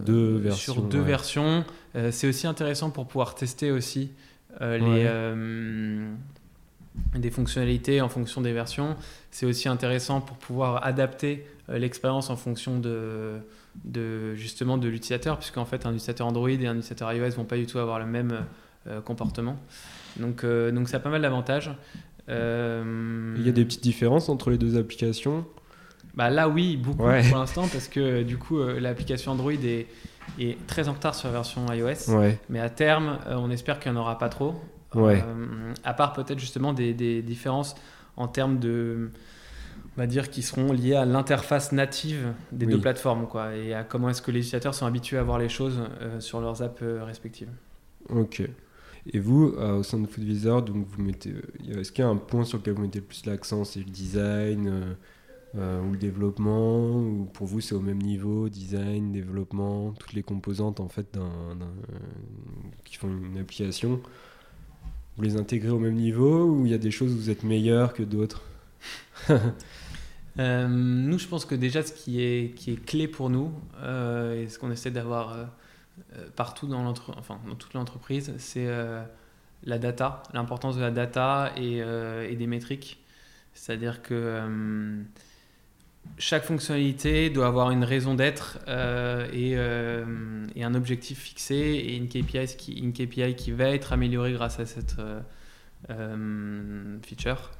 deux 0.05 0.38
versions. 0.38 0.73
Sur 0.73 0.82
deux 0.84 1.01
versions. 1.01 1.65
c'est 2.11 2.28
aussi 2.28 2.47
intéressant 2.47 2.89
pour 2.89 3.07
pouvoir 3.07 3.36
tester 3.36 3.71
aussi 3.71 4.11
euh, 4.62 4.78
les, 4.78 5.06
euh, 5.08 6.10
des 7.16 7.32
fonctionnalités 7.32 8.01
en 8.01 8.10
fonction 8.10 8.41
des 8.41 8.53
versions. 8.53 8.95
C'est 9.32 9.45
aussi 9.45 9.68
intéressant 9.68 10.22
pour 10.22 10.38
pouvoir 10.38 10.86
adapter 10.86 11.45
euh, 11.70 11.78
l'expérience 11.78 12.30
en 12.30 12.36
fonction 12.36 12.80
de, 12.80 13.34
de 13.84 14.36
justement 14.36 14.78
de 14.78 14.88
l'utilisateur, 14.88 15.38
puisqu'en 15.38 15.66
fait 15.66 15.86
un 15.86 15.91
utilisateur 15.91 16.28
Android 16.28 16.49
et 16.49 16.68
un 16.68 16.78
utilisateur 16.78 17.12
iOS 17.12 17.32
vont 17.32 17.45
pas 17.45 17.58
du 17.58 17.66
tout 17.66 17.80
avoir 17.80 17.99
le 17.99 18.06
même 18.06 18.45
comportement. 19.03 19.58
Donc, 20.18 20.45
donc 20.45 20.89
ça 20.89 20.97
a 20.97 20.99
pas 20.99 21.10
mal 21.10 21.24
d'avantages. 21.24 21.72
Il 22.28 22.34
y 22.34 23.49
a 23.49 23.51
des 23.51 23.66
petites 23.66 23.84
différences 23.84 24.30
entre 24.30 24.51
les 24.51 24.60
deux 24.60 24.78
applications? 24.78 25.43
Bah 26.14 26.30
là 26.30 26.47
oui, 26.47 26.78
beaucoup 26.78 26.99
pour 26.99 27.38
l'instant, 27.38 27.68
parce 27.68 27.88
que 27.88 28.22
du 28.22 28.38
coup 28.38 28.62
l'application 28.62 29.32
Android 29.32 29.51
est, 29.51 29.88
est 30.39 30.65
très 30.67 30.88
en 30.88 30.93
retard 30.93 31.15
sur 31.15 31.28
la 31.28 31.34
version 31.34 31.65
iOS. 31.71 32.11
Mais 32.49 32.59
à 32.59 32.69
terme, 32.69 33.19
euh, 33.28 33.36
on 33.36 33.49
espère 33.49 33.80
qu'il 33.80 33.91
n'y 33.91 33.97
en 33.97 34.01
aura 34.01 34.17
pas 34.17 34.30
trop. 34.30 34.55
Euh, 34.95 35.73
à 35.84 35.93
part 35.93 36.13
peut-être 36.13 36.39
justement 36.39 36.71
des, 36.71 37.21
différences 37.21 37.76
en 38.15 38.30
termes 38.30 38.59
de 38.59 39.11
on 39.97 40.01
va 40.01 40.07
dire 40.07 40.30
qui 40.30 40.41
seront 40.41 40.71
liées 40.71 40.95
à 40.95 41.03
l'interface 41.03 41.73
native 41.73 42.32
des 42.53 42.65
deux 42.65 42.80
plateformes 42.80 43.28
quoi 43.28 43.53
et 43.55 43.73
à 43.73 43.84
comment 43.84 44.09
est-ce 44.09 44.21
que 44.21 44.32
les 44.32 44.39
utilisateurs 44.39 44.73
sont 44.73 44.86
habitués 44.86 45.17
à 45.17 45.23
voir 45.23 45.38
les 45.38 45.49
choses 45.49 45.82
euh, 46.01 46.21
sur 46.21 46.39
leurs 46.39 46.61
apps 46.61 46.84
respectives. 47.01 47.49
OK. 48.07 48.41
Et 49.11 49.19
vous, 49.19 49.53
au 49.53 49.84
sein 49.84 49.99
de 49.99 50.07
FoodVisor, 50.07 50.63
donc 50.63 50.88
vous 50.88 51.03
mettez, 51.03 51.36
est-ce 51.69 51.91
qu'il 51.91 52.03
y 52.03 52.07
a 52.07 52.09
un 52.09 52.15
point 52.15 52.43
sur 52.43 52.57
lequel 52.57 52.73
vous 52.73 52.82
mettez 52.82 53.01
plus 53.01 53.26
l'accent, 53.26 53.63
c'est 53.63 53.80
le 53.80 53.86
design, 53.86 54.95
euh, 55.58 55.82
ou 55.82 55.91
le 55.91 55.97
développement 55.97 56.97
ou 56.97 57.30
pour 57.32 57.47
vous 57.47 57.62
c'est 57.62 57.76
au 57.76 57.80
même 57.80 58.01
niveau 58.01 58.49
design 58.49 59.14
développement 59.14 59.93
toutes 59.93 60.12
les 60.12 60.24
composantes 60.24 60.82
en 60.82 60.89
fait 60.89 61.18
qui 62.84 62.97
font 62.97 63.08
une 63.08 63.38
application. 63.38 64.01
Vous 65.16 65.24
les 65.24 65.38
intégrez 65.38 65.70
au 65.70 65.80
même 65.80 65.95
niveau 65.95 66.45
ou 66.45 66.66
il 66.66 66.72
y 66.72 66.76
a 66.76 66.78
des 66.78 66.91
choses 66.91 67.14
où 67.14 67.16
vous 67.16 67.30
êtes 67.30 67.43
meilleur 67.43 67.93
que 67.93 68.03
d'autres? 68.03 68.43
Euh, 70.38 70.68
nous 70.68 71.18
je 71.18 71.30
pense 71.30 71.45
que 71.45 71.56
déjà 71.56 71.82
ce 71.82 71.93
qui 71.93 72.22
est 72.22 72.53
qui 72.56 72.74
est 72.74 72.86
clé 72.86 73.08
pour 73.08 73.30
nous 73.30 73.53
euh, 73.78 74.43
et 74.43 74.49
ce 74.49 74.60
qu'on 74.60 74.70
essaie 74.70 74.91
d'avoir 74.91 75.38
partout 76.36 76.68
dans 76.68 76.86
enfin 76.86 77.39
dans 77.47 77.56
toute 77.56 77.74
l'entreprise 77.74 78.34
c'est 78.38 78.68
la 79.64 79.80
data 79.80 80.24
l'importance 80.34 80.76
de 80.76 80.82
la 80.82 80.91
data 80.91 81.53
et, 81.56 81.78
et 81.78 82.36
des 82.36 82.47
métriques. 82.47 83.01
C'est 83.53 83.72
à 83.72 83.78
dire 83.78 84.01
que 84.01 85.06
chaque 86.18 86.43
fonctionnalité 86.43 87.30
doit 87.30 87.47
avoir 87.47 87.72
une 87.72 87.84
raison 87.84 88.14
d'être 88.14 88.60
euh, 88.68 89.28
euh, 89.34 90.47
et, 90.56 90.64
un 90.64 90.74
objectif 90.74 91.20
fixé 91.20 91.56
et 91.56 91.95
une 91.95 92.08
KPI, 92.08 92.56
qui, 92.58 92.74
une 92.74 92.93
KPI 92.93 93.36
qui 93.36 93.51
va 93.51 93.70
être 93.70 93.93
améliorée 93.93 94.34
grâce 94.34 94.60
à 94.60 94.66
cette 94.66 94.95
euh, 95.89 96.97
feature. 97.06 97.51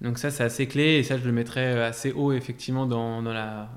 Donc 0.00 0.18
ça, 0.18 0.30
c'est 0.30 0.44
assez 0.44 0.66
clé 0.66 0.98
et 0.98 1.02
ça, 1.02 1.18
je 1.18 1.24
le 1.24 1.32
mettrais 1.32 1.82
assez 1.82 2.12
haut 2.12 2.32
effectivement 2.32 2.86
dans, 2.86 3.22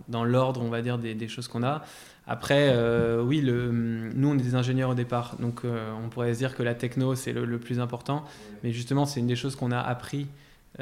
dans 0.08 0.24
l'ordre, 0.24 0.62
on 0.62 0.70
va 0.70 0.82
dire, 0.82 1.00
des, 1.00 1.28
choses 1.28 1.48
qu'on 1.48 1.64
a. 1.64 1.84
Après, 2.28 2.76
oui, 3.20 3.42
le, 3.42 3.72
nous, 3.72 4.28
on 4.28 4.38
est 4.38 4.44
des 4.44 4.54
ingénieurs 4.54 4.92
au 4.92 4.94
départ, 4.94 5.38
donc 5.40 5.64
on 5.64 6.10
pourrait 6.10 6.36
se 6.36 6.38
dire 6.38 6.56
que 6.56 6.62
la 6.62 6.76
techno, 6.76 7.16
c'est 7.16 7.34
le, 7.34 7.46
le, 7.46 7.58
plus 7.58 7.80
important. 7.80 8.24
Mais 8.64 8.72
justement, 8.72 9.08
c'est 9.08 9.20
une 9.20 9.26
des 9.26 9.36
choses 9.36 9.56
qu'on 9.56 9.72
a 9.72 9.80
appris 9.80 10.28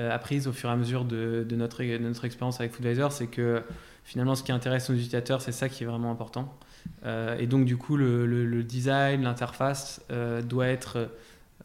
apprise 0.08 0.48
au 0.48 0.54
fur 0.54 0.70
et 0.70 0.74
à 0.74 0.76
mesure 0.76 1.06
de, 1.06 1.46
notre, 1.52 1.82
expérience 2.26 2.60
avec 2.60 2.74
Foodvisor, 2.74 3.12
c'est 3.12 3.28
que 3.28 3.64
finalement 4.04 4.36
ce 4.36 4.44
qui 4.44 4.52
intéresse 4.52 4.90
nos 4.90 4.96
utilisateurs, 4.96 5.42
c'est 5.42 5.52
ça 5.52 5.70
qui 5.70 5.84
est 5.84 5.88
vraiment 5.88 6.12
important. 6.12 6.58
Euh, 7.06 7.38
et 7.38 7.48
donc 7.48 7.66
du 7.66 7.78
coup, 7.78 7.98
le, 7.98 8.64
design, 8.64 9.24
l'interface 9.24 10.02
euh, 10.12 10.42
doit 10.42 10.68
être 10.68 11.10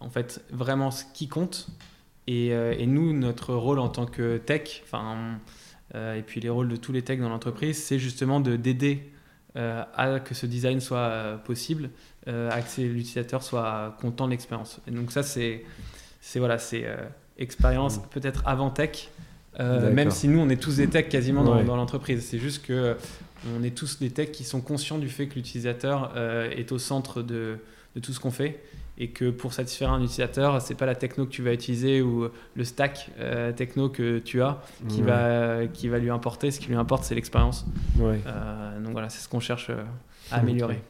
en 0.01 0.11
fait 0.11 0.43
vraiment 0.51 0.91
ce 0.91 1.05
qui 1.13 1.29
compte. 1.29 1.69
Et, 2.27 2.87
nous, 2.87 3.13
notre 3.13 3.55
rôle 3.55 3.79
en 3.79 3.89
tant 3.89 4.07
que 4.07 4.39
tech, 4.39 4.83
et 5.95 6.23
puis 6.27 6.41
les 6.41 6.49
rôles 6.49 6.69
de 6.69 6.77
tous 6.77 6.93
les 6.93 7.03
techs 7.03 7.21
dans 7.21 7.29
l'entreprise, 7.29 7.83
c'est 7.83 7.99
justement 7.99 8.41
de 8.41 8.57
d'aider 8.57 9.13
à 9.55 10.21
que 10.25 10.35
ce 10.35 10.47
design 10.47 10.81
soit 10.81 11.41
possible, 11.45 11.91
à 12.27 12.63
que 12.63 12.81
l'utilisateur 12.81 13.43
soit 13.43 13.97
content 14.01 14.25
de 14.25 14.31
l'expérience. 14.31 14.81
Et 14.87 14.91
donc 14.91 15.13
ça, 15.13 15.23
c'est 15.23 15.65
voilà, 16.37 16.59
c'est 16.59 16.87
expérience 17.39 17.99
mm. 17.99 18.03
peut-être 18.11 18.43
avant 18.47 18.71
tech, 18.71 19.11
euh, 19.61 19.93
même 19.93 20.11
si 20.11 20.29
nous 20.29 20.41
on 20.41 20.49
est 20.49 20.61
tous 20.61 20.77
des 20.77 20.89
techs 20.89 21.09
quasiment 21.09 21.45
dans, 21.45 21.77
l'entreprise. 21.77 22.25
C'est 22.25 22.39
juste 22.39 22.65
que 22.65 22.97
on 23.57 23.63
est 23.63 23.75
tous 23.75 23.99
des 23.99 24.11
techs 24.11 24.33
qui 24.33 24.45
sont 24.45 24.61
conscients 24.61 24.99
du 24.99 25.09
fait 25.09 25.27
que 25.27 25.35
l'utilisateur 25.35 26.13
euh, 26.17 26.51
est 26.51 26.73
au 26.73 26.79
centre 26.79 27.23
de, 27.23 27.59
de 27.95 28.01
tout 28.01 28.13
ce 28.13 28.21
qu'on 28.21 28.31
fait 28.31 28.63
et 28.97 29.09
que 29.09 29.31
pour 29.31 29.53
satisfaire 29.53 29.91
un 29.91 30.01
utilisateur, 30.01 30.63
c'est 30.63 30.77
pas 30.77 30.87
la 30.87 30.95
techno 30.95 31.27
que 31.27 31.31
tu 31.31 31.43
vas 31.43 31.53
utiliser 31.53 32.01
ou 32.01 32.29
le 32.55 32.65
stack 32.65 33.11
euh, 33.19 33.53
techno 33.53 33.89
que 33.89 34.19
tu 34.19 34.41
as 34.41 34.63
qui, 34.89 35.03
va, 35.03 35.67
qui 35.67 35.89
va 35.89 35.99
lui 35.99 36.11
importer. 36.11 36.51
Ce 36.51 36.61
qui 36.61 36.69
lui 36.69 36.77
importe, 36.77 37.05
c'est 37.05 37.15
l'expérience. 37.15 37.67
donc 37.99 38.93
voilà, 38.93 39.09
c'est 39.09 39.23
ce 39.23 39.29
qu'on 39.29 39.41
cherche 39.41 39.71
à 40.31 40.37
améliorer. 40.37 40.81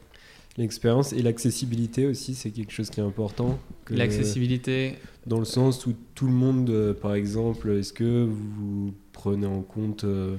L'expérience 0.57 1.13
et 1.13 1.21
l'accessibilité 1.21 2.07
aussi, 2.07 2.37
c'est 2.37 2.51
quelque 2.51 2.73
chose 2.73 2.89
qui 2.89 3.01
est 3.01 3.03
important. 3.03 3.59
L'accessibilité. 3.91 4.99
Dans 5.27 5.39
le 5.39 5.45
sens 5.45 5.87
où 5.87 5.95
tout 6.15 6.27
le 6.27 6.33
monde, 6.33 6.69
euh, 6.71 6.93
par 6.93 7.15
exemple, 7.15 7.71
est-ce 7.71 7.93
que 7.93 8.25
vous 8.25 8.93
prenez 9.13 9.47
en 9.47 9.63
compte, 9.63 10.05
euh, 10.05 10.37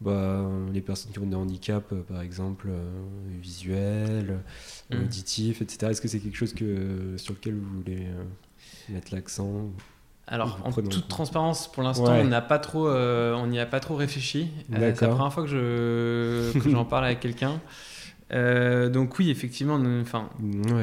bah, 0.00 0.48
les 0.72 0.80
personnes 0.80 1.12
qui 1.12 1.18
ont 1.20 1.26
des 1.26 1.36
handicaps, 1.36 1.94
par 2.08 2.20
exemple, 2.20 2.68
visuels, 3.40 4.40
mm. 4.90 5.02
auditifs, 5.02 5.62
etc. 5.62 5.92
Est-ce 5.92 6.00
que 6.00 6.08
c'est 6.08 6.20
quelque 6.20 6.36
chose 6.36 6.54
que, 6.54 7.14
sur 7.16 7.34
lequel 7.34 7.54
vous 7.54 7.76
voulez 7.76 8.06
mettre 8.88 9.14
l'accent 9.14 9.70
alors, 10.28 10.58
en 10.64 10.72
toute 10.72 11.06
transparence, 11.06 11.70
pour 11.70 11.84
l'instant, 11.84 12.12
on 12.12 12.24
n'a 12.24 12.42
pas 12.42 12.58
trop, 12.58 12.88
on 12.90 13.46
n'y 13.46 13.60
a 13.60 13.66
pas 13.66 13.78
trop 13.78 13.94
réfléchi. 13.94 14.50
c'est 14.68 15.00
la 15.02 15.08
première 15.08 15.32
fois 15.32 15.44
que 15.44 15.48
je 15.48 16.58
que 16.58 16.68
j'en 16.68 16.84
parle 16.84 17.04
avec 17.04 17.20
quelqu'un. 17.20 17.60
Euh, 18.32 18.88
donc 18.88 19.18
oui, 19.18 19.30
effectivement, 19.30 19.80
enfin, 20.00 20.30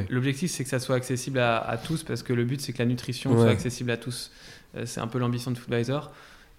l'objectif 0.10 0.52
c'est 0.52 0.64
que 0.64 0.70
ça 0.70 0.80
soit 0.80 0.96
accessible 0.96 1.39
à, 1.39 1.78
tous 1.84 2.04
parce 2.04 2.24
que 2.24 2.34
le 2.34 2.46
but 2.46 2.62
c'est 2.62 2.74
que 2.74 2.80
la 2.80 2.86
nutrition 2.86 3.34
soit 3.34 3.50
accessible 3.50 3.91
à 3.91 3.98
tous. 3.98 4.32
Euh, 4.76 4.84
c'est 4.86 5.02
un 5.02 5.08
peu 5.08 5.20
l'ambition 5.20 5.52
de 5.52 5.58
Foodvisor. 5.58 6.12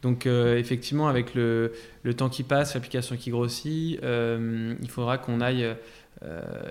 Donc 0.02 0.26
euh, 0.26 0.58
effectivement, 0.58 1.08
avec 1.08 1.34
le, 1.34 1.72
le, 2.02 2.14
temps 2.14 2.28
qui 2.28 2.42
passe, 2.42 2.74
l'application 2.74 3.16
qui 3.16 3.30
grossit, 3.30 3.98
il 4.02 4.88
faudra 4.90 5.18
qu'on 5.18 5.40
aille 5.40 5.74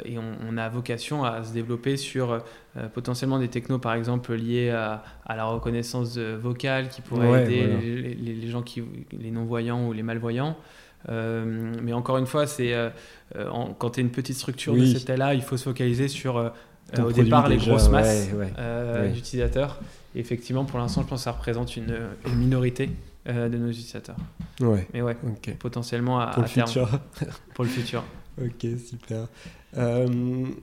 et 0.06 0.18
on, 0.18 0.58
a 0.58 0.68
vocation 0.70 1.24
à 1.24 1.44
se 1.44 1.54
développer 1.54 1.98
sur 1.98 2.44
potentiellement 2.94 3.38
des 3.38 3.50
technos 3.50 3.78
par 3.78 3.94
exemple 3.94 4.34
liés 4.34 4.72
à, 4.72 5.04
à 5.26 5.36
la 5.36 5.46
reconnaissance 5.46 6.18
vocale 6.18 6.90
qui 6.90 7.02
pourraient 7.02 7.44
aider 7.44 8.16
les, 8.16 8.34
les, 8.34 8.48
gens 8.48 8.64
qui, 8.64 8.84
les 9.12 9.30
non-voyants 9.32 9.88
ou 9.88 9.94
les 9.94 10.02
malvoyants. 10.02 10.58
Euh, 11.10 11.74
mais 11.82 11.94
encore 11.94 12.18
une 12.18 12.26
fois, 12.26 12.48
c'est 12.48 12.74
euh, 12.74 12.90
euh, 13.36 13.50
quand 13.78 13.92
tu 13.92 14.00
es 14.00 14.04
une 14.04 14.12
petite 14.12 14.38
structure 14.38 14.76
de 14.76 14.86
cette 14.86 15.06
taille-là, 15.06 15.34
il 15.34 15.42
faut 15.42 15.58
se 15.58 15.64
focaliser 15.64 16.08
sur 16.08 16.52
au 16.98 17.12
départ 17.12 17.48
les 17.48 17.58
grosses 17.58 17.90
masses 17.90 18.30
d'utilisateurs. 19.14 19.80
effectivement, 20.16 20.66
pour 20.66 20.80
l'instant, 20.80 21.02
je 21.02 21.08
pense 21.08 21.22
que 21.22 21.24
ça 21.26 21.32
représente 21.32 21.76
une, 21.76 21.96
minorité 22.36 22.90
de 23.26 23.58
nos 23.58 23.70
utilisateurs. 23.70 24.18
Ouais. 24.60 24.88
Mais 24.94 25.02
ouais, 25.02 25.18
potentiellement 25.60 26.20
à, 26.20 26.28
pour 26.28 26.44
le 26.44 26.50
terme. 26.50 26.68
Futur. 26.68 26.90
pour 27.56 27.64
le 27.64 27.70
futur. 27.70 28.04
Ok, 28.42 28.66
super. 28.86 29.28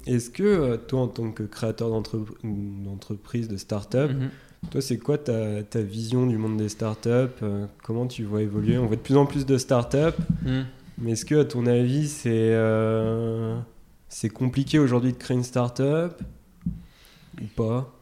Est-ce 0.07 0.31
que 0.31 0.77
toi, 0.77 1.03
en 1.03 1.09
tant 1.09 1.31
que 1.33 1.43
créateur 1.43 1.91
d'entreprise, 1.91 3.49
de 3.49 3.57
start-up, 3.57 4.11
mhm. 4.11 4.31
Toi, 4.69 4.83
c'est 4.83 4.99
quoi 4.99 5.19
ta, 5.19 5.63
ta, 5.63 5.81
vision 5.81 6.27
du 6.27 6.37
monde 6.37 6.59
des 6.59 6.69
startups 6.69 7.09
euh, 7.43 7.67
Comment 7.83 8.07
tu 8.07 8.25
vois 8.25 8.43
évoluer? 8.43 8.79
On 8.79 8.87
voit 8.87 8.97
de 8.97 9.01
plus 9.01 9.17
en 9.17 9.27
plus 9.27 9.47
de 9.47 9.57
startups, 9.57 10.21
mm. 10.43 10.61
mais 10.99 11.13
est-ce 11.13 11.25
que, 11.25 11.41
à 11.41 11.45
ton 11.45 11.67
avis, 11.67 12.09
c'est 12.09 12.31
euh, 12.31 13.59
c'est 14.09 14.29
compliqué 14.29 14.79
aujourd'hui 14.79 15.13
de 15.13 15.17
créer 15.17 15.37
une 15.37 15.45
startup 15.45 16.13
ou 17.41 17.47
pas? 17.57 17.97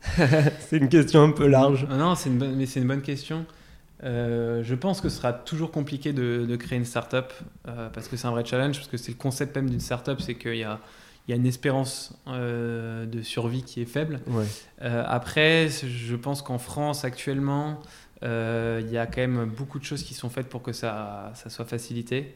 C'est 0.60 0.76
une 0.76 0.88
question 0.88 1.22
un 1.24 1.32
peu 1.32 1.48
large. 1.48 1.86
Ah 1.90 1.96
non, 1.96 2.14
c'est 2.14 2.30
une 2.30 2.38
bonne, 2.38 2.54
mais 2.54 2.66
c'est 2.66 2.80
une 2.80 2.86
bonne 2.86 3.02
question. 3.02 3.44
Euh, 4.04 4.62
je 4.62 4.74
pense 4.76 5.00
que 5.00 5.08
ce 5.08 5.16
sera 5.16 5.32
toujours 5.32 5.72
compliqué 5.72 6.12
de, 6.12 6.46
de 6.48 6.56
créer 6.56 6.78
une 6.78 6.84
startup 6.84 7.32
parce 7.64 8.06
que 8.06 8.16
c'est 8.16 8.28
un 8.28 8.30
vrai 8.30 8.44
challenge, 8.44 8.76
parce 8.76 8.88
que 8.88 8.96
c'est 8.96 9.10
le 9.10 9.18
concept 9.18 9.56
même 9.56 9.68
d'une 9.68 9.80
startup, 9.80 10.20
c'est 10.20 10.36
qu'il 10.36 10.54
y 10.54 10.62
a 10.62 10.78
il 11.28 11.32
y 11.32 11.34
a 11.34 11.36
une 11.36 11.46
espérance 11.46 12.14
euh, 12.26 13.04
de 13.04 13.20
survie 13.20 13.62
qui 13.62 13.82
est 13.82 13.86
faible. 13.86 14.20
Euh, 14.80 15.04
après, 15.06 15.68
je 15.68 16.16
pense 16.16 16.40
qu'en 16.40 16.56
France 16.56 17.04
actuellement, 17.04 17.80
euh, 18.22 18.80
il 18.82 18.90
y 18.90 18.96
a 18.96 19.06
quand 19.06 19.20
même 19.20 19.44
beaucoup 19.44 19.78
de 19.78 19.84
choses 19.84 20.02
qui 20.02 20.14
sont 20.14 20.30
faites 20.30 20.48
pour 20.48 20.62
que 20.62 20.72
ça, 20.72 21.30
ça 21.34 21.50
soit 21.50 21.66
facilité. 21.66 22.34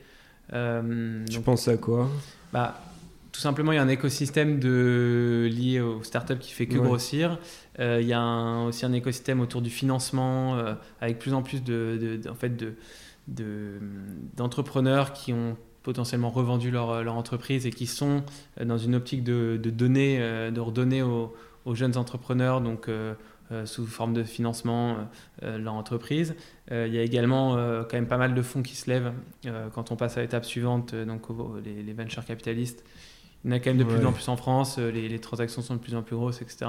tu 0.50 1.40
penses 1.42 1.68
à 1.68 1.78
quoi? 1.78 2.10
Bah, 2.52 2.82
Tout 3.32 3.40
simplement, 3.40 3.72
il 3.72 3.76
y 3.76 3.78
a 3.78 3.82
un 3.82 3.88
écosystème 3.88 4.60
de, 4.60 5.48
lié 5.50 5.80
aux 5.80 6.02
startups 6.02 6.38
qui 6.38 6.52
fait 6.52 6.66
que 6.66 6.76
grossir. 6.76 7.38
Il 7.78 8.06
y 8.06 8.12
a 8.12 8.64
aussi 8.66 8.84
un 8.84 8.92
écosystème 8.92 9.40
autour 9.40 9.62
du 9.62 9.70
financement, 9.70 10.62
avec 11.00 11.18
plus 11.18 11.32
en 11.32 11.40
plus 11.40 11.64
de, 11.64 12.20
en 12.28 12.34
fait 12.34 12.56
de 12.58 12.74
d'entrepreneurs 14.36 15.12
qui 15.12 15.32
ont 15.32 15.56
potentiellement 15.82 16.30
revendu 16.30 16.70
leur, 16.70 16.90
euh, 16.90 17.02
leur, 17.02 17.14
entreprise 17.14 17.66
et 17.66 17.70
qui 17.70 17.86
sont 17.86 18.22
euh, 18.60 18.64
dans 18.64 18.78
une 18.78 18.94
optique 18.94 19.24
de, 19.24 19.58
de 19.62 19.70
donner, 19.70 20.18
euh, 20.20 20.50
de 20.50 20.60
redonner 20.60 21.02
aux, 21.02 21.34
aux 21.64 21.74
jeunes 21.74 21.96
entrepreneurs, 21.96 22.60
donc 22.60 22.88
sous 23.66 23.86
forme 23.86 24.14
de 24.14 24.24
financement, 24.24 24.96
leur 25.42 25.74
entreprise. 25.74 26.34
il 26.70 26.92
y 26.92 26.98
a 26.98 27.02
également 27.02 27.54
quand 27.84 27.92
même 27.92 28.08
pas 28.08 28.16
mal 28.16 28.34
de 28.34 28.42
fonds 28.42 28.62
qui 28.62 28.74
se 28.74 28.90
lèvent 28.90 29.12
quand 29.74 29.92
on 29.92 29.96
passe 29.96 30.16
à 30.16 30.22
l'étape 30.22 30.46
suivante, 30.46 30.94
donc 30.94 31.26
les, 31.62 31.82
les, 31.82 31.92
venture 31.92 32.24
capitalistes. 32.24 32.82
Il 33.44 33.50
y 33.50 33.54
en 33.54 33.56
a 33.56 33.60
quand 33.60 33.70
même 33.70 33.76
de 33.76 33.84
plus 33.84 34.04
en 34.04 34.12
plus 34.12 34.28
en 34.28 34.36
France, 34.36 34.78
les, 34.78 35.06
les, 35.08 35.18
transactions 35.20 35.60
sont 35.60 35.76
de 35.76 35.80
plus 35.80 35.94
en 35.94 36.02
plus 36.02 36.16
grosses, 36.16 36.40
etc. 36.42 36.66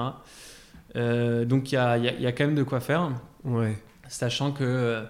donc 0.94 1.72
il 1.72 1.74
y 1.74 1.78
a, 1.78 1.96
y 1.96 2.26
a, 2.26 2.32
quand 2.32 2.44
même 2.44 2.54
de 2.54 2.62
quoi 2.62 2.80
faire. 2.80 3.10
Ouais 3.44 3.76
sachant 4.08 4.52
que 4.52 4.64
euh, 4.64 5.02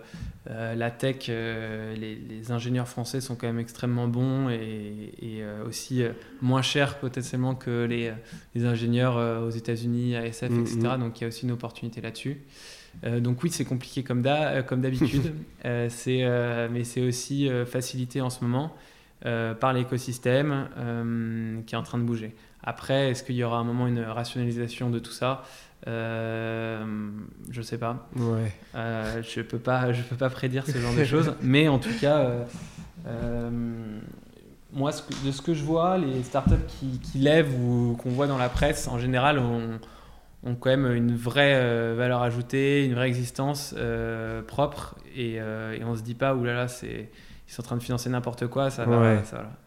euh, 0.51 0.75
la 0.75 0.91
tech, 0.91 1.27
euh, 1.29 1.95
les, 1.97 2.51
ingénieurs 2.51 2.89
français 2.89 3.21
sont 3.21 3.35
quand 3.37 3.47
même 3.47 3.59
extrêmement 3.59 4.09
bons 4.09 4.51
et, 4.51 5.45
aussi 5.67 6.03
moins 6.43 6.63
chers 6.63 6.99
potentiellement 6.99 7.55
que 7.55 7.85
les, 7.85 8.13
ingénieurs 8.65 9.43
aux 9.43 9.51
États-Unis, 9.51 10.17
ASF, 10.17 10.51
mm, 10.51 10.61
etc. 10.61 10.79
Mm. 10.79 11.01
Donc 11.01 11.21
il 11.21 11.23
y 11.23 11.25
a 11.25 11.29
aussi 11.29 11.45
une 11.45 11.53
opportunité 11.53 12.01
là-dessus. 12.01 12.41
donc 13.21 13.43
oui, 13.43 13.51
c'est 13.51 13.65
compliqué 13.65 14.03
comme 14.03 14.23
d'habitude, 14.23 15.35
mais 15.65 15.89
c'est 16.85 17.01
aussi 17.01 17.49
facilité 17.67 18.21
en 18.21 18.31
ce 18.31 18.45
moment 18.45 18.75
par 19.23 19.73
l'écosystème 19.73 20.69
qui 21.67 21.75
est 21.75 21.79
en 21.79 21.83
train 21.83 21.99
de 21.99 22.05
bouger. 22.05 22.35
Après, 22.63 23.11
est-ce 23.11 23.23
qu'il 23.23 23.37
y 23.37 23.45
aura 23.45 23.59
un 23.59 23.65
moment 23.65 23.87
une 23.87 24.01
rationalisation 24.01 24.91
de 24.91 24.99
tout 24.99 25.13
ça? 25.13 25.45
Euh, 25.87 26.85
je 27.51 27.63
sais 27.63 27.79
pas. 27.79 28.09
Ouais. 28.17 28.53
Euh, 28.75 29.23
je 29.23 29.41
peux 29.41 29.59
pas, 29.59 29.93
je 29.93 30.03
peux 30.03 30.17
pas 30.17 30.31
prédire 30.31 30.67
ce 30.67 30.79
genre 30.79 30.95
de 30.95 31.05
choses. 31.05 31.35
Mais 31.43 31.69
en 31.69 31.79
tout 31.79 31.93
cas, 32.01 32.31
euh, 33.07 33.51
moi, 34.73 34.93
de 35.25 35.31
ce 35.31 35.43
que 35.43 35.55
je 35.55 35.63
vois, 35.63 35.99
les 35.99 36.23
startups 36.23 36.55
qui, 36.69 36.99
qui 37.01 37.19
lèvent 37.19 37.55
ou 37.55 37.97
qu'on 38.03 38.11
voit 38.11 38.27
dans 38.27 38.39
la 38.39 38.49
presse, 38.49 38.89
en 38.89 38.99
général, 38.99 39.39
ont, 39.39 39.79
ont 40.45 40.55
quand 40.55 40.71
même 40.71 40.93
une 40.93 41.15
vraie 41.15 41.95
valeur 41.95 42.23
ajoutée, 42.23 42.85
une 42.85 42.95
vraie 42.95 43.09
existence 43.09 43.75
propre. 44.47 44.97
Et, 45.15 45.35
et, 45.35 45.85
on 45.85 45.95
se 45.95 46.03
dit 46.03 46.15
pas, 46.15 46.35
oulala, 46.35 46.69
c'est 46.69 47.11
ils 47.47 47.53
sont 47.53 47.61
en 47.61 47.65
train 47.65 47.77
de 47.77 47.83
financer 47.83 48.09
n'importe 48.09 48.47
quoi, 48.47 48.71
ça 48.71 48.87
va, 48.87 49.17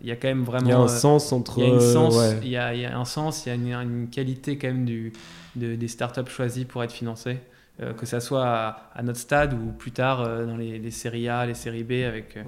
Il 0.01 0.07
y 0.07 0.11
a 0.11 0.15
quand 0.15 0.27
même 0.27 0.43
vraiment. 0.43 0.65
Il 0.65 0.69
y 0.69 0.73
a 0.73 0.79
un 0.79 0.87
sens 0.87 1.31
entre. 1.31 1.59
Il 1.59 1.69
y 1.69 1.75
a, 1.75 1.79
sens, 1.79 2.15
il 2.41 2.49
y 2.49 2.57
a, 2.57 2.73
il 2.73 2.81
y 2.81 2.85
a 2.85 2.97
un 2.97 3.05
sens, 3.05 3.45
il 3.45 3.49
y 3.49 3.51
a 3.51 3.55
une, 3.55 3.89
une, 3.89 4.09
qualité 4.09 4.57
quand 4.57 4.67
même 4.67 4.83
du, 4.83 5.13
des 5.57 5.87
startups 5.87 6.29
choisies 6.29 6.65
pour 6.65 6.83
être 6.83 6.91
financées, 6.91 7.39
euh, 7.79 7.93
que 7.93 8.07
ça 8.07 8.19
soit 8.19 8.47
à, 8.47 9.03
notre 9.03 9.19
stade 9.19 9.53
ou 9.53 9.71
plus 9.71 9.91
tard 9.91 10.21
euh, 10.21 10.47
dans 10.47 10.57
les, 10.57 10.89
séries 10.89 11.29
A, 11.29 11.45
les 11.45 11.53
séries 11.53 11.83
B, 11.83 11.91
avec 12.07 12.35
euh, 12.35 12.43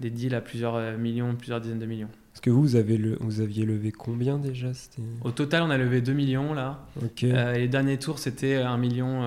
des 0.00 0.10
deals 0.10 0.34
à 0.34 0.42
plusieurs 0.42 0.98
millions, 0.98 1.34
plusieurs 1.34 1.62
dizaines 1.62 1.78
de 1.78 1.86
millions. 1.86 2.10
Est-ce 2.34 2.42
que 2.42 2.50
vous, 2.50 2.60
vous, 2.60 2.76
avez 2.76 2.98
le, 2.98 3.16
vous 3.20 3.40
aviez 3.40 3.64
levé 3.64 3.92
combien 3.92 4.38
déjà 4.38 4.72
Au 5.22 5.30
total, 5.30 5.62
on 5.62 5.70
a 5.70 5.78
levé 5.78 6.02
2 6.02 6.12
millions 6.12 6.52
là. 6.52 6.84
Et 7.22 7.58
les 7.58 7.68
derniers 7.68 7.98
tours, 7.98 8.18
c'était 8.18 8.56
1 8.56 8.76
million 8.76 9.22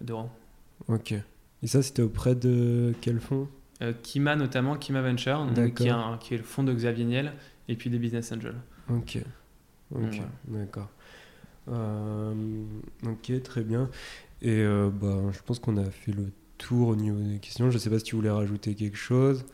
d'euros. 0.00 0.28
Ok. 0.86 1.12
Et 1.62 1.66
ça, 1.66 1.82
c'était 1.82 2.02
auprès 2.02 2.36
de 2.36 2.94
quel 3.00 3.18
fonds? 3.18 3.48
Kima 4.02 4.36
notamment, 4.36 4.76
Kima 4.76 5.02
Venture, 5.02 5.44
qui, 5.74 5.88
est 5.88 5.94
qui, 6.20 6.34
est 6.34 6.38
le 6.38 6.44
fonds 6.44 6.62
de 6.62 6.72
Xavier 6.72 7.04
Niel, 7.04 7.32
et 7.68 7.74
puis 7.74 7.90
des 7.90 7.98
business 7.98 8.30
angels. 8.30 8.54
Ok. 8.90 9.18
Ok, 9.94 10.20
d'accord. 10.46 10.90
Euh, 11.70 12.32
ok, 13.04 13.42
très 13.42 13.62
bien. 13.62 13.88
Et 14.42 14.60
euh, 14.62 14.90
bah, 14.92 15.16
je 15.32 15.38
pense 15.44 15.58
qu'on 15.58 15.76
a 15.76 15.84
fait 15.84 16.12
le 16.12 16.30
tour 16.58 16.88
au 16.88 16.96
niveau 16.96 17.20
des 17.20 17.38
questions. 17.38 17.70
Je 17.70 17.74
ne 17.74 17.78
sais 17.78 17.90
pas 17.90 17.98
si 17.98 18.04
tu 18.04 18.16
voulais 18.16 18.30
rajouter 18.30 18.74
quelque 18.74 18.96
chose. 18.96 19.44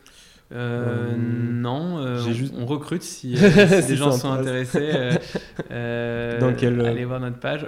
Euh, 0.51 1.15
non, 1.17 2.21
juste... 2.31 2.53
on 2.55 2.67
recrute 2.67 3.01
si, 3.01 3.35
si 3.81 3.87
des 3.87 3.95
gens 3.95 4.11
sont 4.11 4.31
intéressés. 4.31 4.91
Dans 5.69 6.53
quel... 6.55 6.85
Allez 6.85 7.05
voir 7.05 7.19
notre 7.19 7.39
page. 7.39 7.67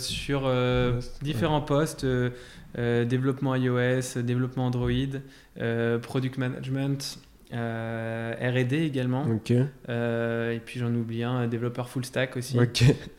sur 0.00 0.50
différents 1.22 1.60
postes 1.60 2.06
développement 2.74 3.54
iOS, 3.54 4.22
développement 4.22 4.66
Android, 4.66 4.90
product 6.02 6.38
management, 6.38 7.18
euh, 7.52 8.34
R&D 8.40 8.76
également. 8.76 9.24
Euh, 9.88 10.52
et 10.52 10.58
puis 10.58 10.80
j'en 10.80 10.92
oublie 10.92 11.22
un, 11.22 11.46
développeur 11.46 11.88
full 11.88 12.04
stack 12.04 12.36
aussi. 12.36 12.58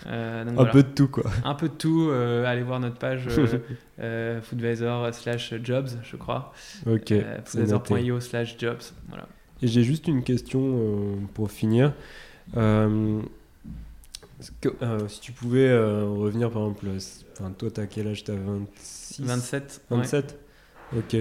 Euh, 0.06 0.46
un 0.46 0.66
peu 0.66 0.84
de 0.84 0.90
tout 0.90 1.08
quoi. 1.08 1.32
Un 1.46 1.54
peu 1.54 1.70
de 1.70 1.74
tout. 1.74 2.12
allez 2.12 2.64
voir 2.64 2.80
notre 2.80 2.98
page 2.98 3.28
foodvisor 4.44 5.14
slash 5.14 5.54
jobs, 5.64 5.90
je 6.04 6.16
crois. 6.18 6.54
Ok. 6.86 7.14
foodvisor.io 7.46 8.20
slash 8.20 8.58
jobs. 8.60 8.82
Voilà. 9.08 9.28
Et 9.62 9.68
j'ai 9.68 9.84
juste 9.84 10.08
une 10.08 10.24
question 10.24 11.20
pour 11.34 11.52
finir. 11.52 11.94
Que, 14.62 14.70
si 15.08 15.20
tu 15.22 15.32
pouvais 15.32 15.76
revenir 15.78 16.52
par 16.52 16.64
exemple, 16.64 16.86
toi 17.58 17.70
t'as 17.74 17.86
quel 17.86 18.08
âge? 18.10 18.24
T'as 18.24 18.36
26 18.36 19.22
27. 19.22 19.82
27 19.90 20.40
Ok. 20.96 21.18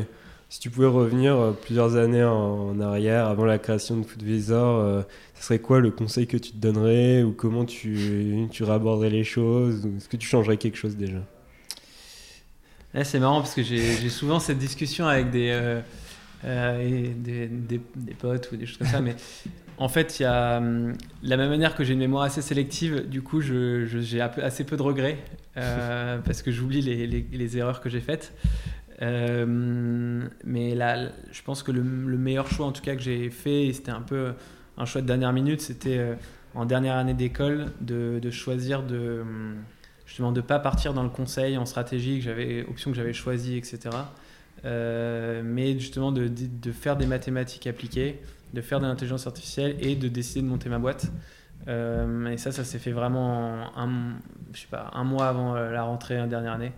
Si 0.48 0.60
tu 0.60 0.70
pouvais 0.70 0.86
revenir 0.86 1.36
euh, 1.36 1.52
plusieurs 1.52 1.96
années 1.96 2.22
en, 2.22 2.78
arrière, 2.78 3.26
avant 3.26 3.44
la 3.44 3.58
création 3.58 3.96
de 3.96 4.06
Foodvisor, 4.06 4.78
euh, 4.78 5.02
ce 5.34 5.44
serait 5.44 5.58
quoi 5.58 5.80
le 5.80 5.90
conseil 5.90 6.28
que 6.28 6.36
tu 6.36 6.52
te 6.52 6.56
donnerais 6.56 7.24
ou 7.24 7.32
comment 7.32 7.64
tu, 7.64 8.46
tu 8.52 8.62
réaborderais 8.62 9.10
les 9.10 9.24
choses 9.24 9.84
Est-ce 9.96 10.08
que 10.08 10.16
tu 10.16 10.28
changerais 10.28 10.56
quelque 10.56 10.76
chose 10.76 10.96
déjà? 10.96 11.18
C'est 13.02 13.18
marrant 13.18 13.40
parce 13.40 13.54
que 13.54 13.62
j'ai 13.62 14.08
souvent 14.08 14.40
cette 14.40 14.56
discussion 14.56 15.06
avec 15.06 15.30
des, 15.30 15.80
et 16.44 17.08
des, 17.08 17.46
des, 17.48 18.14
potes 18.14 18.50
ou 18.52 18.56
des 18.56 18.64
choses 18.64 18.78
comme 18.78 18.86
ça. 18.86 19.02
Mais 19.02 19.16
en 19.76 19.88
fait, 19.90 20.18
il 20.18 20.22
y 20.22 20.26
a 20.26 20.56
hum, 20.56 20.94
la 21.22 21.36
même 21.36 21.50
manière 21.50 21.74
que 21.74 21.84
j'ai 21.84 21.92
une 21.92 21.98
mémoire 21.98 22.22
assez 22.22 22.40
sélective, 22.40 23.06
du 23.06 23.20
coup, 23.20 23.42
j'ai 23.42 24.20
assez 24.20 24.64
peu 24.64 24.78
de 24.78 24.82
regrets 24.82 25.18
parce 25.54 26.40
que 26.40 26.50
j'oublie 26.50 26.80
les, 26.80 27.58
erreurs 27.58 27.82
que 27.82 27.90
j'ai 27.90 28.00
faites. 28.00 28.32
Mais 29.00 30.74
là, 30.74 31.10
je 31.30 31.42
pense 31.42 31.62
que 31.62 31.72
le, 31.72 31.82
le, 31.82 32.16
meilleur 32.16 32.48
choix, 32.48 32.66
en 32.66 32.72
tout 32.72 32.82
cas, 32.82 32.94
que 32.94 33.02
j'ai 33.02 33.30
fait, 33.30 33.70
c'était 33.72 33.90
un 33.90 34.02
peu 34.02 34.32
un 34.78 34.84
choix 34.84 35.02
de 35.02 35.06
dernière 35.06 35.32
minute, 35.32 35.60
c'était 35.60 36.16
en 36.54 36.64
dernière 36.64 36.96
année 36.96 37.14
d'école 37.14 37.66
de, 37.80 38.18
de, 38.20 38.30
choisir 38.30 38.82
de 38.82 39.22
justement 40.06 40.32
de 40.32 40.40
pas 40.40 40.58
partir 40.58 40.94
dans 40.94 41.02
le 41.02 41.10
conseil 41.10 41.58
en 41.58 41.66
stratégie 41.66 42.18
que 42.18 42.24
j'avais 42.24 42.64
option 42.64 42.90
que 42.92 42.96
j'avais 42.96 43.12
choisie 43.12 43.56
etc 43.56 43.90
euh, 44.64 45.42
mais 45.44 45.78
justement 45.78 46.12
de, 46.12 46.28
de, 46.28 46.72
faire 46.72 46.96
des 46.96 47.06
mathématiques 47.06 47.66
appliquées 47.66 48.20
de 48.54 48.60
faire 48.60 48.80
de 48.80 48.86
l'intelligence 48.86 49.26
artificielle 49.26 49.76
et 49.80 49.96
de 49.96 50.08
décider 50.08 50.42
de 50.42 50.46
monter 50.46 50.68
ma 50.68 50.78
boîte. 50.78 51.12
Euh, 51.68 52.28
et 52.28 52.36
ça 52.36 52.52
ça 52.52 52.64
s'est 52.64 52.78
fait 52.78 52.92
vraiment 52.92 53.76
un, 53.76 54.14
je 54.52 54.60
sais 54.60 54.66
pas, 54.70 54.90
un 54.92 55.04
mois 55.04 55.28
avant 55.28 55.56
euh, 55.56 55.72
la 55.72 55.82
rentrée 55.82 56.20
en 56.20 56.26
dernière 56.26 56.52
année 56.52 56.72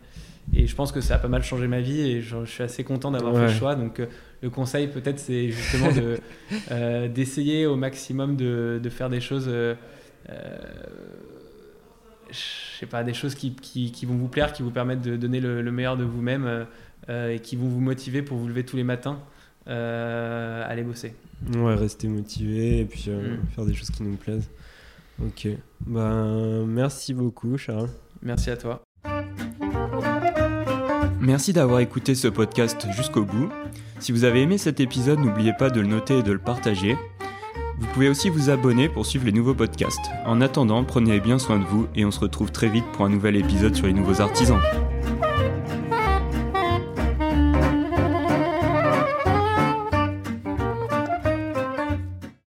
et 0.54 0.66
je 0.66 0.74
pense 0.74 0.92
que 0.92 1.00
ça 1.00 1.16
a 1.16 1.18
pas 1.18 1.28
mal 1.28 1.42
changé 1.42 1.66
ma 1.66 1.80
vie 1.80 2.00
et 2.00 2.22
je, 2.22 2.44
suis 2.44 2.62
assez 2.62 2.84
content 2.84 3.10
d'avoir 3.10 3.34
fait 3.34 3.52
le 3.52 3.58
choix. 3.58 3.74
Donc 3.74 4.00
le 4.42 4.50
conseil 4.50 4.88
peut-être 4.88 5.18
c'est 5.18 5.50
justement 5.50 5.92
de, 5.92 6.18
euh, 6.70 7.08
d'essayer 7.08 7.66
au 7.66 7.76
maximum 7.76 8.36
de, 8.36 8.80
de, 8.82 8.88
faire 8.88 9.10
des 9.10 9.20
choses 9.20 9.46
euh, 9.48 9.74
euh, 10.30 10.58
je 12.30 12.78
sais 12.78 12.86
pas 12.86 13.04
des 13.04 13.14
choses 13.14 13.34
qui, 13.34 13.54
qui, 13.54 13.90
qui, 13.90 14.06
vont 14.06 14.16
vous 14.16 14.28
plaire 14.28 14.52
qui 14.52 14.62
vous 14.62 14.70
permettent 14.70 15.02
de 15.02 15.16
donner 15.16 15.40
le, 15.40 15.70
meilleur 15.72 15.96
de 15.96 16.04
vous-même 16.04 16.66
et 17.08 17.40
qui 17.40 17.56
vont 17.56 17.68
vous 17.68 17.80
motiver 17.80 18.22
pour 18.22 18.36
vous 18.36 18.48
lever 18.48 18.64
tous 18.64 18.76
les 18.76 18.84
matins 18.84 19.18
à 19.66 20.64
aller 20.64 20.82
bosser. 20.82 21.14
Ouais 21.56 21.74
rester 21.74 22.08
motivé 22.08 22.80
et 22.80 22.84
puis 22.84 23.10
mm. 23.10 23.46
faire 23.54 23.64
des 23.64 23.74
choses 23.74 23.90
qui 23.90 24.02
nous 24.02 24.16
plaisent. 24.16 24.50
Ok. 25.22 25.48
Ben 25.86 26.66
merci 26.66 27.14
beaucoup 27.14 27.56
Charles. 27.56 27.88
Merci 28.22 28.50
à 28.50 28.56
toi 28.56 28.82
Merci 31.20 31.52
d'avoir 31.52 31.80
écouté 31.80 32.14
ce 32.14 32.28
podcast 32.28 32.86
jusqu'au 32.92 33.24
bout. 33.24 33.50
Si 34.00 34.12
vous 34.12 34.24
avez 34.24 34.42
aimé 34.42 34.58
cet 34.58 34.80
épisode, 34.80 35.18
n'oubliez 35.18 35.52
pas 35.52 35.70
de 35.70 35.80
le 35.80 35.86
noter 35.86 36.18
et 36.18 36.22
de 36.22 36.32
le 36.32 36.38
partager. 36.38 36.96
Vous 37.78 37.86
pouvez 37.88 38.08
aussi 38.08 38.28
vous 38.28 38.50
abonner 38.50 38.88
pour 38.88 39.06
suivre 39.06 39.26
les 39.26 39.32
nouveaux 39.32 39.54
podcasts. 39.54 40.10
En 40.24 40.40
attendant, 40.40 40.84
prenez 40.84 41.20
bien 41.20 41.38
soin 41.38 41.58
de 41.58 41.64
vous 41.64 41.86
et 41.94 42.04
on 42.04 42.10
se 42.10 42.20
retrouve 42.20 42.50
très 42.50 42.68
vite 42.68 42.86
pour 42.92 43.04
un 43.04 43.08
nouvel 43.08 43.36
épisode 43.36 43.74
sur 43.74 43.86
les 43.86 43.92
nouveaux 43.92 44.20
artisans. 44.20 44.60